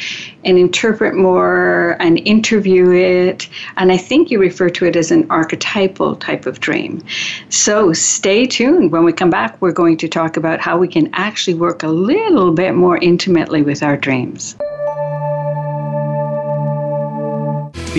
and 0.44 0.59
interpret 0.59 1.14
more 1.14 1.97
and 2.01 2.18
interview 2.27 2.90
it. 2.90 3.49
And 3.77 3.92
I 3.92 3.97
think 3.97 4.29
you 4.29 4.40
refer 4.40 4.71
to 4.71 4.87
it 4.87 4.97
as 4.97 5.12
an 5.12 5.31
archetypal 5.31 6.16
type 6.16 6.44
of 6.44 6.59
dream. 6.59 7.05
So 7.51 7.92
stay 7.92 8.44
tuned. 8.44 8.90
When 8.90 9.05
we 9.05 9.12
come 9.12 9.31
back, 9.31 9.62
we're 9.62 9.71
going 9.71 9.99
to 9.99 10.09
talk 10.09 10.37
about 10.37 10.59
how 10.59 10.79
we 10.79 10.88
can 10.88 11.11
actually 11.12 11.55
work 11.55 11.85
a 11.85 11.88
little 11.88 12.51
bit 12.51 12.75
more 12.75 12.99
intimately 12.99 13.62
with 13.62 13.85
our 13.85 13.97
dreams. 13.97 14.57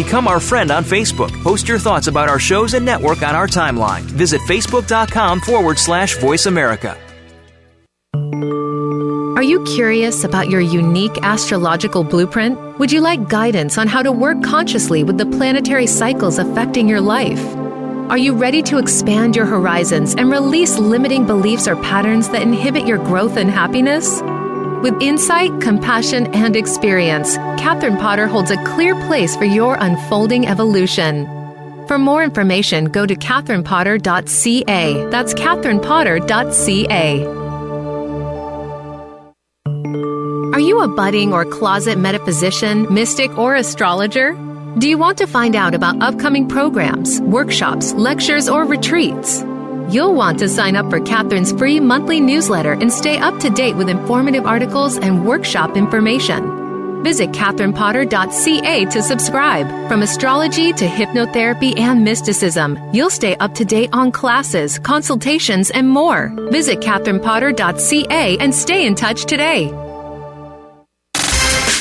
Become 0.03 0.29
our 0.29 0.39
friend 0.39 0.71
on 0.71 0.85
Facebook. 0.85 1.29
Post 1.43 1.67
your 1.67 1.77
thoughts 1.77 2.07
about 2.07 2.29
our 2.29 2.39
shows 2.39 2.73
and 2.73 2.85
network 2.85 3.21
on 3.21 3.35
our 3.35 3.47
timeline. 3.47 4.03
Visit 4.03 4.39
facebook.com 4.47 5.41
forward 5.41 5.77
slash 5.77 6.17
voice 6.19 6.45
America. 6.45 6.97
Are 9.35 9.43
you 9.43 9.61
curious 9.65 10.23
about 10.23 10.49
your 10.49 10.61
unique 10.61 11.17
astrological 11.21 12.05
blueprint? 12.05 12.79
Would 12.79 12.93
you 12.93 13.01
like 13.01 13.27
guidance 13.27 13.77
on 13.77 13.89
how 13.89 14.01
to 14.01 14.13
work 14.13 14.41
consciously 14.41 15.03
with 15.03 15.17
the 15.17 15.25
planetary 15.25 15.85
cycles 15.85 16.39
affecting 16.39 16.87
your 16.87 17.01
life? 17.01 17.45
Are 18.09 18.17
you 18.17 18.33
ready 18.35 18.61
to 18.63 18.77
expand 18.77 19.35
your 19.35 19.47
horizons 19.47 20.15
and 20.15 20.31
release 20.31 20.77
limiting 20.77 21.27
beliefs 21.27 21.67
or 21.67 21.75
patterns 21.75 22.29
that 22.29 22.41
inhibit 22.41 22.87
your 22.87 22.99
growth 22.99 23.35
and 23.35 23.51
happiness? 23.51 24.21
With 24.81 25.01
insight, 25.01 25.59
compassion, 25.59 26.33
and 26.33 26.55
experience, 26.55 27.35
Catherine 27.57 27.97
Potter 27.97 28.27
holds 28.27 28.49
a 28.49 28.63
clear 28.63 28.95
place 29.07 29.35
for 29.35 29.43
your 29.43 29.75
unfolding 29.75 30.47
evolution. 30.47 31.25
For 31.87 31.97
more 31.97 32.23
information, 32.23 32.85
go 32.85 33.05
to 33.05 33.13
catherinepotter.ca. 33.13 35.09
That's 35.09 35.33
catherinepotter.ca. 35.33 37.25
Are 40.53 40.59
you 40.61 40.81
a 40.81 40.87
budding 40.87 41.33
or 41.33 41.43
closet 41.43 41.97
metaphysician, 41.97 42.87
mystic, 42.93 43.37
or 43.37 43.55
astrologer? 43.55 44.31
Do 44.77 44.87
you 44.87 44.97
want 44.97 45.17
to 45.17 45.27
find 45.27 45.57
out 45.57 45.75
about 45.75 46.01
upcoming 46.01 46.47
programs, 46.47 47.19
workshops, 47.21 47.91
lectures, 47.93 48.47
or 48.47 48.63
retreats? 48.63 49.43
You'll 49.89 50.13
want 50.13 50.37
to 50.39 50.47
sign 50.47 50.75
up 50.75 50.87
for 50.91 50.99
Catherine's 50.99 51.51
free 51.51 51.79
monthly 51.79 52.19
newsletter 52.19 52.73
and 52.73 52.93
stay 52.93 53.17
up 53.17 53.39
to 53.39 53.49
date 53.49 53.75
with 53.75 53.89
informative 53.89 54.45
articles 54.45 54.97
and 54.97 55.25
workshop 55.25 55.75
information. 55.75 57.03
Visit 57.03 57.31
catherinepotter.ca 57.31 58.85
to 58.85 59.01
subscribe. 59.01 59.67
From 59.87 60.03
astrology 60.03 60.73
to 60.73 60.85
hypnotherapy 60.85 61.79
and 61.79 62.03
mysticism, 62.03 62.77
you'll 62.93 63.09
stay 63.09 63.35
up 63.37 63.55
to 63.55 63.65
date 63.65 63.89
on 63.91 64.11
classes, 64.11 64.77
consultations, 64.77 65.71
and 65.71 65.89
more. 65.89 66.31
Visit 66.51 66.81
catherinepotter.ca 66.81 68.37
and 68.37 68.53
stay 68.53 68.85
in 68.85 68.93
touch 68.93 69.25
today. 69.25 69.88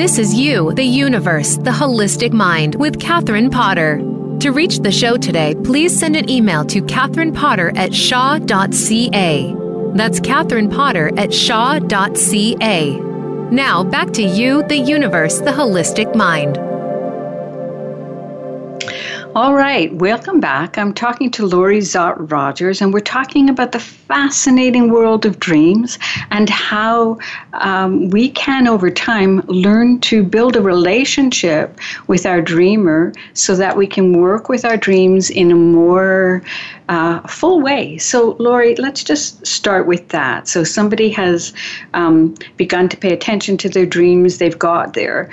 This 0.00 0.16
is 0.16 0.32
You, 0.32 0.72
the 0.72 0.82
Universe, 0.82 1.56
the 1.58 1.70
Holistic 1.70 2.32
Mind 2.32 2.74
with 2.76 2.98
Catherine 2.98 3.50
Potter. 3.50 3.98
To 4.40 4.50
reach 4.50 4.78
the 4.78 4.90
show 4.90 5.18
today, 5.18 5.54
please 5.62 5.94
send 5.94 6.16
an 6.16 6.30
email 6.30 6.64
to 6.64 6.80
Catherine 6.80 7.34
Potter 7.34 7.70
at 7.76 7.92
shaw.ca. 7.92 9.54
That's 9.94 10.20
Catherine 10.20 10.70
Potter 10.70 11.10
at 11.18 11.34
shaw.ca. 11.34 12.98
Now 13.50 13.84
back 13.84 14.10
to 14.12 14.22
You, 14.22 14.62
the 14.68 14.78
Universe, 14.78 15.40
the 15.40 15.50
Holistic 15.50 16.14
Mind. 16.14 16.69
All 19.36 19.54
right, 19.54 19.94
welcome 19.94 20.40
back. 20.40 20.76
I'm 20.76 20.92
talking 20.92 21.30
to 21.32 21.46
Laurie 21.46 21.78
Szott 21.78 22.32
Rogers, 22.32 22.82
and 22.82 22.92
we're 22.92 22.98
talking 22.98 23.48
about 23.48 23.70
the 23.70 23.78
fascinating 23.78 24.90
world 24.90 25.24
of 25.24 25.38
dreams 25.38 26.00
and 26.32 26.50
how 26.50 27.16
um, 27.52 28.10
we 28.10 28.30
can, 28.30 28.66
over 28.66 28.90
time, 28.90 29.38
learn 29.46 30.00
to 30.00 30.24
build 30.24 30.56
a 30.56 30.60
relationship 30.60 31.78
with 32.08 32.26
our 32.26 32.42
dreamer 32.42 33.12
so 33.34 33.54
that 33.54 33.76
we 33.76 33.86
can 33.86 34.18
work 34.18 34.48
with 34.48 34.64
our 34.64 34.76
dreams 34.76 35.30
in 35.30 35.52
a 35.52 35.56
more 35.56 36.42
uh, 36.88 37.20
full 37.28 37.60
way. 37.60 37.98
So, 37.98 38.34
Laurie, 38.40 38.74
let's 38.74 39.04
just 39.04 39.46
start 39.46 39.86
with 39.86 40.08
that. 40.08 40.48
So, 40.48 40.64
somebody 40.64 41.08
has 41.10 41.52
um, 41.94 42.34
begun 42.56 42.88
to 42.88 42.96
pay 42.96 43.12
attention 43.12 43.56
to 43.58 43.68
their 43.68 43.86
dreams, 43.86 44.38
they've 44.38 44.58
got 44.58 44.94
their 44.94 45.30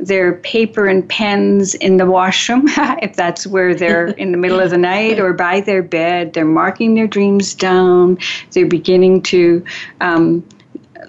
their 0.00 0.34
paper 0.34 0.86
and 0.86 1.08
pens 1.08 1.74
in 1.74 1.96
the 1.96 2.06
washroom, 2.06 2.64
if 2.68 3.16
that's 3.16 3.46
where 3.46 3.74
they're 3.74 4.08
in 4.08 4.32
the 4.32 4.38
middle 4.38 4.60
of 4.60 4.70
the 4.70 4.78
night, 4.78 5.18
or 5.18 5.32
by 5.32 5.60
their 5.60 5.82
bed. 5.82 6.32
They're 6.32 6.44
marking 6.44 6.94
their 6.94 7.06
dreams 7.06 7.54
down. 7.54 8.18
They're 8.52 8.66
beginning 8.66 9.22
to. 9.22 9.64
Um, 10.00 10.46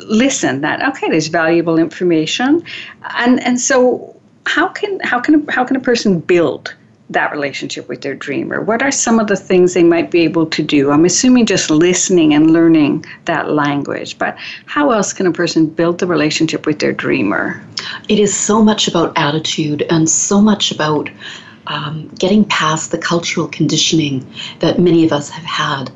listen 0.07 0.61
that 0.61 0.81
okay 0.81 1.09
there's 1.09 1.27
valuable 1.27 1.77
information 1.77 2.63
and 3.17 3.39
and 3.43 3.59
so 3.59 4.19
how 4.45 4.67
can 4.67 4.99
how 5.01 5.19
can 5.19 5.47
how 5.47 5.63
can 5.63 5.75
a 5.75 5.79
person 5.79 6.19
build 6.19 6.73
that 7.13 7.31
relationship 7.31 7.87
with 7.87 8.01
their 8.01 8.15
dreamer? 8.15 8.61
What 8.61 8.81
are 8.81 8.91
some 8.91 9.19
of 9.19 9.27
the 9.27 9.35
things 9.35 9.73
they 9.73 9.83
might 9.83 10.11
be 10.11 10.21
able 10.21 10.45
to 10.47 10.63
do? 10.63 10.91
I'm 10.91 11.05
assuming 11.05 11.45
just 11.45 11.69
listening 11.69 12.33
and 12.33 12.51
learning 12.51 13.05
that 13.25 13.51
language, 13.51 14.17
but 14.17 14.37
how 14.65 14.91
else 14.91 15.13
can 15.13 15.27
a 15.27 15.31
person 15.31 15.65
build 15.65 15.99
the 15.99 16.07
relationship 16.07 16.65
with 16.65 16.79
their 16.79 16.93
dreamer? 16.93 17.63
It 18.09 18.19
is 18.19 18.35
so 18.37 18.63
much 18.63 18.87
about 18.87 19.13
attitude 19.17 19.83
and 19.89 20.09
so 20.09 20.41
much 20.41 20.71
about 20.71 21.09
um, 21.67 22.07
getting 22.19 22.45
past 22.45 22.91
the 22.91 22.97
cultural 22.97 23.47
conditioning 23.47 24.25
that 24.59 24.79
many 24.79 25.05
of 25.05 25.11
us 25.11 25.29
have 25.29 25.43
had. 25.43 25.91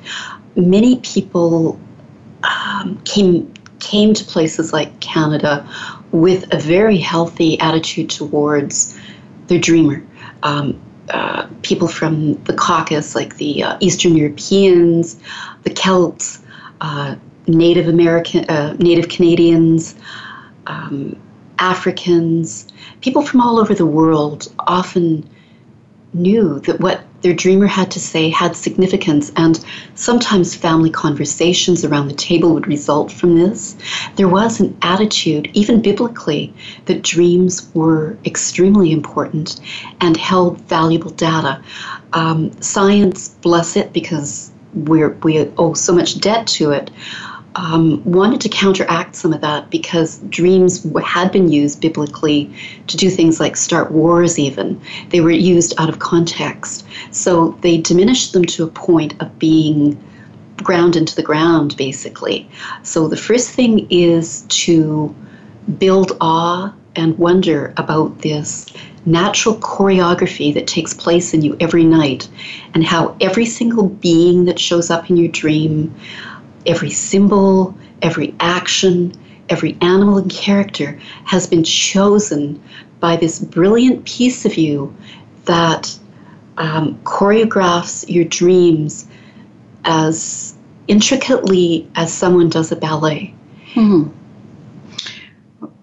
Many 0.56 1.00
people 1.00 1.80
um, 2.44 3.02
came 3.06 3.54
came 3.80 4.14
to 4.14 4.24
places 4.24 4.74
like 4.74 5.00
Canada 5.00 5.68
with 6.12 6.52
a 6.54 6.58
very 6.58 6.98
healthy 6.98 7.60
attitude 7.60 8.10
towards 8.10 8.98
their 9.48 9.60
dreamer. 9.60 10.02
Um, 10.44 10.80
uh, 11.10 11.48
people 11.62 11.88
from 11.88 12.42
the 12.44 12.54
Caucasus, 12.54 13.16
like 13.16 13.38
the 13.38 13.64
uh, 13.64 13.78
Eastern 13.80 14.16
Europeans, 14.16 15.20
the 15.64 15.70
Celts, 15.70 16.42
uh, 16.82 17.16
Native 17.48 17.88
American, 17.88 18.46
uh, 18.46 18.76
Native 18.80 19.10
Canadians, 19.10 19.96
um, 20.68 21.16
Africans, 21.60 22.68
people 23.02 23.22
from 23.22 23.42
all 23.42 23.60
over 23.60 23.74
the 23.74 23.86
world 23.86 24.52
often 24.60 25.28
knew 26.14 26.60
that 26.62 26.80
what 26.80 27.02
their 27.26 27.34
dreamer 27.34 27.66
had 27.66 27.90
to 27.90 28.00
say 28.00 28.30
had 28.30 28.56
significance, 28.56 29.32
and 29.36 29.66
sometimes 29.96 30.54
family 30.54 30.92
conversations 30.92 31.84
around 31.84 32.08
the 32.08 32.14
table 32.14 32.54
would 32.54 32.68
result 32.68 33.12
from 33.12 33.34
this. 33.34 33.76
There 34.16 34.28
was 34.28 34.60
an 34.60 34.78
attitude, 34.84 35.50
even 35.54 35.82
biblically, 35.82 36.54
that 36.86 37.02
dreams 37.02 37.68
were 37.74 38.16
extremely 38.26 38.92
important 38.92 39.60
and 40.02 40.16
held 40.16 40.62
valuable 40.70 41.10
data. 41.10 41.64
Um, 42.14 42.52
science, 42.62 43.30
bless 43.30 43.76
it, 43.76 43.92
because 43.92 44.52
we're, 44.76 45.18
we 45.24 45.50
owe 45.58 45.74
so 45.74 45.96
much 45.96 46.20
debt 46.20 46.46
to 46.46 46.70
it 46.74 46.92
um, 47.56 48.04
wanted 48.04 48.42
to 48.42 48.50
counteract 48.50 49.16
some 49.16 49.34
of 49.34 49.42
that 49.42 49.70
because 49.70 50.20
dreams 50.30 50.86
had 51.06 51.32
been 51.32 51.50
used 51.50 51.80
biblically 51.82 52.54
to 52.88 52.98
do 52.98 53.10
things 53.10 53.40
like 53.40 53.56
start 53.56 53.92
wars, 53.92 54.38
even. 54.38 54.82
They 55.10 55.22
were 55.22 55.32
used 55.32 55.74
out 55.78 55.90
of 55.90 56.00
context. 56.00 56.86
So 57.12 57.52
they 57.62 57.78
diminished 57.78 58.34
them 58.34 58.44
to 58.46 58.66
a 58.66 58.68
point 58.68 59.22
of 59.22 59.40
being 59.40 60.02
ground 60.58 60.96
into 60.96 61.16
the 61.16 61.24
ground, 61.24 61.76
basically. 61.78 62.50
So 62.84 63.08
the 63.08 63.18
first 63.18 63.52
thing 63.52 63.88
is 63.90 64.46
to 64.50 65.16
build 65.78 66.18
awe 66.20 66.74
and 66.96 67.18
wonder 67.18 67.74
about 67.78 68.20
this 68.20 68.68
natural 69.06 69.56
choreography 69.58 70.54
that 70.54 70.66
takes 70.66 70.94
place 70.94 71.34
in 71.34 71.42
you 71.42 71.56
every 71.60 71.84
night 71.84 72.28
and 72.74 72.84
how 72.84 73.16
every 73.22 73.46
single 73.46 73.88
being 73.88 74.46
that 74.46 74.60
shows 74.60 74.90
up 74.90 75.10
in 75.10 75.18
your 75.18 75.28
dream 75.28 75.94
every 76.66 76.90
symbol, 76.90 77.78
every 78.02 78.34
action, 78.40 79.14
every 79.50 79.78
animal 79.82 80.18
and 80.18 80.32
character 80.32 81.00
has 81.26 81.48
been 81.48 81.64
chosen 81.64 82.62
by 83.00 83.16
this 83.16 83.40
brilliant 83.40 84.06
piece 84.06 84.46
of 84.46 84.56
you 84.56 84.96
that 85.46 85.98
um, 86.58 86.98
choreographs 87.04 88.06
your 88.10 88.26
dreams 88.26 89.08
as 89.84 90.56
intricately 90.88 91.88
as 91.96 92.12
someone 92.12 92.50
does 92.50 92.72
a 92.72 92.76
ballet. 92.76 93.34
Mm-hmm. 93.74 94.12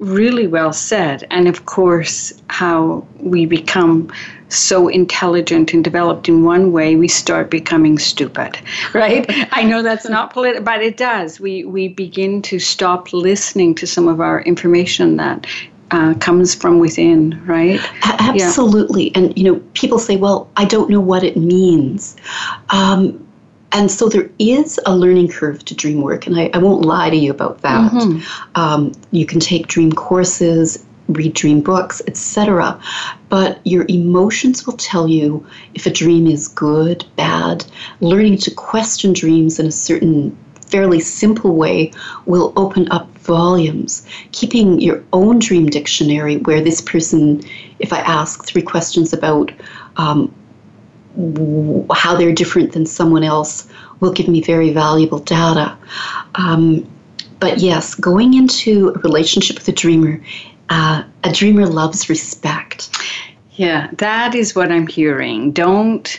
Really 0.03 0.49
well 0.49 0.73
said. 0.73 1.25
And 1.31 1.47
of 1.47 1.65
course, 1.65 2.33
how 2.49 3.07
we 3.21 3.47
become 3.47 4.11
so 4.49 4.89
intelligent 4.89 5.73
and 5.73 5.83
developed 5.83 6.29
in 6.29 6.45
one 6.45 6.73
way, 6.73 6.97
we 6.97 7.07
start 7.07 7.51
becoming 7.51 7.99
stupid, 7.99 8.59
right? 8.95 9.25
I 9.53 9.63
know 9.63 9.81
that's 9.83 10.09
not 10.09 10.33
political, 10.33 10.65
but 10.65 10.83
it 10.83 10.97
does. 10.97 11.39
We 11.39 11.65
we 11.65 11.87
begin 11.87 12.43
to 12.43 12.59
stop 12.59 13.13
listening 13.13 13.77
to 13.77 13.87
some 13.87 14.09
of 14.09 14.21
our 14.21 14.43
information 14.43 15.19
that 15.19 15.47
uh, 15.93 16.15
comes 16.15 16.55
from 16.55 16.81
within, 16.81 17.41
right? 17.47 17.81
Absolutely. 18.03 19.11
Yeah. 19.11 19.19
And 19.19 19.39
you 19.39 19.45
know, 19.45 19.61
people 19.75 20.01
say, 20.01 20.17
"Well, 20.17 20.51
I 20.57 20.65
don't 20.65 20.91
know 20.91 21.01
what 21.01 21.23
it 21.23 21.37
means." 21.37 22.17
Um, 22.71 23.25
and 23.73 23.91
so 23.91 24.09
there 24.09 24.31
is 24.39 24.79
a 24.87 24.95
learning 24.95 25.29
curve 25.29 25.65
to 25.67 25.75
dream 25.75 26.03
work, 26.03 26.27
and 26.27 26.39
I, 26.39 26.51
I 26.55 26.59
won't 26.59 26.85
lie 26.85 27.11
to 27.11 27.17
you 27.17 27.31
about 27.31 27.63
that. 27.63 27.93
Mm-hmm. 27.93 28.61
Um, 28.61 28.93
you 29.11 29.27
can 29.27 29.41
take 29.41 29.67
dream 29.67 29.93
courses 29.93 30.85
read 31.09 31.35
dream 31.35 31.61
books, 31.61 32.01
etc. 32.07 32.81
But 33.29 33.61
your 33.65 33.85
emotions 33.89 34.67
will 34.67 34.77
tell 34.77 35.09
you 35.09 35.45
if 35.75 35.87
a 35.87 35.91
dream 35.91 36.27
is 36.27 36.49
good, 36.49 37.05
bad. 37.17 37.65
Learning 38.01 38.37
to 38.39 38.51
question 38.51 39.13
dreams 39.13 39.59
in 39.59 39.67
a 39.67 39.73
certain 39.73 40.37
fairly 40.67 41.01
simple 41.01 41.55
way 41.55 41.93
will 42.25 42.53
open 42.57 42.91
up 42.91 43.07
volumes. 43.19 44.07
Keeping 44.33 44.81
your 44.81 45.05
own 45.13 45.39
dream 45.39 45.67
dictionary, 45.67 46.39
where 46.39 46.63
this 46.63 46.81
person, 46.81 47.43
if 47.79 47.93
I 47.93 47.99
ask 47.99 48.47
three 48.47 48.63
questions 48.63 49.13
about 49.13 49.53
um, 49.97 50.35
how 51.93 52.17
they're 52.17 52.33
different 52.33 52.73
than 52.73 52.87
someone 52.87 53.25
else, 53.25 53.69
will 54.01 54.13
give 54.13 54.29
me 54.29 54.41
very 54.41 54.73
valuable 54.73 55.19
data. 55.19 55.77
Um, 56.35 56.89
but 57.39 57.59
yes, 57.59 57.95
going 57.95 58.35
into 58.35 58.91
a 58.91 58.99
relationship 59.01 59.57
with 59.57 59.69
a 59.69 59.73
dreamer 59.73 60.21
uh, 60.73 61.05
a 61.23 61.33
dreamer 61.33 61.67
loves 61.67 62.09
respect. 62.09 62.89
Yeah, 63.57 63.91
that 63.99 64.35
is 64.35 64.55
what 64.55 64.73
I'm 64.73 64.87
hearing. 64.87 65.53
Don't 65.53 66.19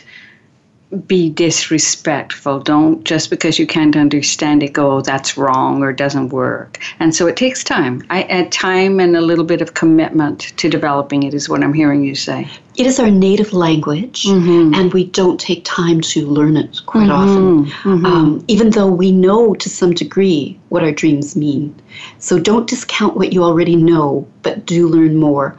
be 1.08 1.28
disrespectful. 1.28 2.60
Don't 2.60 3.02
just 3.02 3.30
because 3.30 3.58
you 3.58 3.66
can't 3.66 3.96
understand 3.96 4.62
it 4.62 4.72
go, 4.72 4.92
oh, 4.92 5.00
that's 5.00 5.36
wrong 5.36 5.82
or 5.82 5.92
doesn't 5.92 6.28
work. 6.28 6.78
And 7.00 7.12
so 7.12 7.26
it 7.26 7.36
takes 7.36 7.64
time. 7.64 8.04
I 8.10 8.22
add 8.24 8.52
time 8.52 9.00
and 9.00 9.16
a 9.16 9.20
little 9.20 9.44
bit 9.44 9.60
of 9.60 9.74
commitment 9.74 10.52
to 10.58 10.70
developing 10.70 11.24
it 11.24 11.34
is 11.34 11.48
what 11.48 11.64
I'm 11.64 11.74
hearing 11.74 12.04
you 12.04 12.14
say. 12.14 12.48
It 12.76 12.86
is 12.86 12.98
our 12.98 13.10
native 13.10 13.52
language, 13.52 14.24
mm-hmm. 14.24 14.74
and 14.74 14.92
we 14.92 15.04
don't 15.04 15.38
take 15.38 15.64
time 15.64 16.00
to 16.00 16.26
learn 16.26 16.56
it 16.56 16.80
quite 16.86 17.08
mm-hmm. 17.08 17.12
often, 17.12 17.66
mm-hmm. 17.66 18.06
Um, 18.06 18.44
even 18.48 18.70
though 18.70 18.88
we 18.88 19.12
know 19.12 19.54
to 19.54 19.68
some 19.68 19.92
degree 19.92 20.58
what 20.70 20.82
our 20.82 20.90
dreams 20.90 21.36
mean. 21.36 21.74
So 22.18 22.40
don't 22.40 22.68
discount 22.68 23.16
what 23.16 23.32
you 23.32 23.44
already 23.44 23.76
know, 23.76 24.26
but 24.42 24.66
do 24.66 24.88
learn 24.88 25.16
more. 25.16 25.56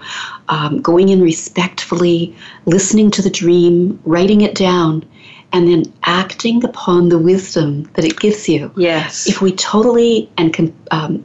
Um, 0.50 0.82
going 0.82 1.10
in 1.10 1.22
respectfully, 1.22 2.36
listening 2.66 3.12
to 3.12 3.22
the 3.22 3.30
dream, 3.30 3.98
writing 4.04 4.42
it 4.42 4.56
down, 4.56 5.06
and 5.54 5.70
then 5.70 5.84
acting 6.04 6.66
upon 6.66 7.08
the 7.08 7.18
wisdom 7.18 7.90
that 7.94 8.04
it 8.04 8.20
gives 8.20 8.50
you. 8.50 8.74
Yes. 8.76 9.26
If 9.26 9.42
we 9.42 9.54
totally 9.54 10.30
and 10.38 10.54
can 10.54 10.76
um, 10.92 11.24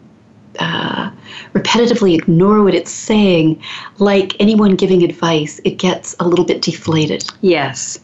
uh, 0.61 1.11
repetitively 1.55 2.14
ignore 2.14 2.62
what 2.62 2.75
it's 2.75 2.90
saying, 2.90 3.61
like 3.99 4.37
anyone 4.40 4.77
giving 4.77 5.03
advice, 5.03 5.61
it 5.64 5.79
gets 5.79 6.14
a 6.20 6.29
little 6.29 6.44
bit 6.44 6.62
deflated. 6.62 7.25
Yes. 7.40 7.99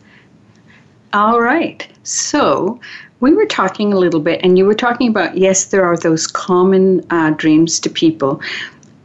All 1.13 1.41
right. 1.41 1.87
So 2.03 2.81
we 3.21 3.35
were 3.35 3.47
talking 3.47 3.93
a 3.93 3.99
little 3.99 4.21
bit, 4.21 4.41
and 4.43 4.59
you 4.59 4.65
were 4.65 4.75
talking 4.75 5.09
about 5.09 5.37
yes, 5.37 5.67
there 5.67 5.85
are 5.85 5.97
those 5.97 6.27
common 6.27 7.05
uh, 7.11 7.31
dreams 7.31 7.79
to 7.81 7.91
people. 7.91 8.41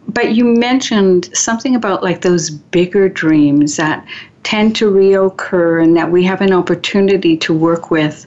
But 0.07 0.35
you 0.35 0.43
mentioned 0.43 1.29
something 1.33 1.75
about 1.75 2.03
like 2.03 2.21
those 2.21 2.49
bigger 2.49 3.07
dreams 3.07 3.77
that 3.77 4.05
tend 4.43 4.75
to 4.77 4.91
reoccur 4.91 5.83
and 5.83 5.95
that 5.95 6.11
we 6.11 6.23
have 6.23 6.41
an 6.41 6.51
opportunity 6.51 7.37
to 7.37 7.53
work 7.53 7.91
with 7.91 8.25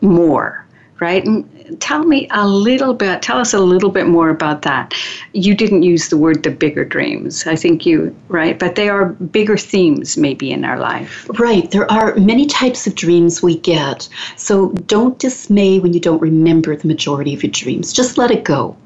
more, 0.00 0.64
right? 0.98 1.24
And 1.24 1.48
tell 1.80 2.04
me 2.04 2.28
a 2.30 2.46
little 2.46 2.94
bit, 2.94 3.22
tell 3.22 3.38
us 3.38 3.52
a 3.54 3.58
little 3.58 3.90
bit 3.90 4.06
more 4.06 4.28
about 4.28 4.62
that. 4.62 4.94
You 5.32 5.54
didn't 5.54 5.82
use 5.82 6.08
the 6.08 6.16
word 6.16 6.42
the 6.42 6.50
bigger 6.50 6.84
dreams, 6.84 7.46
I 7.46 7.56
think 7.56 7.86
you, 7.86 8.14
right? 8.28 8.58
But 8.58 8.74
they 8.74 8.88
are 8.88 9.06
bigger 9.06 9.56
themes 9.56 10.16
maybe 10.16 10.50
in 10.50 10.64
our 10.64 10.78
life. 10.78 11.28
Right. 11.38 11.70
There 11.70 11.90
are 11.90 12.14
many 12.16 12.46
types 12.46 12.86
of 12.86 12.94
dreams 12.94 13.42
we 13.42 13.58
get. 13.58 14.08
So 14.36 14.70
don't 14.86 15.18
dismay 15.18 15.78
when 15.78 15.92
you 15.92 16.00
don't 16.00 16.20
remember 16.20 16.74
the 16.76 16.88
majority 16.88 17.34
of 17.34 17.42
your 17.42 17.52
dreams. 17.52 17.92
Just 17.92 18.18
let 18.18 18.30
it 18.30 18.44
go 18.44 18.76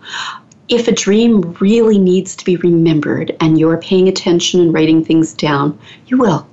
if 0.69 0.89
a 0.89 0.93
dream 0.93 1.57
really 1.61 1.99
needs 1.99 2.35
to 2.37 2.45
be 2.45 2.57
remembered 2.57 3.37
and 3.41 3.59
you're 3.59 3.79
paying 3.79 4.09
attention 4.09 4.61
and 4.61 4.73
writing 4.75 5.05
things 5.05 5.33
down, 5.33 5.79
you 6.09 6.19
will. 6.19 6.47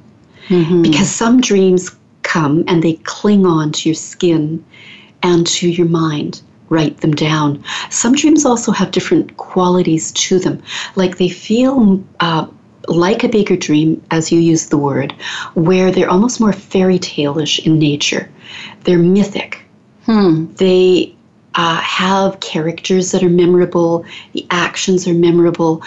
Mm-hmm. 0.50 0.84
Because 0.84 1.10
some 1.10 1.42
dreams 1.42 1.96
come 2.22 2.64
and 2.68 2.84
they 2.84 2.94
cling 3.04 3.46
on 3.46 3.72
to 3.72 3.90
your 3.90 3.96
skin 3.96 4.64
and 5.24 5.48
to 5.48 5.70
your 5.70 5.88
mind. 5.88 6.42
Write 6.70 7.02
them 7.02 7.12
down. 7.12 7.64
Some 7.90 8.16
dreams 8.16 8.46
also 8.46 8.72
have 8.72 8.92
different 8.92 9.38
qualities 9.38 10.12
to 10.14 10.40
them, 10.40 10.62
like 10.96 11.18
they 11.18 11.30
feel 11.30 12.04
uh, 12.20 12.48
like 12.88 13.24
a 13.24 13.30
bigger 13.30 13.56
dream, 13.56 14.02
as 14.12 14.32
you 14.32 14.40
use 14.40 14.70
the 14.70 14.78
word, 14.78 15.14
where 15.54 15.92
they're 15.92 16.10
almost 16.10 16.40
more 16.40 16.54
fairy 16.54 17.00
tale-ish 17.00 17.66
in 17.66 17.80
nature. 17.80 18.30
They're 18.84 18.98
mythic. 18.98 19.62
Hmm. 20.06 20.48
They 20.56 21.16
uh, 21.56 21.78
have 21.78 22.40
characters 22.40 23.12
that 23.12 23.24
are 23.24 23.30
memorable. 23.30 24.06
The 24.34 24.46
actions 24.50 25.08
are 25.08 25.14
memorable, 25.14 25.84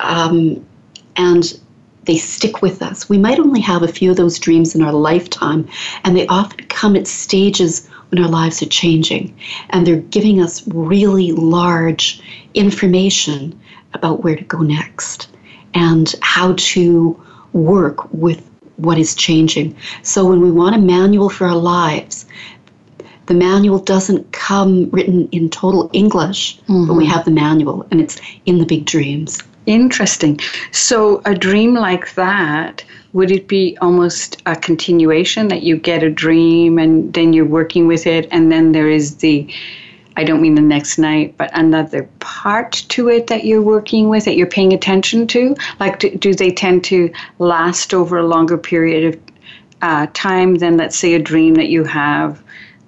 um, 0.00 0.66
and 1.16 1.58
they 2.04 2.18
stick 2.18 2.62
with 2.62 2.82
us. 2.82 3.08
We 3.08 3.18
might 3.18 3.38
only 3.38 3.60
have 3.60 3.82
a 3.82 3.88
few 3.88 4.10
of 4.10 4.16
those 4.16 4.38
dreams 4.38 4.74
in 4.74 4.82
our 4.82 4.92
lifetime, 4.92 5.68
and 6.04 6.16
they 6.16 6.26
often 6.26 6.66
come 6.66 6.96
at 6.96 7.06
stages 7.06 7.88
when 8.12 8.22
our 8.22 8.30
lives 8.30 8.62
are 8.62 8.66
changing, 8.66 9.34
and 9.70 9.86
they're 9.86 9.96
giving 9.96 10.40
us 10.40 10.66
really 10.68 11.32
large 11.32 12.22
information 12.52 13.58
about 13.94 14.22
where 14.22 14.36
to 14.36 14.44
go 14.44 14.58
next 14.58 15.28
and 15.72 16.14
how 16.20 16.54
to 16.58 17.18
work 17.54 18.12
with 18.12 18.46
what 18.76 18.98
is 18.98 19.14
changing. 19.14 19.74
So 20.02 20.26
when 20.26 20.42
we 20.42 20.50
want 20.50 20.76
a 20.76 20.78
manual 20.78 21.30
for 21.30 21.46
our 21.46 21.56
lives, 21.56 22.26
the 23.26 23.34
manual 23.34 23.78
doesn't 23.78 24.30
come 24.32 24.90
written 24.90 25.26
in 25.32 25.48
total 25.48 25.88
English, 25.94 26.58
mm-hmm. 26.62 26.86
but 26.86 26.94
we 26.94 27.04
mm-hmm. 27.04 27.12
have 27.12 27.24
the 27.24 27.30
manual 27.30 27.86
and 27.90 28.00
it's 28.00 28.20
in 28.44 28.58
the 28.58 28.66
big 28.66 28.84
dreams. 28.84 29.42
Interesting. 29.64 30.38
So, 30.72 31.22
a 31.24 31.34
dream 31.34 31.74
like 31.74 32.14
that, 32.16 32.84
would 33.12 33.30
it 33.30 33.46
be 33.46 33.76
almost 33.80 34.42
a 34.46 34.56
continuation 34.56 35.48
that 35.48 35.62
you 35.62 35.76
get 35.76 36.02
a 36.02 36.10
dream 36.10 36.78
and 36.78 37.12
then 37.12 37.32
you're 37.32 37.44
working 37.44 37.86
with 37.86 38.06
it, 38.06 38.26
and 38.30 38.50
then 38.50 38.72
there 38.72 38.88
is 38.88 39.16
the, 39.16 39.46
I 40.16 40.24
don't 40.24 40.40
mean 40.40 40.54
the 40.54 40.62
next 40.62 40.98
night, 40.98 41.36
but 41.36 41.50
another 41.52 42.08
part 42.20 42.84
to 42.88 43.08
it 43.08 43.26
that 43.26 43.44
you're 43.44 43.62
working 43.62 44.08
with, 44.08 44.24
that 44.24 44.36
you're 44.36 44.46
paying 44.46 44.72
attention 44.72 45.26
to? 45.28 45.54
Like, 45.78 45.98
do, 45.98 46.10
do 46.16 46.34
they 46.34 46.52
tend 46.52 46.84
to 46.84 47.12
last 47.38 47.92
over 47.92 48.16
a 48.18 48.26
longer 48.26 48.56
period 48.56 49.14
of 49.14 49.20
uh, 49.82 50.06
time 50.14 50.56
than, 50.56 50.76
let's 50.76 50.96
say, 50.96 51.14
a 51.14 51.18
dream 51.18 51.54
that 51.54 51.68
you 51.68 51.84
have, 51.84 52.42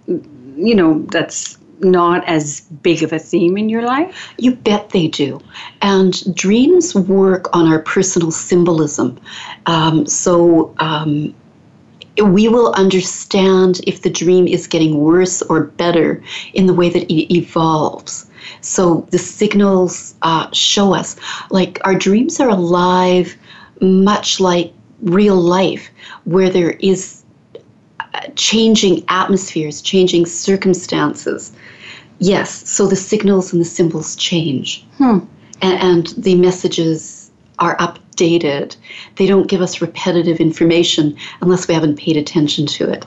you 0.06 0.74
know, 0.74 1.02
that's 1.10 1.58
not 1.80 2.24
as 2.26 2.60
big 2.82 3.02
of 3.02 3.12
a 3.12 3.18
theme 3.18 3.56
in 3.56 3.68
your 3.68 3.82
life? 3.82 4.34
You 4.38 4.54
bet 4.54 4.90
they 4.90 5.08
do. 5.08 5.40
And 5.82 6.34
dreams 6.34 6.94
work 6.94 7.54
on 7.54 7.66
our 7.66 7.80
personal 7.80 8.30
symbolism. 8.30 9.20
Um, 9.66 10.06
so 10.06 10.74
um, 10.78 11.34
we 12.22 12.48
will 12.48 12.72
understand 12.74 13.80
if 13.86 14.02
the 14.02 14.10
dream 14.10 14.46
is 14.46 14.66
getting 14.66 14.98
worse 14.98 15.42
or 15.42 15.64
better 15.64 16.22
in 16.52 16.66
the 16.66 16.74
way 16.74 16.88
that 16.88 17.10
it 17.12 17.34
evolves. 17.34 18.26
So 18.60 19.06
the 19.10 19.18
signals 19.18 20.14
uh, 20.22 20.48
show 20.52 20.94
us, 20.94 21.16
like 21.50 21.80
our 21.84 21.94
dreams 21.94 22.38
are 22.40 22.48
alive, 22.48 23.36
much 23.80 24.38
like 24.38 24.72
real 25.02 25.36
life, 25.36 25.90
where 26.24 26.50
there 26.50 26.72
is 26.80 27.23
changing 28.36 29.04
atmospheres, 29.08 29.82
changing 29.82 30.26
circumstances. 30.26 31.52
Yes, 32.18 32.68
so 32.68 32.86
the 32.86 32.96
signals 32.96 33.52
and 33.52 33.60
the 33.60 33.66
symbols 33.66 34.16
change. 34.16 34.84
Hmm. 34.98 35.18
And, 35.62 35.82
and 35.82 36.06
the 36.24 36.34
messages 36.34 37.30
are 37.58 37.76
updated. 37.78 38.76
They 39.16 39.26
don't 39.26 39.48
give 39.48 39.60
us 39.60 39.80
repetitive 39.80 40.38
information 40.40 41.16
unless 41.40 41.68
we 41.68 41.74
haven't 41.74 41.96
paid 41.96 42.16
attention 42.16 42.66
to 42.66 42.90
it. 42.90 43.04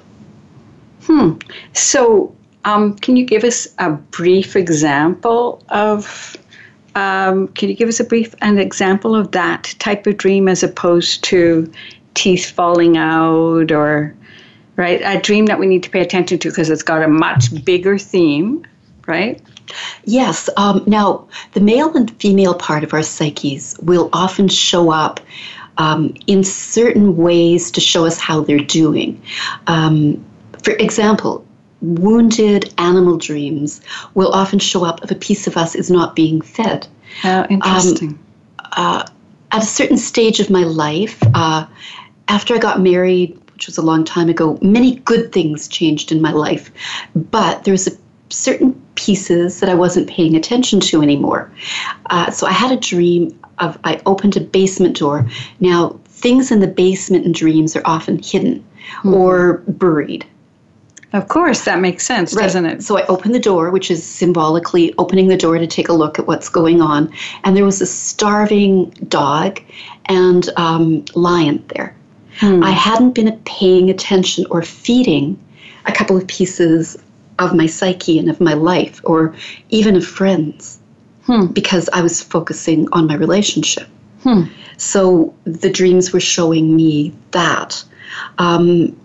Hmm. 1.04 1.34
So, 1.74 2.36
um, 2.66 2.96
can 2.98 3.16
you 3.16 3.26
give 3.26 3.44
us 3.44 3.68
a 3.80 3.92
brief 3.92 4.56
example 4.56 5.64
of? 5.70 6.36
Um, 6.96 7.50
can 7.50 7.70
you 7.70 7.76
give 7.76 7.88
us 7.88 8.00
a 8.00 8.04
brief 8.04 8.34
an 8.42 8.58
example 8.58 9.16
of 9.16 9.32
that 9.32 9.76
type 9.78 10.08
of 10.08 10.18
dream 10.18 10.48
as 10.48 10.64
opposed 10.64 11.24
to 11.26 11.72
teeth 12.16 12.50
falling 12.50 12.98
out 12.98 13.72
or 13.72 14.17
right 14.78 15.02
a 15.04 15.20
dream 15.20 15.48
that 15.48 15.60
we 15.60 15.66
need 15.66 15.84
to 15.84 15.90
pay 15.90 16.00
attention 16.00 16.40
to 16.40 16.50
because 16.50 16.70
it's 16.70 16.84
got 16.84 17.04
a 17.04 17.08
much 17.08 17.64
bigger 17.66 17.98
theme 17.98 18.66
right? 19.08 19.42
Yes. 20.06 20.50
Um, 20.58 20.84
now, 20.86 21.28
the 21.54 21.62
male 21.62 21.96
and 21.96 22.12
female 22.20 22.54
part 22.54 22.84
of 22.84 22.94
our 22.94 23.02
psyches 23.02 23.76
will 23.82 24.10
often 24.14 24.48
show 24.48 24.92
up 24.92 25.20
um, 25.78 26.14
in 26.28 26.44
certain 26.44 27.18
ways 27.18 27.72
to 27.72 27.82
show 27.82 28.06
us 28.06 28.20
how 28.20 28.42
they're 28.42 28.60
doing. 28.60 29.22
Um, 29.66 30.24
for 30.64 30.72
example, 30.74 31.46
wounded 31.82 32.74
animal 32.78 33.18
dreams 33.18 33.82
will 34.14 34.32
often 34.32 34.60
show 34.60 34.84
up 34.84 35.04
if 35.04 35.12
a 35.12 35.16
piece 35.16 35.48
of 35.48 35.58
us 35.58 35.76
is 35.76 35.90
not 35.90 36.16
being 36.16 36.42
fed. 36.42 36.88
How 37.22 37.46
interesting. 37.50 38.10
Um, 38.10 38.20
uh, 38.60 39.08
at 39.52 39.64
a 39.64 39.66
certain 39.66 39.98
stage 39.98 40.40
of 40.40 40.50
my 40.50 40.64
life, 40.64 41.18
uh, 41.34 41.66
after 42.28 42.54
I 42.54 42.58
got 42.58 42.82
married, 42.82 43.40
which 43.58 43.66
was 43.66 43.80
a 43.80 43.82
long 43.82 44.04
time 44.04 44.30
ago, 44.30 44.60
many 44.62 44.98
good 44.98 45.32
things 45.32 45.68
changed 45.68 46.12
in 46.12 46.22
my 46.22 46.32
life. 46.32 46.70
But 47.16 47.64
there 47.64 47.72
was 47.72 47.88
a 47.88 47.92
certain 48.30 48.80
pieces 48.94 49.62
that 49.62 49.68
I 49.68 49.74
wasn't 49.74 50.08
paying 50.08 50.36
attention 50.36 50.80
to 50.82 51.02
anymore. 51.02 51.52
Uh, 52.12 52.30
so 52.30 52.46
I 52.46 52.52
had 52.52 52.72
a 52.72 52.76
dream 52.80 53.36
of 53.58 53.80
I 53.84 54.00
opened 54.06 54.38
a 54.38 54.42
basement 54.42 54.96
door. 54.96 55.28
Now, 55.60 56.00
things 56.06 56.52
in 56.52 56.60
the 56.60 56.68
basement 56.68 57.26
and 57.26 57.34
dreams 57.34 57.76
are 57.76 57.82
often 57.84 58.22
hidden 58.22 58.60
mm-hmm. 58.60 59.16
or 59.16 59.64
buried. 59.68 60.24
Of 61.14 61.28
course, 61.30 61.66
that 61.66 61.80
makes 61.80 62.06
sense, 62.06 62.36
right. 62.36 62.44
doesn't 62.44 62.66
it? 62.68 62.84
So 62.84 63.00
I 63.00 63.08
opened 63.08 63.34
the 63.34 63.40
door, 63.40 63.72
which 63.72 63.90
is 63.90 64.04
symbolically 64.04 64.94
opening 65.00 65.30
the 65.30 65.38
door 65.38 65.58
to 65.58 65.66
take 65.66 65.90
a 65.90 65.94
look 65.94 66.20
at 66.20 66.28
what's 66.28 66.48
going 66.48 66.80
on. 66.80 67.12
And 67.44 67.58
there 67.58 67.66
was 67.66 67.82
a 67.82 67.88
starving 67.88 68.92
dog 69.08 69.62
and 70.06 70.48
um, 70.58 71.06
lion 71.16 71.66
there. 71.74 71.96
Hmm. 72.38 72.64
I 72.64 72.72
hadn't 72.72 73.12
been 73.12 73.40
paying 73.46 73.90
attention 73.90 74.46
or 74.52 74.62
feeding 74.62 75.40
a 75.86 75.92
couple 75.92 76.18
of 76.18 76.28
pieces 76.28 76.98
of 77.40 77.56
my 77.56 77.66
psyche 77.66 78.20
and 78.20 78.30
of 78.30 78.40
my 78.42 78.54
life 78.54 79.02
or 79.04 79.36
even 79.70 79.96
of 79.96 80.06
friends 80.06 80.80
hmm. 81.26 81.48
because 81.48 81.90
I 81.94 82.02
was 82.02 82.22
focusing 82.22 82.88
on 82.92 83.08
my 83.08 83.16
relationship. 83.16 83.88
Hmm. 84.24 84.44
So 84.78 85.34
the 85.46 85.72
dreams 85.72 86.14
were 86.14 86.20
showing 86.20 86.76
me 86.76 87.14
that. 87.32 87.84
Um, 88.38 88.96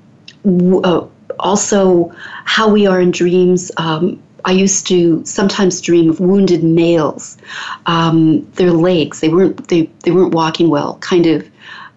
w- 0.45 0.83
uh, 0.83 1.07
also, 1.39 2.13
how 2.45 2.69
we 2.69 2.87
are 2.87 3.01
in 3.01 3.11
dreams. 3.11 3.71
Um, 3.77 4.23
I 4.45 4.53
used 4.53 4.87
to 4.89 5.25
sometimes 5.25 5.81
dream 5.81 6.11
of 6.11 6.21
wounded 6.21 6.63
males. 6.63 7.39
Um, 7.87 8.43
their 8.53 8.73
legs 8.73 9.21
they 9.21 9.29
weren't 9.29 9.69
they, 9.69 9.89
they 10.05 10.11
weren't 10.11 10.35
walking 10.35 10.69
well, 10.69 10.99
kind 10.99 11.27
of 11.27 11.49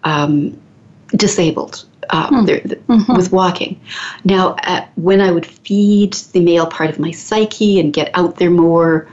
um, 0.04 0.58
disabled 1.08 1.84
uh, 2.10 2.28
hmm. 2.28 2.44
mm-hmm. 2.44 3.16
with 3.16 3.32
walking. 3.32 3.80
Now, 4.24 4.56
uh, 4.62 4.86
when 4.96 5.20
I 5.20 5.30
would 5.30 5.46
feed 5.46 6.14
the 6.14 6.40
male 6.40 6.66
part 6.66 6.90
of 6.90 6.98
my 6.98 7.10
psyche 7.10 7.80
and 7.80 7.92
get 7.92 8.10
out 8.14 8.36
there 8.36 8.50
more, 8.50 9.08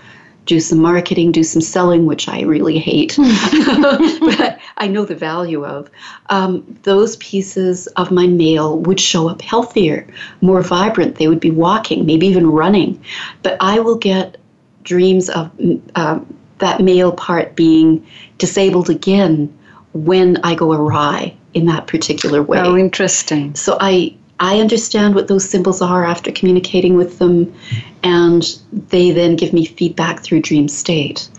do 0.45 0.59
some 0.59 0.79
marketing, 0.79 1.31
do 1.31 1.43
some 1.43 1.61
selling, 1.61 2.05
which 2.05 2.27
I 2.27 2.41
really 2.41 2.77
hate, 2.77 3.15
but 3.17 4.59
I 4.77 4.87
know 4.87 5.05
the 5.05 5.15
value 5.15 5.65
of, 5.65 5.89
um, 6.29 6.79
those 6.83 7.15
pieces 7.17 7.87
of 7.87 8.11
my 8.11 8.27
male 8.27 8.77
would 8.79 8.99
show 8.99 9.29
up 9.29 9.41
healthier, 9.41 10.05
more 10.41 10.61
vibrant. 10.61 11.15
They 11.15 11.27
would 11.27 11.39
be 11.39 11.51
walking, 11.51 12.05
maybe 12.05 12.27
even 12.27 12.47
running. 12.47 13.01
But 13.41 13.57
I 13.61 13.79
will 13.79 13.95
get 13.95 14.37
dreams 14.83 15.29
of 15.29 15.49
uh, 15.95 16.19
that 16.57 16.81
male 16.81 17.13
part 17.13 17.55
being 17.55 18.05
disabled 18.37 18.89
again 18.89 19.57
when 19.93 20.37
I 20.43 20.55
go 20.55 20.73
awry 20.73 21.37
in 21.53 21.65
that 21.65 21.87
particular 21.87 22.41
way. 22.41 22.59
Oh, 22.59 22.77
interesting. 22.77 23.55
So 23.55 23.77
I 23.79 24.15
I 24.39 24.59
understand 24.59 25.15
what 25.15 25.27
those 25.27 25.47
symbols 25.47 25.81
are 25.81 26.03
after 26.03 26.31
communicating 26.31 26.95
with 26.95 27.19
them, 27.19 27.53
and 28.03 28.43
they 28.71 29.11
then 29.11 29.35
give 29.35 29.53
me 29.53 29.65
feedback 29.65 30.21
through 30.21 30.41
dream 30.41 30.67
state. 30.67 31.29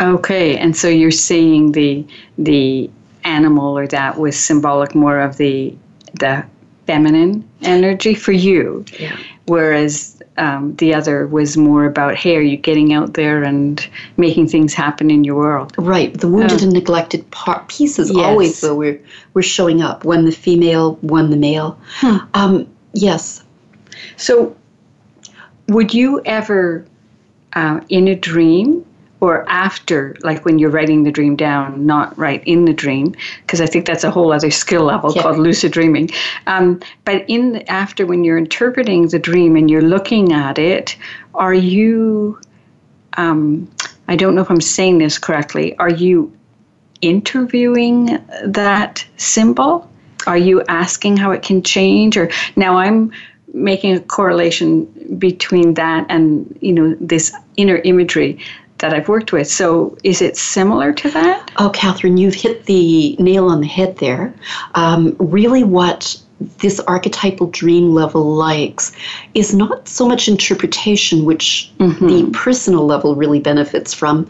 Okay, 0.00 0.56
and 0.56 0.76
so 0.76 0.88
you're 0.88 1.10
seeing 1.10 1.72
the 1.72 2.06
the 2.38 2.90
animal 3.24 3.76
or 3.76 3.86
that 3.88 4.18
was 4.18 4.38
symbolic 4.38 4.94
more 4.94 5.20
of 5.20 5.36
the 5.36 5.74
the 6.18 6.44
feminine 6.86 7.48
energy 7.62 8.14
for 8.14 8.32
you, 8.32 8.84
yeah. 8.98 9.16
whereas 9.46 10.19
um, 10.36 10.74
the 10.76 10.94
other 10.94 11.26
was 11.26 11.56
more 11.56 11.84
about, 11.84 12.14
hey, 12.16 12.36
are 12.36 12.40
you 12.40 12.56
getting 12.56 12.92
out 12.92 13.14
there 13.14 13.42
and 13.42 13.86
making 14.16 14.48
things 14.48 14.72
happen 14.72 15.10
in 15.10 15.24
your 15.24 15.36
world? 15.36 15.74
Right. 15.76 16.18
The 16.18 16.28
wounded 16.28 16.60
oh. 16.60 16.64
and 16.64 16.72
neglected 16.72 17.30
part, 17.30 17.68
pieces 17.68 18.10
yes. 18.10 18.24
always, 18.24 18.60
though, 18.60 18.74
we're, 18.74 19.00
we're 19.34 19.42
showing 19.42 19.82
up. 19.82 20.04
One 20.04 20.24
the 20.24 20.32
female, 20.32 20.94
one 20.96 21.30
the 21.30 21.36
male. 21.36 21.78
Hmm. 21.96 22.16
Um, 22.34 22.66
yes. 22.94 23.44
So, 24.16 24.56
would 25.68 25.92
you 25.92 26.22
ever, 26.24 26.86
uh, 27.52 27.80
in 27.88 28.08
a 28.08 28.14
dream, 28.14 28.84
or 29.20 29.48
after, 29.48 30.16
like 30.22 30.44
when 30.44 30.58
you're 30.58 30.70
writing 30.70 31.04
the 31.04 31.10
dream 31.10 31.36
down, 31.36 31.84
not 31.86 32.16
right 32.18 32.42
in 32.46 32.64
the 32.64 32.72
dream, 32.72 33.14
because 33.42 33.60
I 33.60 33.66
think 33.66 33.86
that's 33.86 34.04
a 34.04 34.10
whole 34.10 34.32
other 34.32 34.50
skill 34.50 34.84
level 34.84 35.12
yeah. 35.14 35.22
called 35.22 35.38
lucid 35.38 35.72
dreaming. 35.72 36.10
Um, 36.46 36.80
but 37.04 37.24
in 37.28 37.52
the, 37.52 37.70
after, 37.70 38.06
when 38.06 38.24
you're 38.24 38.38
interpreting 38.38 39.08
the 39.08 39.18
dream 39.18 39.56
and 39.56 39.70
you're 39.70 39.82
looking 39.82 40.32
at 40.32 40.58
it, 40.58 40.96
are 41.34 41.54
you? 41.54 42.40
Um, 43.16 43.70
I 44.08 44.16
don't 44.16 44.34
know 44.34 44.42
if 44.42 44.50
I'm 44.50 44.60
saying 44.60 44.98
this 44.98 45.18
correctly. 45.18 45.76
Are 45.78 45.90
you 45.90 46.32
interviewing 47.00 48.18
that 48.44 49.06
symbol? 49.16 49.90
Are 50.26 50.38
you 50.38 50.62
asking 50.68 51.16
how 51.16 51.30
it 51.30 51.42
can 51.42 51.62
change? 51.62 52.16
Or 52.16 52.30
now 52.56 52.76
I'm 52.76 53.12
making 53.52 53.96
a 53.96 54.00
correlation 54.00 54.84
between 55.18 55.74
that 55.74 56.06
and 56.08 56.56
you 56.60 56.72
know 56.72 56.96
this 57.00 57.34
inner 57.56 57.76
imagery 57.78 58.38
that 58.80 58.92
I've 58.92 59.08
worked 59.08 59.32
with. 59.32 59.48
So 59.48 59.96
is 60.04 60.20
it 60.20 60.36
similar 60.36 60.92
to 60.92 61.10
that? 61.10 61.50
Oh, 61.58 61.70
Catherine, 61.70 62.16
you've 62.16 62.34
hit 62.34 62.66
the 62.66 63.16
nail 63.18 63.48
on 63.48 63.60
the 63.60 63.66
head 63.66 63.96
there. 63.98 64.34
Um, 64.74 65.16
really, 65.18 65.64
what 65.64 66.20
this 66.58 66.80
archetypal 66.80 67.48
dream 67.48 67.92
level 67.92 68.34
likes 68.34 68.92
is 69.34 69.54
not 69.54 69.86
so 69.86 70.08
much 70.08 70.26
interpretation, 70.26 71.24
which 71.24 71.70
mm-hmm. 71.78 72.06
the 72.06 72.30
personal 72.30 72.86
level 72.86 73.14
really 73.14 73.40
benefits 73.40 73.92
from, 73.92 74.28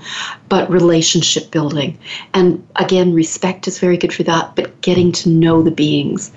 but 0.49 0.69
relationship 0.71 1.51
building. 1.51 1.97
And 2.35 2.67
again, 2.77 3.15
respect 3.15 3.69
is 3.69 3.79
very 3.79 3.97
good 3.97 4.13
for 4.13 4.25
that, 4.25 4.57
but 4.57 4.81
getting 4.81 5.13
to 5.13 5.29
know 5.29 5.63
the 5.63 5.71
beings. 5.71 6.33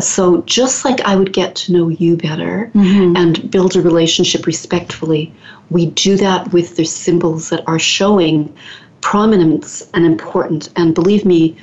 So 0.00 0.42
just 0.42 0.84
like 0.84 1.00
I 1.02 1.14
would 1.14 1.32
get 1.32 1.54
to 1.56 1.72
know 1.72 1.88
you 1.88 2.16
better 2.16 2.70
mm-hmm. 2.74 3.16
and 3.16 3.50
build 3.50 3.76
a 3.76 3.80
relationship 3.80 4.46
respectfully, 4.46 5.32
we 5.70 5.86
do 5.86 6.16
that 6.16 6.52
with 6.52 6.76
the 6.76 6.84
symbols 6.84 7.48
that 7.50 7.62
are 7.68 7.78
showing 7.78 8.52
prominence 9.00 9.88
and 9.94 10.04
important. 10.04 10.70
And 10.76 10.94
believe 10.94 11.24
me, 11.24 11.56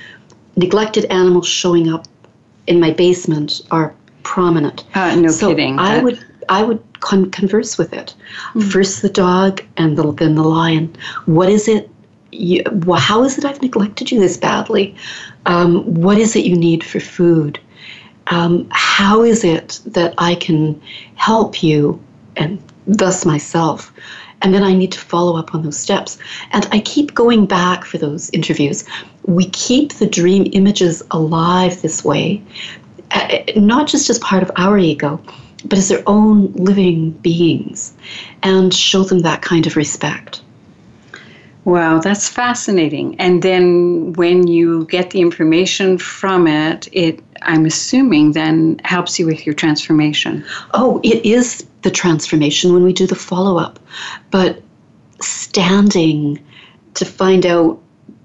neglected 0.55 1.05
animals 1.05 1.47
showing 1.47 1.89
up 1.89 2.07
in 2.70 2.80
my 2.80 2.91
basement 2.91 3.61
are 3.72 3.93
prominent. 4.24 4.86
Uh, 4.93 5.15
no 5.15 5.30
so 5.30 5.49
kidding. 5.49 5.78
I 5.80 6.01
would 6.01 6.24
I 6.47 6.63
would 6.63 6.82
con- 7.01 7.32
converse 7.32 7.78
with 7.78 7.91
it. 7.93 8.15
Mm-hmm. 8.53 8.70
First 8.70 9.01
the 9.01 9.09
dog, 9.09 9.61
and 9.76 9.97
the, 9.97 10.11
then 10.13 10.36
the 10.36 10.43
lion. 10.43 10.95
What 11.26 11.49
is 11.49 11.67
it? 11.67 11.89
You, 12.32 12.63
well, 12.86 12.99
how 12.99 13.24
is 13.24 13.38
it 13.38 13.45
I've 13.45 13.61
neglected 13.61 14.11
you 14.11 14.20
this 14.20 14.38
badly? 14.38 14.95
Um, 15.47 15.84
what 15.95 16.20
is 16.20 16.36
it 16.36 16.45
you 16.45 16.55
need 16.55 16.84
for 16.84 16.99
food? 16.99 17.59
Um, 18.28 18.67
how 18.72 19.24
is 19.24 19.43
it 19.43 19.80
that 19.88 20.13
I 20.20 20.36
can 20.36 20.80
help 21.15 21.63
you 21.63 21.99
and 22.36 22.61
thus 22.86 23.26
myself? 23.26 23.91
And 24.41 24.53
then 24.53 24.63
I 24.63 24.73
need 24.73 24.91
to 24.93 24.99
follow 24.99 25.37
up 25.37 25.53
on 25.53 25.63
those 25.63 25.77
steps. 25.77 26.17
And 26.51 26.67
I 26.71 26.79
keep 26.79 27.13
going 27.13 27.45
back 27.45 27.83
for 27.85 27.97
those 27.97 28.29
interviews. 28.31 28.85
We 29.25 29.49
keep 29.49 29.93
the 29.93 30.07
dream 30.07 30.47
images 30.53 31.03
alive 31.11 31.81
this 31.81 32.03
way, 32.03 32.41
uh, 33.11 33.39
not 33.55 33.87
just 33.87 34.09
as 34.09 34.19
part 34.19 34.43
of 34.43 34.51
our 34.55 34.77
ego, 34.77 35.21
but 35.65 35.77
as 35.77 35.89
their 35.89 36.03
own 36.07 36.53
living 36.53 37.11
beings, 37.11 37.93
and 38.43 38.73
show 38.73 39.03
them 39.03 39.19
that 39.19 39.41
kind 39.41 39.67
of 39.67 39.75
respect. 39.75 40.41
Wow, 41.66 41.99
that's 41.99 42.28
fascinating. 42.30 43.20
And 43.20 43.41
then 43.41 44.14
when 44.14 44.47
you 44.47 44.86
get 44.86 45.12
the 45.12 45.22
information 45.22 45.97
from 45.97 46.47
it, 46.47 46.88
it 46.91 47.22
I'm 47.41 47.66
assuming 47.66 48.34
then 48.34 48.80
helps 48.84 49.20
you 49.20 49.26
with 49.26 49.45
your 49.45 49.55
transformation. 49.55 50.43
Oh, 50.74 50.99
it 51.03 51.26
is 51.26 51.66
the 51.82 51.91
transformation 51.91 52.74
when 52.74 52.84
we 52.84 52.93
do 52.93 53.07
the 53.07 53.16
follow 53.16 53.57
up. 53.57 53.80
But 54.32 54.62
standing 55.22 56.39
to 56.95 57.05
find 57.05 57.45
out 57.45 57.82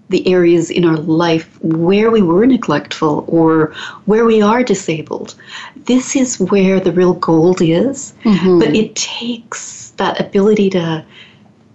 the 0.09 0.27
areas 0.29 0.71
in 0.71 0.85
our 0.85 0.97
life 0.97 1.59
where 1.63 2.11
we 2.11 2.23
were 2.23 2.47
neglectful 2.47 3.25
or 3.27 3.73
where 4.05 4.25
we 4.25 4.43
are 4.43 4.63
disabled. 4.63 5.35
This 5.77 6.15
is 6.15 6.39
where 6.39 6.79
the 6.79 6.93
real 6.93 7.15
gold 7.15 7.61
is. 7.63 8.15
Mm-hmm. 8.25 8.59
But 8.59 8.75
it 8.77 8.95
takes 8.95 9.91
that 9.93 10.21
ability 10.21 10.71
to 10.71 11.05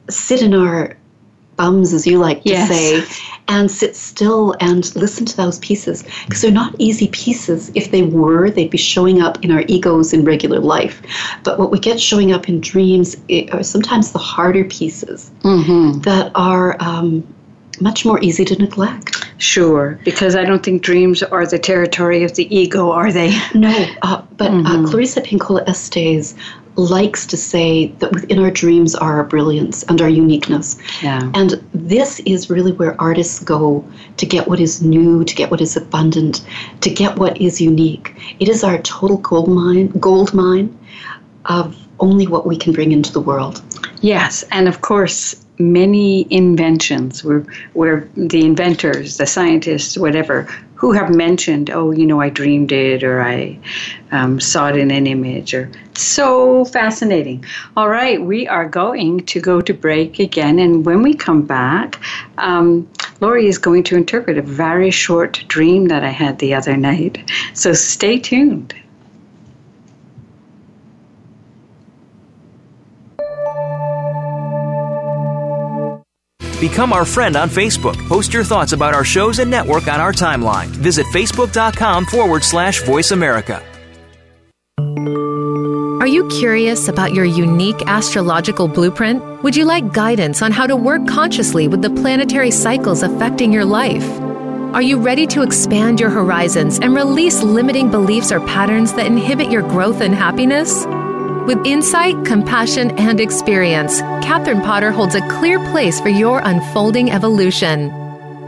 sit 0.09 0.41
in 0.41 0.53
our 0.53 0.95
bums, 1.59 1.93
as 1.93 2.07
you 2.07 2.17
like 2.17 2.41
to 2.43 2.49
yes. 2.49 2.69
say, 2.69 3.03
and 3.49 3.69
sit 3.69 3.93
still 3.95 4.55
and 4.61 4.95
listen 4.95 5.25
to 5.25 5.35
those 5.35 5.59
pieces 5.59 6.03
because 6.25 6.41
they're 6.41 6.51
not 6.51 6.73
easy 6.79 7.09
pieces. 7.09 7.69
If 7.75 7.91
they 7.91 8.03
were, 8.03 8.49
they'd 8.49 8.71
be 8.71 8.77
showing 8.77 9.21
up 9.21 9.43
in 9.43 9.51
our 9.51 9.63
egos 9.67 10.13
in 10.13 10.23
regular 10.23 10.59
life. 10.59 11.01
But 11.43 11.59
what 11.59 11.69
we 11.69 11.77
get 11.77 11.99
showing 11.99 12.31
up 12.31 12.47
in 12.47 12.61
dreams 12.61 13.17
are 13.51 13.61
sometimes 13.61 14.13
the 14.13 14.19
harder 14.19 14.63
pieces 14.63 15.31
mm-hmm. 15.41 15.99
that 16.01 16.31
are 16.33 16.77
um, 16.79 17.27
much 17.81 18.05
more 18.05 18.21
easy 18.21 18.45
to 18.45 18.55
neglect. 18.55 19.25
Sure, 19.37 19.99
because 20.03 20.35
I 20.35 20.43
don't 20.43 20.63
think 20.63 20.81
dreams 20.81 21.23
are 21.23 21.45
the 21.45 21.59
territory 21.59 22.23
of 22.23 22.35
the 22.35 22.53
ego, 22.55 22.91
are 22.91 23.11
they? 23.11 23.37
No, 23.53 23.73
uh, 24.01 24.21
but 24.37 24.47
uh, 24.47 24.53
mm-hmm. 24.53 24.85
uh, 24.85 24.89
Clarissa 24.89 25.21
Pinkola 25.21 25.67
Estes 25.67 26.35
likes 26.79 27.25
to 27.27 27.37
say 27.37 27.87
that 27.99 28.11
within 28.11 28.39
our 28.39 28.49
dreams 28.49 28.95
are 28.95 29.17
our 29.17 29.23
brilliance 29.23 29.83
and 29.83 30.01
our 30.01 30.09
uniqueness. 30.09 30.77
Yeah. 31.01 31.31
And 31.35 31.51
this 31.73 32.19
is 32.21 32.49
really 32.49 32.71
where 32.71 32.99
artists 32.99 33.39
go 33.43 33.85
to 34.17 34.25
get 34.25 34.47
what 34.47 34.59
is 34.59 34.81
new, 34.81 35.23
to 35.23 35.35
get 35.35 35.51
what 35.51 35.61
is 35.61 35.75
abundant, 35.75 36.45
to 36.81 36.89
get 36.89 37.17
what 37.17 37.39
is 37.39 37.59
unique. 37.59 38.15
It 38.39 38.49
is 38.49 38.63
our 38.63 38.77
total 38.79 39.17
gold 39.17 39.49
mine, 39.49 39.87
gold 39.99 40.33
mine 40.33 40.77
of 41.45 41.77
only 41.99 42.27
what 42.27 42.45
we 42.45 42.57
can 42.57 42.73
bring 42.73 42.91
into 42.91 43.11
the 43.11 43.19
world. 43.19 43.61
Yes, 44.01 44.43
and 44.51 44.67
of 44.67 44.81
course, 44.81 45.45
many 45.57 46.25
inventions 46.33 47.23
where, 47.23 47.45
where 47.73 48.09
the 48.15 48.45
inventors, 48.45 49.17
the 49.17 49.25
scientists, 49.25 49.97
whatever, 49.97 50.47
who 50.79 50.93
have 50.93 51.13
mentioned, 51.13 51.69
oh, 51.69 51.91
you 51.91 52.05
know, 52.05 52.21
I 52.21 52.29
dreamed 52.29 52.71
it 52.71 53.03
or 53.03 53.21
I 53.21 53.59
um, 54.13 54.39
saw 54.39 54.69
it 54.69 54.77
in 54.77 54.91
an 54.91 55.07
image 55.07 55.53
or 55.53 55.69
so 55.93 56.63
fascinating. 56.63 57.43
All 57.75 57.89
right, 57.89 58.21
we 58.21 58.47
are 58.47 58.65
going 58.65 59.25
to 59.25 59.41
go 59.41 59.59
to 59.59 59.73
break 59.73 60.19
again. 60.19 60.57
And 60.57 60.85
when 60.85 61.03
we 61.03 61.13
come 61.13 61.41
back, 61.41 61.99
um, 62.37 62.89
Laurie 63.19 63.47
is 63.47 63.57
going 63.57 63.83
to 63.83 63.97
interpret 63.97 64.37
a 64.37 64.41
very 64.41 64.89
short 64.89 65.43
dream 65.49 65.89
that 65.89 66.05
I 66.05 66.11
had 66.11 66.39
the 66.39 66.53
other 66.53 66.77
night. 66.77 67.29
So 67.53 67.73
stay 67.73 68.17
tuned. 68.17 68.73
Become 76.59 76.91
our 76.91 77.05
friend 77.05 77.35
on 77.37 77.49
Facebook. 77.49 77.95
Post 78.07 78.33
your 78.33 78.43
thoughts 78.43 78.73
about 78.73 78.93
our 78.93 79.05
shows 79.05 79.39
and 79.39 79.49
network 79.49 79.87
on 79.87 80.01
our 80.01 80.11
timeline. 80.11 80.67
Visit 80.67 81.05
facebook.com 81.07 82.05
forward 82.05 82.43
slash 82.43 82.83
voice 82.83 83.11
America. 83.11 83.63
Are 86.01 86.07
you 86.07 86.27
curious 86.29 86.87
about 86.87 87.13
your 87.13 87.25
unique 87.25 87.81
astrological 87.85 88.67
blueprint? 88.67 89.21
Would 89.43 89.55
you 89.55 89.65
like 89.65 89.93
guidance 89.93 90.41
on 90.41 90.51
how 90.51 90.65
to 90.65 90.75
work 90.75 91.05
consciously 91.07 91.67
with 91.67 91.81
the 91.81 91.89
planetary 91.89 92.51
cycles 92.51 93.03
affecting 93.03 93.53
your 93.53 93.65
life? 93.65 94.07
Are 94.73 94.81
you 94.81 94.99
ready 94.99 95.27
to 95.27 95.41
expand 95.41 95.99
your 95.99 96.09
horizons 96.09 96.79
and 96.79 96.95
release 96.95 97.41
limiting 97.41 97.91
beliefs 97.91 98.31
or 98.31 98.39
patterns 98.41 98.93
that 98.93 99.07
inhibit 99.07 99.51
your 99.51 99.61
growth 99.61 100.01
and 100.01 100.13
happiness? 100.13 100.85
With 101.49 101.65
insight, 101.65 102.25
compassion, 102.25 102.91
and 102.99 103.19
experience, 103.19 104.01
Catherine 104.21 104.61
Potter 104.61 104.91
holds 104.91 105.15
a 105.15 105.27
clear 105.29 105.57
place 105.71 105.99
for 105.99 106.09
your 106.09 106.41
unfolding 106.45 107.09
evolution. 107.09 107.89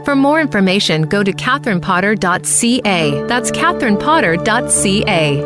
For 0.04 0.14
more 0.14 0.40
information, 0.40 1.02
go 1.08 1.24
to 1.24 1.32
catherinepotter.ca. 1.32 3.26
That's 3.26 3.50
catherinepotter.ca. 3.50 5.42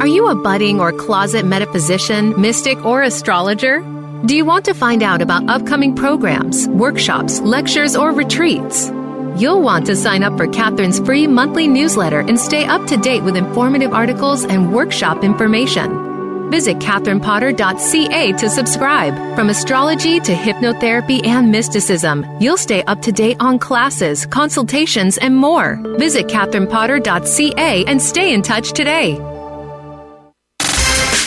Are 0.00 0.06
you 0.06 0.28
a 0.28 0.34
budding 0.34 0.80
or 0.80 0.94
closet 0.94 1.44
metaphysician, 1.44 2.40
mystic, 2.40 2.82
or 2.86 3.02
astrologer? 3.02 3.80
Do 4.24 4.34
you 4.34 4.46
want 4.46 4.64
to 4.64 4.72
find 4.72 5.02
out 5.02 5.20
about 5.20 5.46
upcoming 5.50 5.94
programs, 5.94 6.68
workshops, 6.68 7.40
lectures, 7.40 7.94
or 7.94 8.12
retreats? 8.12 8.90
You'll 9.36 9.62
want 9.62 9.86
to 9.86 9.96
sign 9.96 10.22
up 10.22 10.36
for 10.36 10.46
Catherine's 10.46 11.00
free 11.00 11.26
monthly 11.26 11.66
newsletter 11.66 12.20
and 12.20 12.38
stay 12.38 12.64
up 12.64 12.86
to 12.88 12.96
date 12.96 13.22
with 13.22 13.36
informative 13.36 13.92
articles 13.92 14.44
and 14.44 14.72
workshop 14.72 15.24
information. 15.24 16.50
Visit 16.50 16.78
catherinepotter.ca 16.80 18.32
to 18.32 18.50
subscribe. 18.50 19.14
From 19.34 19.48
astrology 19.48 20.20
to 20.20 20.34
hypnotherapy 20.34 21.26
and 21.26 21.50
mysticism, 21.50 22.26
you'll 22.40 22.58
stay 22.58 22.82
up 22.84 23.00
to 23.02 23.10
date 23.10 23.38
on 23.40 23.58
classes, 23.58 24.26
consultations, 24.26 25.16
and 25.16 25.34
more. 25.34 25.80
Visit 25.96 26.26
catherinepotter.ca 26.26 27.84
and 27.86 28.02
stay 28.02 28.34
in 28.34 28.42
touch 28.42 28.72
today. 28.72 29.31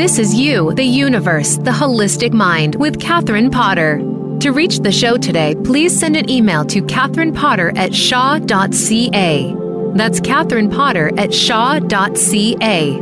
This 0.00 0.18
is 0.18 0.34
You, 0.34 0.72
the 0.72 0.82
Universe, 0.82 1.56
the 1.58 1.70
Holistic 1.70 2.32
Mind 2.32 2.74
with 2.74 2.98
Catherine 2.98 3.50
Potter. 3.50 3.98
To 4.40 4.50
reach 4.50 4.78
the 4.78 4.90
show 4.90 5.18
today, 5.18 5.54
please 5.54 5.94
send 5.94 6.16
an 6.16 6.30
email 6.30 6.64
to 6.64 6.80
Catherine 6.86 7.34
Potter 7.34 7.70
at 7.76 7.94
shaw.ca. 7.94 9.54
That's 9.94 10.20
Catherine 10.20 10.70
Potter 10.70 11.10
at 11.18 11.34
shaw.ca. 11.34 12.98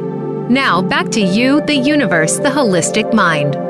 Now, 0.51 0.83
back 0.83 1.09
to 1.11 1.21
you, 1.21 1.61
the 1.67 1.77
universe, 1.77 2.39
the 2.39 2.49
holistic 2.49 3.15
mind. 3.15 3.68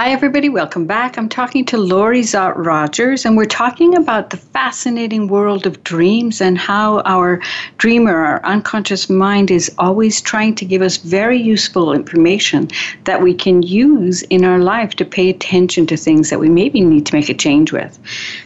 Hi, 0.00 0.12
everybody. 0.12 0.48
Welcome 0.48 0.86
back. 0.86 1.18
I'm 1.18 1.28
talking 1.28 1.66
to 1.66 1.76
Laurie 1.76 2.22
Szott 2.22 2.54
Rogers, 2.56 3.26
and 3.26 3.36
we're 3.36 3.44
talking 3.44 3.94
about 3.94 4.30
the 4.30 4.38
fascinating 4.38 5.28
world 5.28 5.66
of 5.66 5.84
dreams 5.84 6.40
and 6.40 6.56
how 6.56 7.00
our 7.00 7.38
dreamer, 7.76 8.16
our 8.16 8.42
unconscious 8.46 9.10
mind, 9.10 9.50
is 9.50 9.70
always 9.76 10.22
trying 10.22 10.54
to 10.54 10.64
give 10.64 10.80
us 10.80 10.96
very 10.96 11.36
useful 11.36 11.92
information 11.92 12.68
that 13.04 13.20
we 13.20 13.34
can 13.34 13.62
use 13.62 14.22
in 14.30 14.42
our 14.42 14.58
life 14.58 14.94
to 14.94 15.04
pay 15.04 15.28
attention 15.28 15.86
to 15.88 15.98
things 15.98 16.30
that 16.30 16.40
we 16.40 16.48
maybe 16.48 16.80
need 16.80 17.04
to 17.04 17.14
make 17.14 17.28
a 17.28 17.34
change 17.34 17.70
with. 17.70 17.98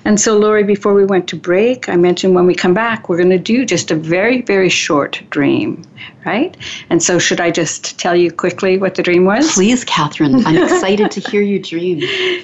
And 0.05 0.19
so, 0.19 0.37
Laurie, 0.37 0.65
before 0.65 0.93
we 0.93 1.05
went 1.05 1.29
to 1.29 1.37
break, 1.37 1.89
I 1.89 1.95
mentioned 1.95 2.35
when 2.35 2.47
we 2.47 2.57
come 2.57 2.75
back, 2.75 3.09
we're 3.09 3.19
going 3.19 3.31
to 3.31 3.39
do 3.39 3.65
just 3.65 3.93
a 3.93 3.95
very, 3.95 4.43
very 4.43 4.69
short 4.69 5.23
dream 5.31 5.85
right? 6.25 6.57
And 6.91 7.03
so, 7.03 7.19
should 7.19 7.41
I 7.41 7.51
just 7.51 7.99
tell 7.99 8.17
you 8.17 8.33
quickly 8.33 8.79
what 8.79 8.95
the 8.95 9.03
dream 9.03 9.25
was? 9.25 9.53
Please, 9.53 9.85
Catherine. 9.85 10.45
I'm 10.47 10.63
excited 10.63 11.11
to 11.11 11.21
hear 11.31 11.43
your 11.45 11.61
dream. 11.61 12.03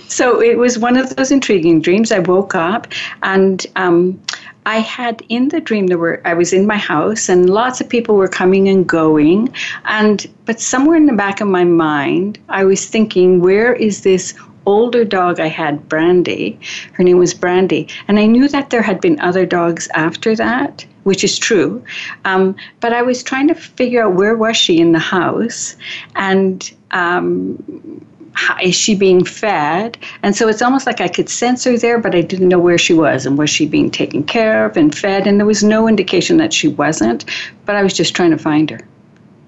So, 0.08 0.40
it 0.42 0.58
was 0.58 0.78
one 0.78 0.96
of 0.96 1.16
those 1.16 1.30
intriguing 1.30 1.80
dreams. 1.80 2.12
I 2.12 2.18
woke 2.20 2.54
up 2.54 2.88
and 3.22 3.64
um, 3.76 4.20
I 4.66 4.78
had 4.80 5.22
in 5.28 5.48
the 5.48 5.60
dream 5.60 5.86
there 5.86 5.98
were 5.98 6.20
I 6.24 6.34
was 6.34 6.52
in 6.52 6.66
my 6.66 6.76
house 6.76 7.28
and 7.28 7.48
lots 7.48 7.80
of 7.80 7.88
people 7.88 8.16
were 8.16 8.28
coming 8.28 8.68
and 8.68 8.86
going 8.86 9.54
and 9.84 10.26
but 10.44 10.60
somewhere 10.60 10.96
in 10.96 11.06
the 11.06 11.14
back 11.14 11.40
of 11.40 11.48
my 11.48 11.64
mind 11.64 12.38
I 12.48 12.64
was 12.64 12.84
thinking 12.84 13.40
where 13.40 13.72
is 13.72 14.02
this 14.02 14.34
older 14.66 15.04
dog 15.04 15.40
I 15.40 15.46
had 15.46 15.88
Brandy 15.88 16.58
her 16.92 17.02
name 17.02 17.18
was 17.18 17.32
Brandy 17.32 17.88
and 18.06 18.18
I 18.18 18.26
knew 18.26 18.48
that 18.48 18.68
there 18.70 18.82
had 18.82 19.00
been 19.00 19.18
other 19.20 19.46
dogs 19.46 19.88
after 19.94 20.36
that 20.36 20.84
which 21.04 21.24
is 21.24 21.38
true. 21.38 21.82
Um, 22.24 22.56
but 22.80 22.92
I 22.92 23.02
was 23.02 23.22
trying 23.22 23.48
to 23.48 23.54
figure 23.54 24.04
out 24.04 24.14
where 24.14 24.36
was 24.36 24.56
she 24.56 24.80
in 24.80 24.92
the 24.92 24.98
house, 24.98 25.76
and 26.14 26.70
um, 26.90 28.04
how, 28.32 28.58
is 28.62 28.74
she 28.74 28.94
being 28.94 29.24
fed? 29.24 29.98
And 30.22 30.34
so 30.36 30.48
it's 30.48 30.62
almost 30.62 30.86
like 30.86 31.00
I 31.00 31.08
could 31.08 31.28
sense 31.28 31.64
her 31.64 31.76
there, 31.76 31.98
but 31.98 32.14
I 32.14 32.20
didn't 32.20 32.48
know 32.48 32.58
where 32.58 32.78
she 32.78 32.94
was, 32.94 33.26
and 33.26 33.36
was 33.36 33.50
she 33.50 33.66
being 33.66 33.90
taken 33.90 34.22
care 34.22 34.66
of 34.66 34.76
and 34.76 34.94
fed? 34.94 35.26
And 35.26 35.38
there 35.38 35.46
was 35.46 35.64
no 35.64 35.88
indication 35.88 36.36
that 36.38 36.52
she 36.52 36.68
wasn't. 36.68 37.24
But 37.66 37.76
I 37.76 37.82
was 37.82 37.94
just 37.94 38.14
trying 38.14 38.30
to 38.30 38.38
find 38.38 38.70
her 38.70 38.80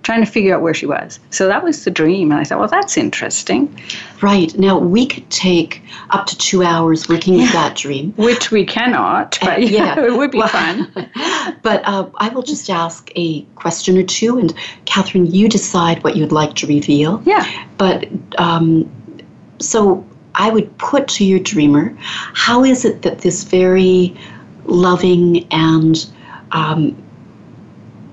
trying 0.03 0.24
to 0.24 0.30
figure 0.30 0.55
out 0.55 0.62
where 0.62 0.74
she 0.74 0.86
was. 0.86 1.20
So 1.30 1.46
that 1.46 1.62
was 1.62 1.84
the 1.84 1.90
dream. 1.90 2.32
And 2.32 2.40
I 2.40 2.44
thought, 2.44 2.59
well, 2.59 2.68
that's 2.68 2.96
interesting. 2.96 3.80
Right. 4.20 4.57
Now, 4.59 4.78
we 4.78 5.07
could 5.07 5.28
take 5.30 5.82
up 6.11 6.26
to 6.26 6.36
two 6.36 6.62
hours 6.62 7.09
working 7.09 7.34
with 7.34 7.53
that 7.53 7.76
dream. 7.76 8.12
Which 8.16 8.50
we 8.50 8.64
cannot, 8.64 9.38
but 9.40 9.59
uh, 9.59 9.61
yeah, 9.61 9.98
it 9.98 10.12
would 10.12 10.30
be 10.30 10.38
well, 10.38 10.48
fun. 10.48 10.92
but 11.62 11.82
uh, 11.84 12.11
I 12.16 12.28
will 12.30 12.42
just 12.42 12.68
ask 12.68 13.11
a 13.14 13.42
question 13.55 13.96
or 13.96 14.03
two, 14.03 14.38
and 14.38 14.53
Catherine, 14.84 15.26
you 15.26 15.48
decide 15.48 16.03
what 16.03 16.16
you'd 16.16 16.32
like 16.32 16.55
to 16.57 16.66
reveal. 16.66 17.22
Yeah. 17.24 17.66
But 17.78 18.09
um, 18.38 18.90
so 19.61 20.07
I 20.34 20.50
would 20.50 20.76
put 20.78 21.09
to 21.09 21.24
your 21.24 21.38
dreamer, 21.38 21.96
how 22.00 22.64
is 22.64 22.84
it 22.84 23.03
that 23.03 23.18
this 23.20 23.44
very 23.44 24.16
loving 24.64 25.46
and 25.53 26.07
um, 26.53 26.96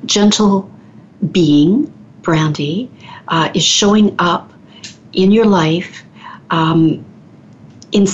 gentle 0.06 0.70
being, 1.32 1.92
Brandy, 2.22 2.90
uh, 3.28 3.52
is 3.54 3.64
showing 3.64 4.16
up 4.20 4.52
in 5.14 5.32
your 5.32 5.46
life, 5.46 6.04
um, 6.50 7.04
in, 7.92 8.06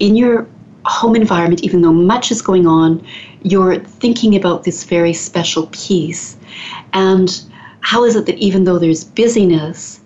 in 0.00 0.16
your 0.16 0.46
home 0.84 1.14
environment, 1.14 1.62
even 1.62 1.82
though 1.82 1.92
much 1.92 2.30
is 2.30 2.40
going 2.40 2.66
on, 2.66 3.04
you're 3.42 3.78
thinking 3.78 4.34
about 4.34 4.64
this 4.64 4.84
very 4.84 5.12
special 5.12 5.68
piece. 5.72 6.36
And 6.92 7.40
how 7.80 8.04
is 8.04 8.16
it 8.16 8.26
that 8.26 8.38
even 8.38 8.64
though 8.64 8.78
there's 8.78 9.04
busyness, 9.04 10.00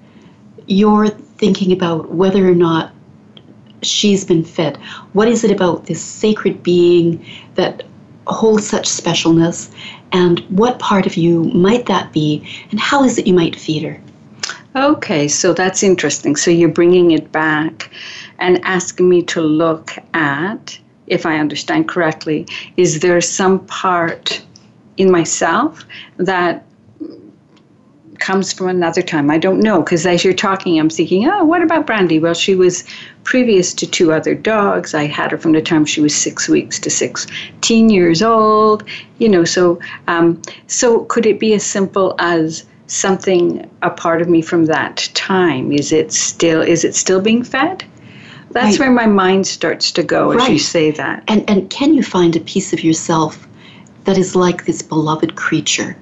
you're 0.67 1.09
thinking 1.09 1.73
about 1.73 2.11
whether 2.11 2.49
or 2.49 2.55
not 2.55 2.93
she's 3.83 4.25
been 4.25 4.45
fed? 4.45 4.77
What 5.13 5.29
is 5.29 5.45
it 5.45 5.51
about 5.51 5.87
this 5.87 6.03
sacred 6.03 6.63
being 6.63 7.25
that 7.55 7.85
holds 8.27 8.67
such 8.69 8.89
specialness 8.89 9.73
and 10.13 10.41
what 10.51 10.79
part 10.79 11.07
of 11.07 11.17
you 11.17 11.45
might 11.45 11.87
that 11.87 12.13
be, 12.13 12.47
and 12.71 12.79
how 12.79 13.03
is 13.05 13.19
it 13.19 13.27
you 13.27 13.35
might 13.35 13.57
feed 13.57 13.83
her? 13.83 14.01
Okay, 14.75 15.29
so 15.29 15.53
that's 15.53 15.83
interesting. 15.83 16.37
So 16.37 16.51
you're 16.51 16.69
bringing 16.69 17.11
it 17.11 17.31
back 17.33 17.91
and 18.39 18.63
asking 18.65 19.09
me 19.09 19.23
to 19.25 19.41
look 19.41 19.93
at, 20.15 20.79
if 21.07 21.27
I 21.27 21.39
understand 21.39 21.89
correctly, 21.89 22.47
is 22.77 23.01
there 23.01 23.21
some 23.21 23.67
part 23.67 24.43
in 24.97 25.11
myself 25.11 25.85
that 26.17 26.65
comes 28.23 28.53
from 28.53 28.69
another 28.69 29.03
time. 29.03 29.31
I 29.31 29.39
don't 29.39 29.61
know 29.61 29.83
because 29.83 30.07
as 30.07 30.25
you're 30.25 30.33
talking, 30.33 30.79
I'm 30.79 30.89
thinking, 30.89 31.29
oh, 31.29 31.45
what 31.45 31.61
about 31.61 31.87
Brandy? 31.87 32.21
Well, 32.21 32.35
she 32.35 32.55
was 32.55 32.85
previous 33.25 33.73
to 33.75 33.87
two 33.87 34.13
other 34.13 34.35
dogs. 34.35 34.95
I 34.95 35.07
had 35.07 35.31
her 35.31 35.39
from 35.39 35.53
the 35.53 35.63
time 35.63 35.85
she 35.85 36.01
was 36.01 36.15
six 36.15 36.49
weeks 36.49 36.79
to 36.81 36.91
16 36.91 37.91
years 37.91 38.23
old. 38.23 38.85
You 39.19 39.29
know, 39.29 39.45
so 39.45 39.81
um, 40.09 40.41
so 40.67 41.05
could 41.05 41.27
it 41.27 41.39
be 41.39 41.55
as 41.55 41.65
simple 41.65 42.15
as 42.19 42.65
something 42.87 43.69
a 43.83 43.91
part 43.91 44.23
of 44.23 44.29
me 44.29 44.43
from 44.43 44.67
that 44.67 45.09
time? 45.15 45.73
Is 45.73 45.93
it 45.93 46.13
still 46.13 46.63
is 46.63 46.85
it 46.85 46.95
still 46.95 47.21
being 47.21 47.43
fed? 47.43 47.85
That's 48.51 48.79
right. 48.79 48.87
where 48.87 48.91
my 48.91 49.07
mind 49.07 49.47
starts 49.47 49.91
to 49.93 50.03
go 50.03 50.33
as 50.33 50.49
you 50.49 50.59
say 50.59 50.91
that. 50.91 51.25
And 51.29 51.49
and 51.49 51.71
can 51.71 51.95
you 51.95 52.03
find 52.03 52.37
a 52.37 52.41
piece 52.41 52.73
of 52.73 52.85
yourself 52.85 53.49
that 54.05 54.19
is 54.19 54.37
like 54.37 54.67
this 54.67 54.83
beloved 54.83 55.37
creature? 55.37 55.97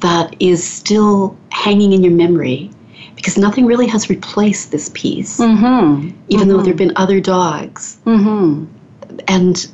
that 0.00 0.34
is 0.40 0.68
still 0.68 1.36
hanging 1.50 1.92
in 1.92 2.02
your 2.02 2.12
memory 2.12 2.70
because 3.18 3.36
nothing 3.36 3.66
really 3.66 3.88
has 3.88 4.08
replaced 4.08 4.70
this 4.70 4.90
piece, 4.94 5.40
mm-hmm. 5.40 6.08
even 6.28 6.46
mm-hmm. 6.46 6.48
though 6.48 6.56
there 6.58 6.68
have 6.70 6.76
been 6.76 6.92
other 6.94 7.20
dogs. 7.20 7.98
Mm-hmm. 8.06 8.66
And 9.26 9.66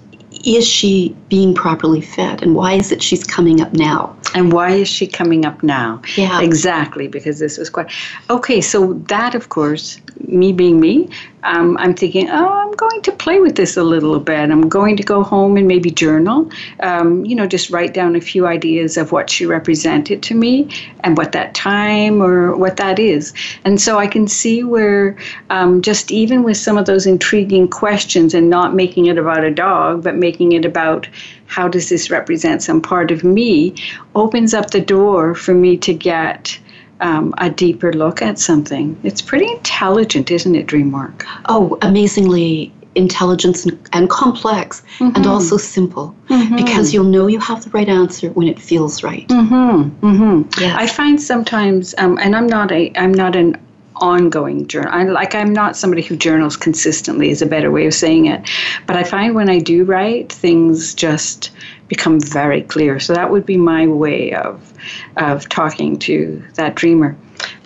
is 0.46 0.66
she 0.66 1.14
being 1.28 1.54
properly 1.54 2.00
fed? 2.00 2.42
And 2.42 2.54
why 2.54 2.72
is 2.72 2.90
it 2.90 3.02
she's 3.02 3.22
coming 3.22 3.60
up 3.60 3.74
now? 3.74 4.16
And 4.34 4.50
why 4.50 4.70
is 4.70 4.88
she 4.88 5.06
coming 5.06 5.44
up 5.44 5.62
now? 5.62 6.00
Yeah. 6.16 6.40
Exactly, 6.40 7.06
because 7.06 7.38
this 7.38 7.58
was 7.58 7.68
quite. 7.68 7.92
Okay, 8.30 8.62
so 8.62 8.94
that, 9.08 9.34
of 9.34 9.50
course, 9.50 10.00
me 10.26 10.54
being 10.54 10.80
me, 10.80 11.10
um, 11.44 11.76
I'm 11.78 11.94
thinking, 11.94 12.30
oh, 12.30 12.48
I'm 12.48 12.72
going 12.72 13.02
to 13.02 13.12
play 13.12 13.38
with 13.38 13.56
this 13.56 13.76
a 13.76 13.82
little 13.82 14.18
bit. 14.18 14.50
I'm 14.50 14.68
going 14.68 14.96
to 14.96 15.02
go 15.02 15.22
home 15.22 15.56
and 15.56 15.68
maybe 15.68 15.90
journal, 15.90 16.50
um, 16.80 17.24
you 17.24 17.36
know, 17.36 17.46
just 17.46 17.70
write 17.70 17.94
down 17.94 18.16
a 18.16 18.20
few 18.20 18.46
ideas 18.46 18.96
of 18.96 19.12
what 19.12 19.30
she 19.30 19.44
represented 19.44 20.22
to 20.24 20.34
me 20.34 20.70
and 21.00 21.16
what 21.16 21.32
that 21.32 21.54
time 21.54 22.22
or 22.22 22.56
what 22.56 22.78
that 22.78 22.98
is. 22.98 23.34
And 23.64 23.80
so 23.80 23.98
I 23.98 24.06
can 24.06 24.26
see 24.26 24.64
where 24.64 25.16
um, 25.50 25.82
just 25.82 26.10
even 26.10 26.42
with 26.42 26.56
some 26.56 26.78
of 26.78 26.86
those 26.86 27.06
intriguing 27.06 27.68
questions 27.68 28.34
and 28.34 28.48
not 28.48 28.74
making 28.74 29.06
it 29.06 29.18
about 29.18 29.44
a 29.44 29.50
dog, 29.50 30.02
but 30.02 30.16
making 30.16 30.52
it 30.52 30.64
about 30.64 31.06
how 31.46 31.68
does 31.68 31.88
this 31.88 32.10
represent 32.10 32.62
some 32.62 32.80
part 32.80 33.10
of 33.10 33.22
me, 33.22 33.74
opens 34.14 34.54
up 34.54 34.70
the 34.70 34.80
door 34.80 35.34
for 35.34 35.54
me 35.54 35.76
to 35.76 35.92
get 35.92 36.58
um, 37.00 37.34
a 37.38 37.50
deeper 37.50 37.92
look 37.92 38.22
at 38.22 38.38
something. 38.38 38.98
It's 39.02 39.22
pretty 39.22 39.50
intelligent, 39.50 40.30
isn't 40.30 40.54
it, 40.54 40.66
dream 40.66 40.92
work? 40.92 41.26
Oh, 41.46 41.78
amazingly 41.82 42.72
intelligent 42.94 43.64
and, 43.64 43.88
and 43.92 44.10
complex 44.10 44.82
mm-hmm. 44.98 45.16
and 45.16 45.26
also 45.26 45.56
simple 45.56 46.14
mm-hmm. 46.28 46.56
because 46.56 46.94
you'll 46.94 47.04
know 47.04 47.26
you 47.26 47.40
have 47.40 47.64
the 47.64 47.70
right 47.70 47.88
answer 47.88 48.30
when 48.30 48.46
it 48.46 48.60
feels 48.60 49.02
right. 49.02 49.26
Mm-hmm. 49.28 50.06
mm-hmm. 50.06 50.62
Yeah. 50.62 50.76
I 50.78 50.86
find 50.86 51.20
sometimes, 51.20 51.94
um, 51.98 52.18
and 52.18 52.36
I'm 52.36 52.46
not 52.46 52.70
a, 52.72 52.92
I'm 52.96 53.12
not 53.12 53.36
an 53.36 53.56
ongoing 53.96 54.66
journal. 54.66 54.92
I, 54.92 55.04
like 55.04 55.34
I'm 55.34 55.52
not 55.52 55.76
somebody 55.76 56.02
who 56.02 56.16
journals 56.16 56.56
consistently 56.56 57.30
is 57.30 57.42
a 57.42 57.46
better 57.46 57.70
way 57.70 57.86
of 57.86 57.94
saying 57.94 58.26
it, 58.26 58.48
but 58.86 58.96
I 58.96 59.04
find 59.04 59.34
when 59.34 59.48
I 59.48 59.58
do 59.58 59.84
write, 59.84 60.32
things 60.32 60.94
just 60.94 61.50
become 61.96 62.20
very 62.20 62.62
clear. 62.62 62.98
So 62.98 63.14
that 63.14 63.30
would 63.30 63.46
be 63.46 63.56
my 63.56 63.86
way 63.86 64.32
of 64.32 64.72
of 65.16 65.48
talking 65.48 65.98
to 66.00 66.42
that 66.54 66.74
dreamer. 66.74 67.16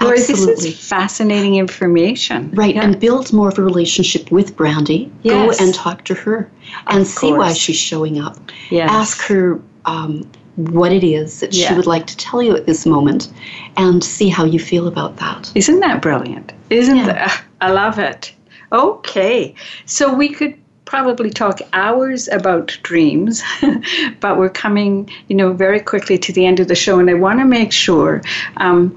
Laurie, 0.01 0.19
this 0.19 0.47
is 0.47 0.89
fascinating 0.89 1.57
information. 1.57 2.51
Right, 2.53 2.75
yeah. 2.75 2.85
and 2.85 2.99
build 2.99 3.33
more 3.33 3.49
of 3.49 3.59
a 3.59 3.63
relationship 3.63 4.31
with 4.31 4.57
Brandy. 4.57 5.11
Yes. 5.23 5.59
Go 5.59 5.65
and 5.65 5.75
talk 5.75 6.05
to 6.05 6.15
her 6.15 6.51
and 6.89 7.07
see 7.07 7.33
why 7.33 7.53
she's 7.53 7.77
showing 7.77 8.19
up. 8.21 8.37
Yes. 8.71 8.91
Ask 8.91 9.21
her 9.29 9.61
um, 9.85 10.29
what 10.57 10.93
it 10.93 11.05
is 11.05 11.41
that 11.41 11.53
yeah. 11.53 11.69
she 11.69 11.75
would 11.75 11.87
like 11.87 12.07
to 12.09 12.17
tell 12.17 12.43
you 12.43 12.57
at 12.57 12.67
this 12.67 12.87
moment 12.87 13.33
and 13.77 14.03
see 14.03 14.29
how 14.29 14.45
you 14.45 14.59
feel 14.59 14.89
about 14.89 15.17
that. 15.17 15.53
Isn't 15.55 15.81
that 15.81 16.03
brilliant? 16.03 16.53
Isn't 16.71 16.97
yeah. 16.97 17.07
that? 17.07 17.45
I 17.61 17.71
love 17.71 17.99
it. 17.99 18.33
Okay, 18.73 19.55
so 19.87 20.13
we 20.13 20.29
could 20.29 20.55
probably 20.89 21.29
talk 21.29 21.61
hours 21.75 22.29
about 22.29 22.69
dreams, 22.83 23.43
but 24.21 24.39
we're 24.39 24.49
coming, 24.49 25.09
you 25.29 25.37
know, 25.37 25.53
very 25.53 25.81
quickly 25.81 26.17
to 26.17 26.33
the 26.33 26.47
end 26.47 26.61
of 26.61 26.67
the 26.67 26.75
show, 26.75 26.99
and 26.99 27.11
I 27.11 27.15
want 27.15 27.41
to 27.41 27.45
make 27.45 27.73
sure, 27.73 28.23
um, 28.57 28.97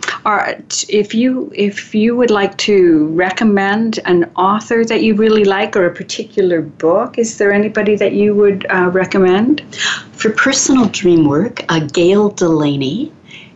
if 0.87 1.13
you 1.13 1.51
if 1.53 1.93
you 1.93 2.15
would 2.15 2.31
like 2.31 2.57
to 2.59 3.07
recommend 3.07 3.99
an 4.05 4.31
author 4.37 4.85
that 4.85 5.03
you 5.03 5.15
really 5.15 5.43
like 5.43 5.75
or 5.75 5.85
a 5.85 5.93
particular 5.93 6.61
book, 6.61 7.19
is 7.19 7.37
there 7.37 7.51
anybody 7.51 7.97
that 7.97 8.13
you 8.13 8.33
would 8.35 8.65
uh, 8.69 8.89
recommend? 8.93 9.61
For 10.13 10.29
personal 10.31 10.85
dream 10.85 11.27
work, 11.27 11.65
uh, 11.67 11.79
Gayle 11.79 12.29
Delaney 12.29 13.11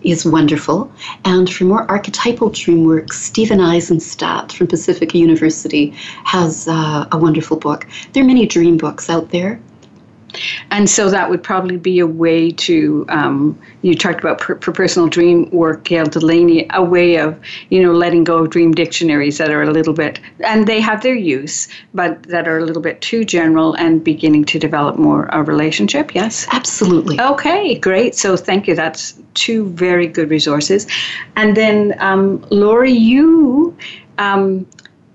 is 0.05 0.25
wonderful. 0.25 0.91
And 1.23 1.51
for 1.51 1.63
more 1.65 1.89
archetypal 1.89 2.49
dream 2.49 2.85
work, 2.85 3.11
Stephen 3.11 3.59
Aizenstat 3.59 4.51
from 4.51 4.67
Pacifica 4.67 5.17
University 5.17 5.93
has 6.23 6.67
uh, 6.67 7.07
a 7.11 7.17
wonderful 7.17 7.57
book. 7.57 7.87
There 8.13 8.23
are 8.23 8.27
many 8.27 8.45
dream 8.45 8.77
books 8.77 9.09
out 9.09 9.29
there. 9.31 9.59
And 10.71 10.89
so 10.89 11.09
that 11.09 11.29
would 11.29 11.43
probably 11.43 11.77
be 11.77 11.99
a 11.99 12.07
way 12.07 12.51
to, 12.51 13.05
um, 13.09 13.59
you 13.81 13.95
talked 13.95 14.19
about 14.19 14.39
per, 14.39 14.59
for 14.59 14.71
personal 14.71 15.07
dream 15.07 15.49
work, 15.51 15.83
Gayle 15.83 16.05
Delaney, 16.05 16.67
a 16.73 16.83
way 16.83 17.17
of, 17.17 17.39
you 17.69 17.81
know, 17.81 17.91
letting 17.91 18.23
go 18.23 18.39
of 18.39 18.49
dream 18.49 18.73
dictionaries 18.73 19.37
that 19.37 19.49
are 19.51 19.63
a 19.63 19.71
little 19.71 19.93
bit, 19.93 20.19
and 20.45 20.67
they 20.67 20.81
have 20.81 21.01
their 21.03 21.15
use, 21.15 21.67
but 21.93 22.21
that 22.23 22.47
are 22.47 22.57
a 22.57 22.65
little 22.65 22.81
bit 22.81 23.01
too 23.01 23.23
general 23.23 23.73
and 23.75 24.03
beginning 24.03 24.45
to 24.45 24.59
develop 24.59 24.97
more 24.97 25.27
a 25.31 25.43
relationship, 25.43 26.13
yes? 26.13 26.47
Absolutely. 26.51 27.19
Okay, 27.19 27.77
great. 27.79 28.15
So 28.15 28.35
thank 28.37 28.67
you. 28.67 28.75
That's 28.75 29.17
two 29.33 29.69
very 29.69 30.07
good 30.07 30.29
resources. 30.29 30.87
And 31.35 31.55
then, 31.55 31.95
um, 31.99 32.45
Laurie, 32.49 32.91
you 32.91 33.75
um, 34.17 34.65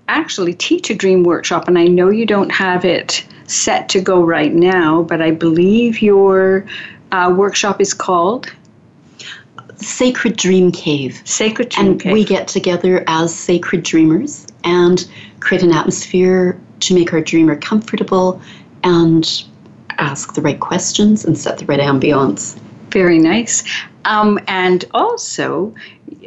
actually 0.07 0.53
teach 0.53 0.89
a 0.89 0.95
dream 0.95 1.23
workshop, 1.23 1.67
and 1.67 1.77
I 1.77 1.85
know 1.85 2.09
you 2.09 2.25
don't 2.25 2.51
have 2.51 2.85
it 2.85 3.25
set 3.51 3.89
to 3.89 4.01
go 4.01 4.23
right 4.23 4.53
now, 4.53 5.03
but 5.03 5.21
I 5.21 5.31
believe 5.31 6.01
your 6.01 6.65
uh, 7.11 7.33
workshop 7.35 7.81
is 7.81 7.93
called 7.93 8.51
Sacred 9.75 10.37
Dream 10.37 10.71
Cave. 10.71 11.21
Sacred 11.25 11.69
Dream 11.69 11.91
and 11.91 12.01
Cave. 12.01 12.13
we 12.13 12.23
get 12.23 12.47
together 12.47 13.03
as 13.07 13.33
sacred 13.35 13.83
dreamers 13.83 14.47
and 14.63 15.07
create 15.39 15.63
an 15.63 15.71
atmosphere 15.71 16.59
to 16.81 16.93
make 16.93 17.13
our 17.13 17.21
dreamer 17.21 17.55
comfortable 17.55 18.41
and 18.83 19.43
ask 19.97 20.33
the 20.33 20.41
right 20.41 20.59
questions 20.59 21.25
and 21.25 21.37
set 21.37 21.57
the 21.57 21.65
right 21.65 21.79
ambiance. 21.79 22.57
Very 22.89 23.19
nice. 23.19 23.63
Um, 24.05 24.39
and 24.47 24.85
also, 24.93 25.73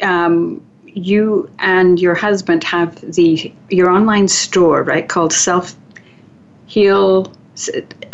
um, 0.03 0.64
you 0.87 1.51
and 1.59 1.99
your 1.99 2.14
husband 2.14 2.62
have 2.64 3.01
the 3.14 3.53
your 3.68 3.91
online 3.91 4.29
store, 4.29 4.85
right? 4.85 5.09
Called 5.09 5.33
Self 5.33 5.75
Heal. 6.67 7.33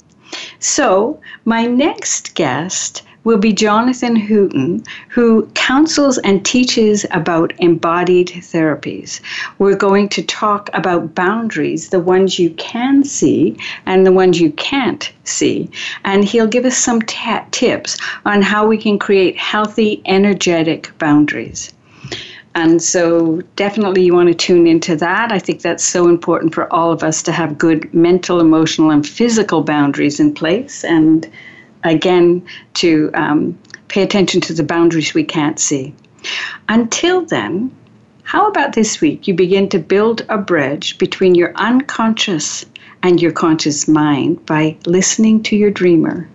So, 0.59 1.19
my 1.45 1.65
next 1.65 2.35
guest 2.35 3.01
will 3.24 3.38
be 3.38 3.53
Jonathan 3.53 4.15
Hooten, 4.15 4.84
who 5.09 5.45
counsels 5.53 6.17
and 6.19 6.43
teaches 6.45 7.05
about 7.11 7.53
embodied 7.59 8.30
therapies. 8.30 9.22
We're 9.59 9.76
going 9.76 10.09
to 10.09 10.24
talk 10.24 10.69
about 10.74 11.13
boundaries, 11.13 11.89
the 11.89 11.99
ones 11.99 12.39
you 12.39 12.49
can 12.51 13.03
see 13.03 13.57
and 13.86 14.05
the 14.05 14.11
ones 14.11 14.39
you 14.39 14.51
can't 14.53 15.11
see. 15.24 15.69
And 16.03 16.26
he'll 16.26 16.47
give 16.47 16.65
us 16.65 16.78
some 16.78 17.01
tips 17.01 17.97
on 18.26 18.41
how 18.41 18.65
we 18.67 18.78
can 18.78 18.97
create 18.97 19.38
healthy, 19.38 20.01
energetic 20.05 20.91
boundaries. 20.97 21.74
And 22.53 22.82
so, 22.82 23.41
definitely, 23.55 24.03
you 24.03 24.13
want 24.13 24.28
to 24.28 24.36
tune 24.36 24.67
into 24.67 24.97
that. 24.97 25.32
I 25.32 25.39
think 25.39 25.61
that's 25.61 25.86
so 25.86 26.09
important 26.09 26.53
for 26.53 26.72
all 26.74 26.91
of 26.91 27.01
us 27.01 27.24
to 27.24 27.32
have 27.32 27.57
good 27.57 27.93
mental, 27.93 28.41
emotional, 28.41 28.91
and 28.91 29.07
physical 29.07 29.63
boundaries 29.63 30.19
in 30.19 30.34
place. 30.34 30.84
And 30.84 31.32
again, 31.84 32.45
to 32.75 33.11
um, 33.13 33.57
pay 33.88 34.03
attention 34.03 34.41
to 34.41 34.53
the 34.53 34.63
boundaries 34.63 35.13
we 35.13 35.23
can't 35.23 35.59
see. 35.59 35.93
Until 36.69 37.25
then, 37.25 37.75
how 38.23 38.47
about 38.47 38.73
this 38.73 39.01
week 39.01 39.27
you 39.27 39.34
begin 39.34 39.67
to 39.69 39.79
build 39.79 40.25
a 40.29 40.38
bridge 40.38 40.97
between 40.97 41.36
your 41.36 41.51
unconscious 41.55 42.65
and 43.03 43.21
your 43.21 43.32
conscious 43.32 43.88
mind 43.88 44.45
by 44.45 44.77
listening 44.86 45.43
to 45.43 45.55
your 45.55 45.71
dreamer? 45.71 46.29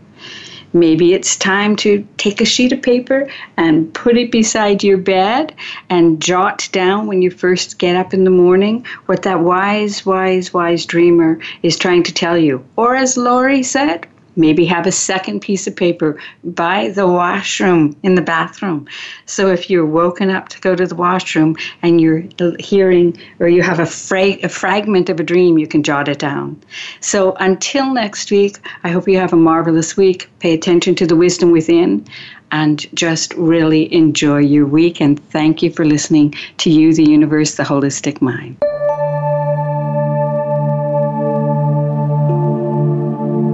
Maybe 0.73 1.15
it's 1.15 1.37
time 1.37 1.75
to 1.77 2.07
take 2.19 2.43
a 2.43 2.45
sheet 2.45 2.73
of 2.73 2.83
paper 2.83 3.31
and 3.57 3.95
put 3.95 4.19
it 4.19 4.31
beside 4.31 4.85
your 4.85 4.99
bed 4.99 5.55
and 5.89 6.21
jot 6.21 6.69
down 6.73 7.07
when 7.07 7.23
you 7.23 7.31
first 7.31 7.79
get 7.79 7.97
up 7.97 8.13
in 8.13 8.25
the 8.25 8.31
morning 8.31 8.85
what 9.07 9.23
that 9.23 9.41
wise, 9.41 10.05
wise, 10.05 10.53
wise 10.53 10.85
dreamer 10.85 11.39
is 11.63 11.79
trying 11.79 12.03
to 12.03 12.13
tell 12.13 12.37
you. 12.37 12.63
Or 12.77 12.95
as 12.95 13.17
Laurie 13.17 13.63
said, 13.63 14.07
maybe 14.37 14.65
have 14.67 14.87
a 14.87 14.93
second 14.93 15.41
piece 15.41 15.67
of 15.67 15.75
paper 15.75 16.19
by 16.45 16.89
the 16.91 17.07
washroom 17.07 17.97
in 18.03 18.15
the 18.15 18.23
bathroom. 18.23 18.87
So 19.25 19.51
if 19.51 19.71
you're 19.71 19.87
woken 19.87 20.31
up 20.31 20.49
to 20.51 20.61
go 20.61 20.77
to 20.77 20.87
the 20.87 20.95
washroom 20.95 21.57
and 21.83 22.01
you're 22.01 22.25
hearing 22.59 23.19
or 23.41 23.49
you 23.49 23.63
have 23.63 23.81
a, 23.81 23.87
fra- 23.87 24.39
a 24.43 24.49
fragment 24.49 25.09
of 25.09 25.19
a 25.19 25.25
dream, 25.25 25.59
you 25.59 25.67
can 25.67 25.83
jot 25.83 26.09
it 26.09 26.19
down. 26.19 26.61
So 27.01 27.35
until 27.41 27.93
next 27.93 28.31
week, 28.31 28.59
I 28.85 28.91
hope 28.91 29.09
you 29.09 29.19
have 29.19 29.33
a 29.33 29.37
marvelous 29.37 29.97
week. 29.97 30.31
Pay 30.41 30.53
attention 30.55 30.95
to 30.97 31.07
the 31.07 31.17
wisdom 31.17 31.51
within 31.51 32.07
and 32.53 32.87
just 32.95 33.35
really 33.35 33.93
enjoy 33.93 34.39
your 34.39 34.67
week. 34.67 35.01
And 35.01 35.23
thank 35.31 35.63
you 35.63 35.71
for 35.71 35.85
listening 35.85 36.35
to 36.59 36.71
You, 36.71 36.95
the 36.95 37.05
Universe, 37.05 37.57
the 37.57 37.65
Holistic 37.65 38.21
Mind. 38.21 38.57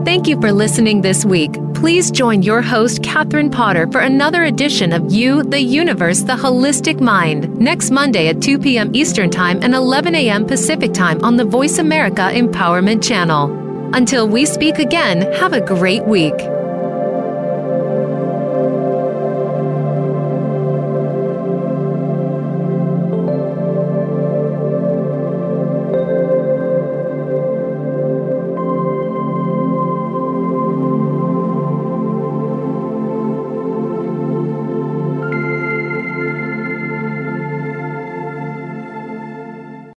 Thank 0.05 0.27
you 0.27 0.41
for 0.41 0.51
listening 0.51 1.01
this 1.01 1.25
week. 1.25 1.53
Please 1.75 2.11
join 2.11 2.43
your 2.43 2.61
host, 2.61 3.05
Catherine 3.05 3.51
Potter, 3.51 3.87
for 3.87 4.01
another 4.01 4.45
edition 4.45 4.93
of 4.93 5.13
You, 5.13 5.45
the 5.45 5.61
Universe, 5.61 6.23
the 6.23 6.33
Holistic 6.33 7.01
Mind, 7.01 7.57
next 7.57 7.93
Monday 7.93 8.27
at 8.27 8.43
2 8.43 8.59
p.m. 8.59 8.91
Eastern 8.97 9.31
Time 9.31 9.61
and 9.63 9.77
11 9.77 10.17
a.m. 10.17 10.45
Pacific 10.45 10.93
Time 10.93 11.23
on 11.23 11.37
the 11.37 11.45
Voice 11.45 11.79
America 11.79 12.31
Empowerment 12.33 13.01
Channel. 13.01 13.95
Until 13.95 14.27
we 14.27 14.45
speak 14.45 14.81
again, 14.81 15.23
have 15.35 15.53
a 15.53 15.61
great 15.61 16.05
week. 16.05 16.35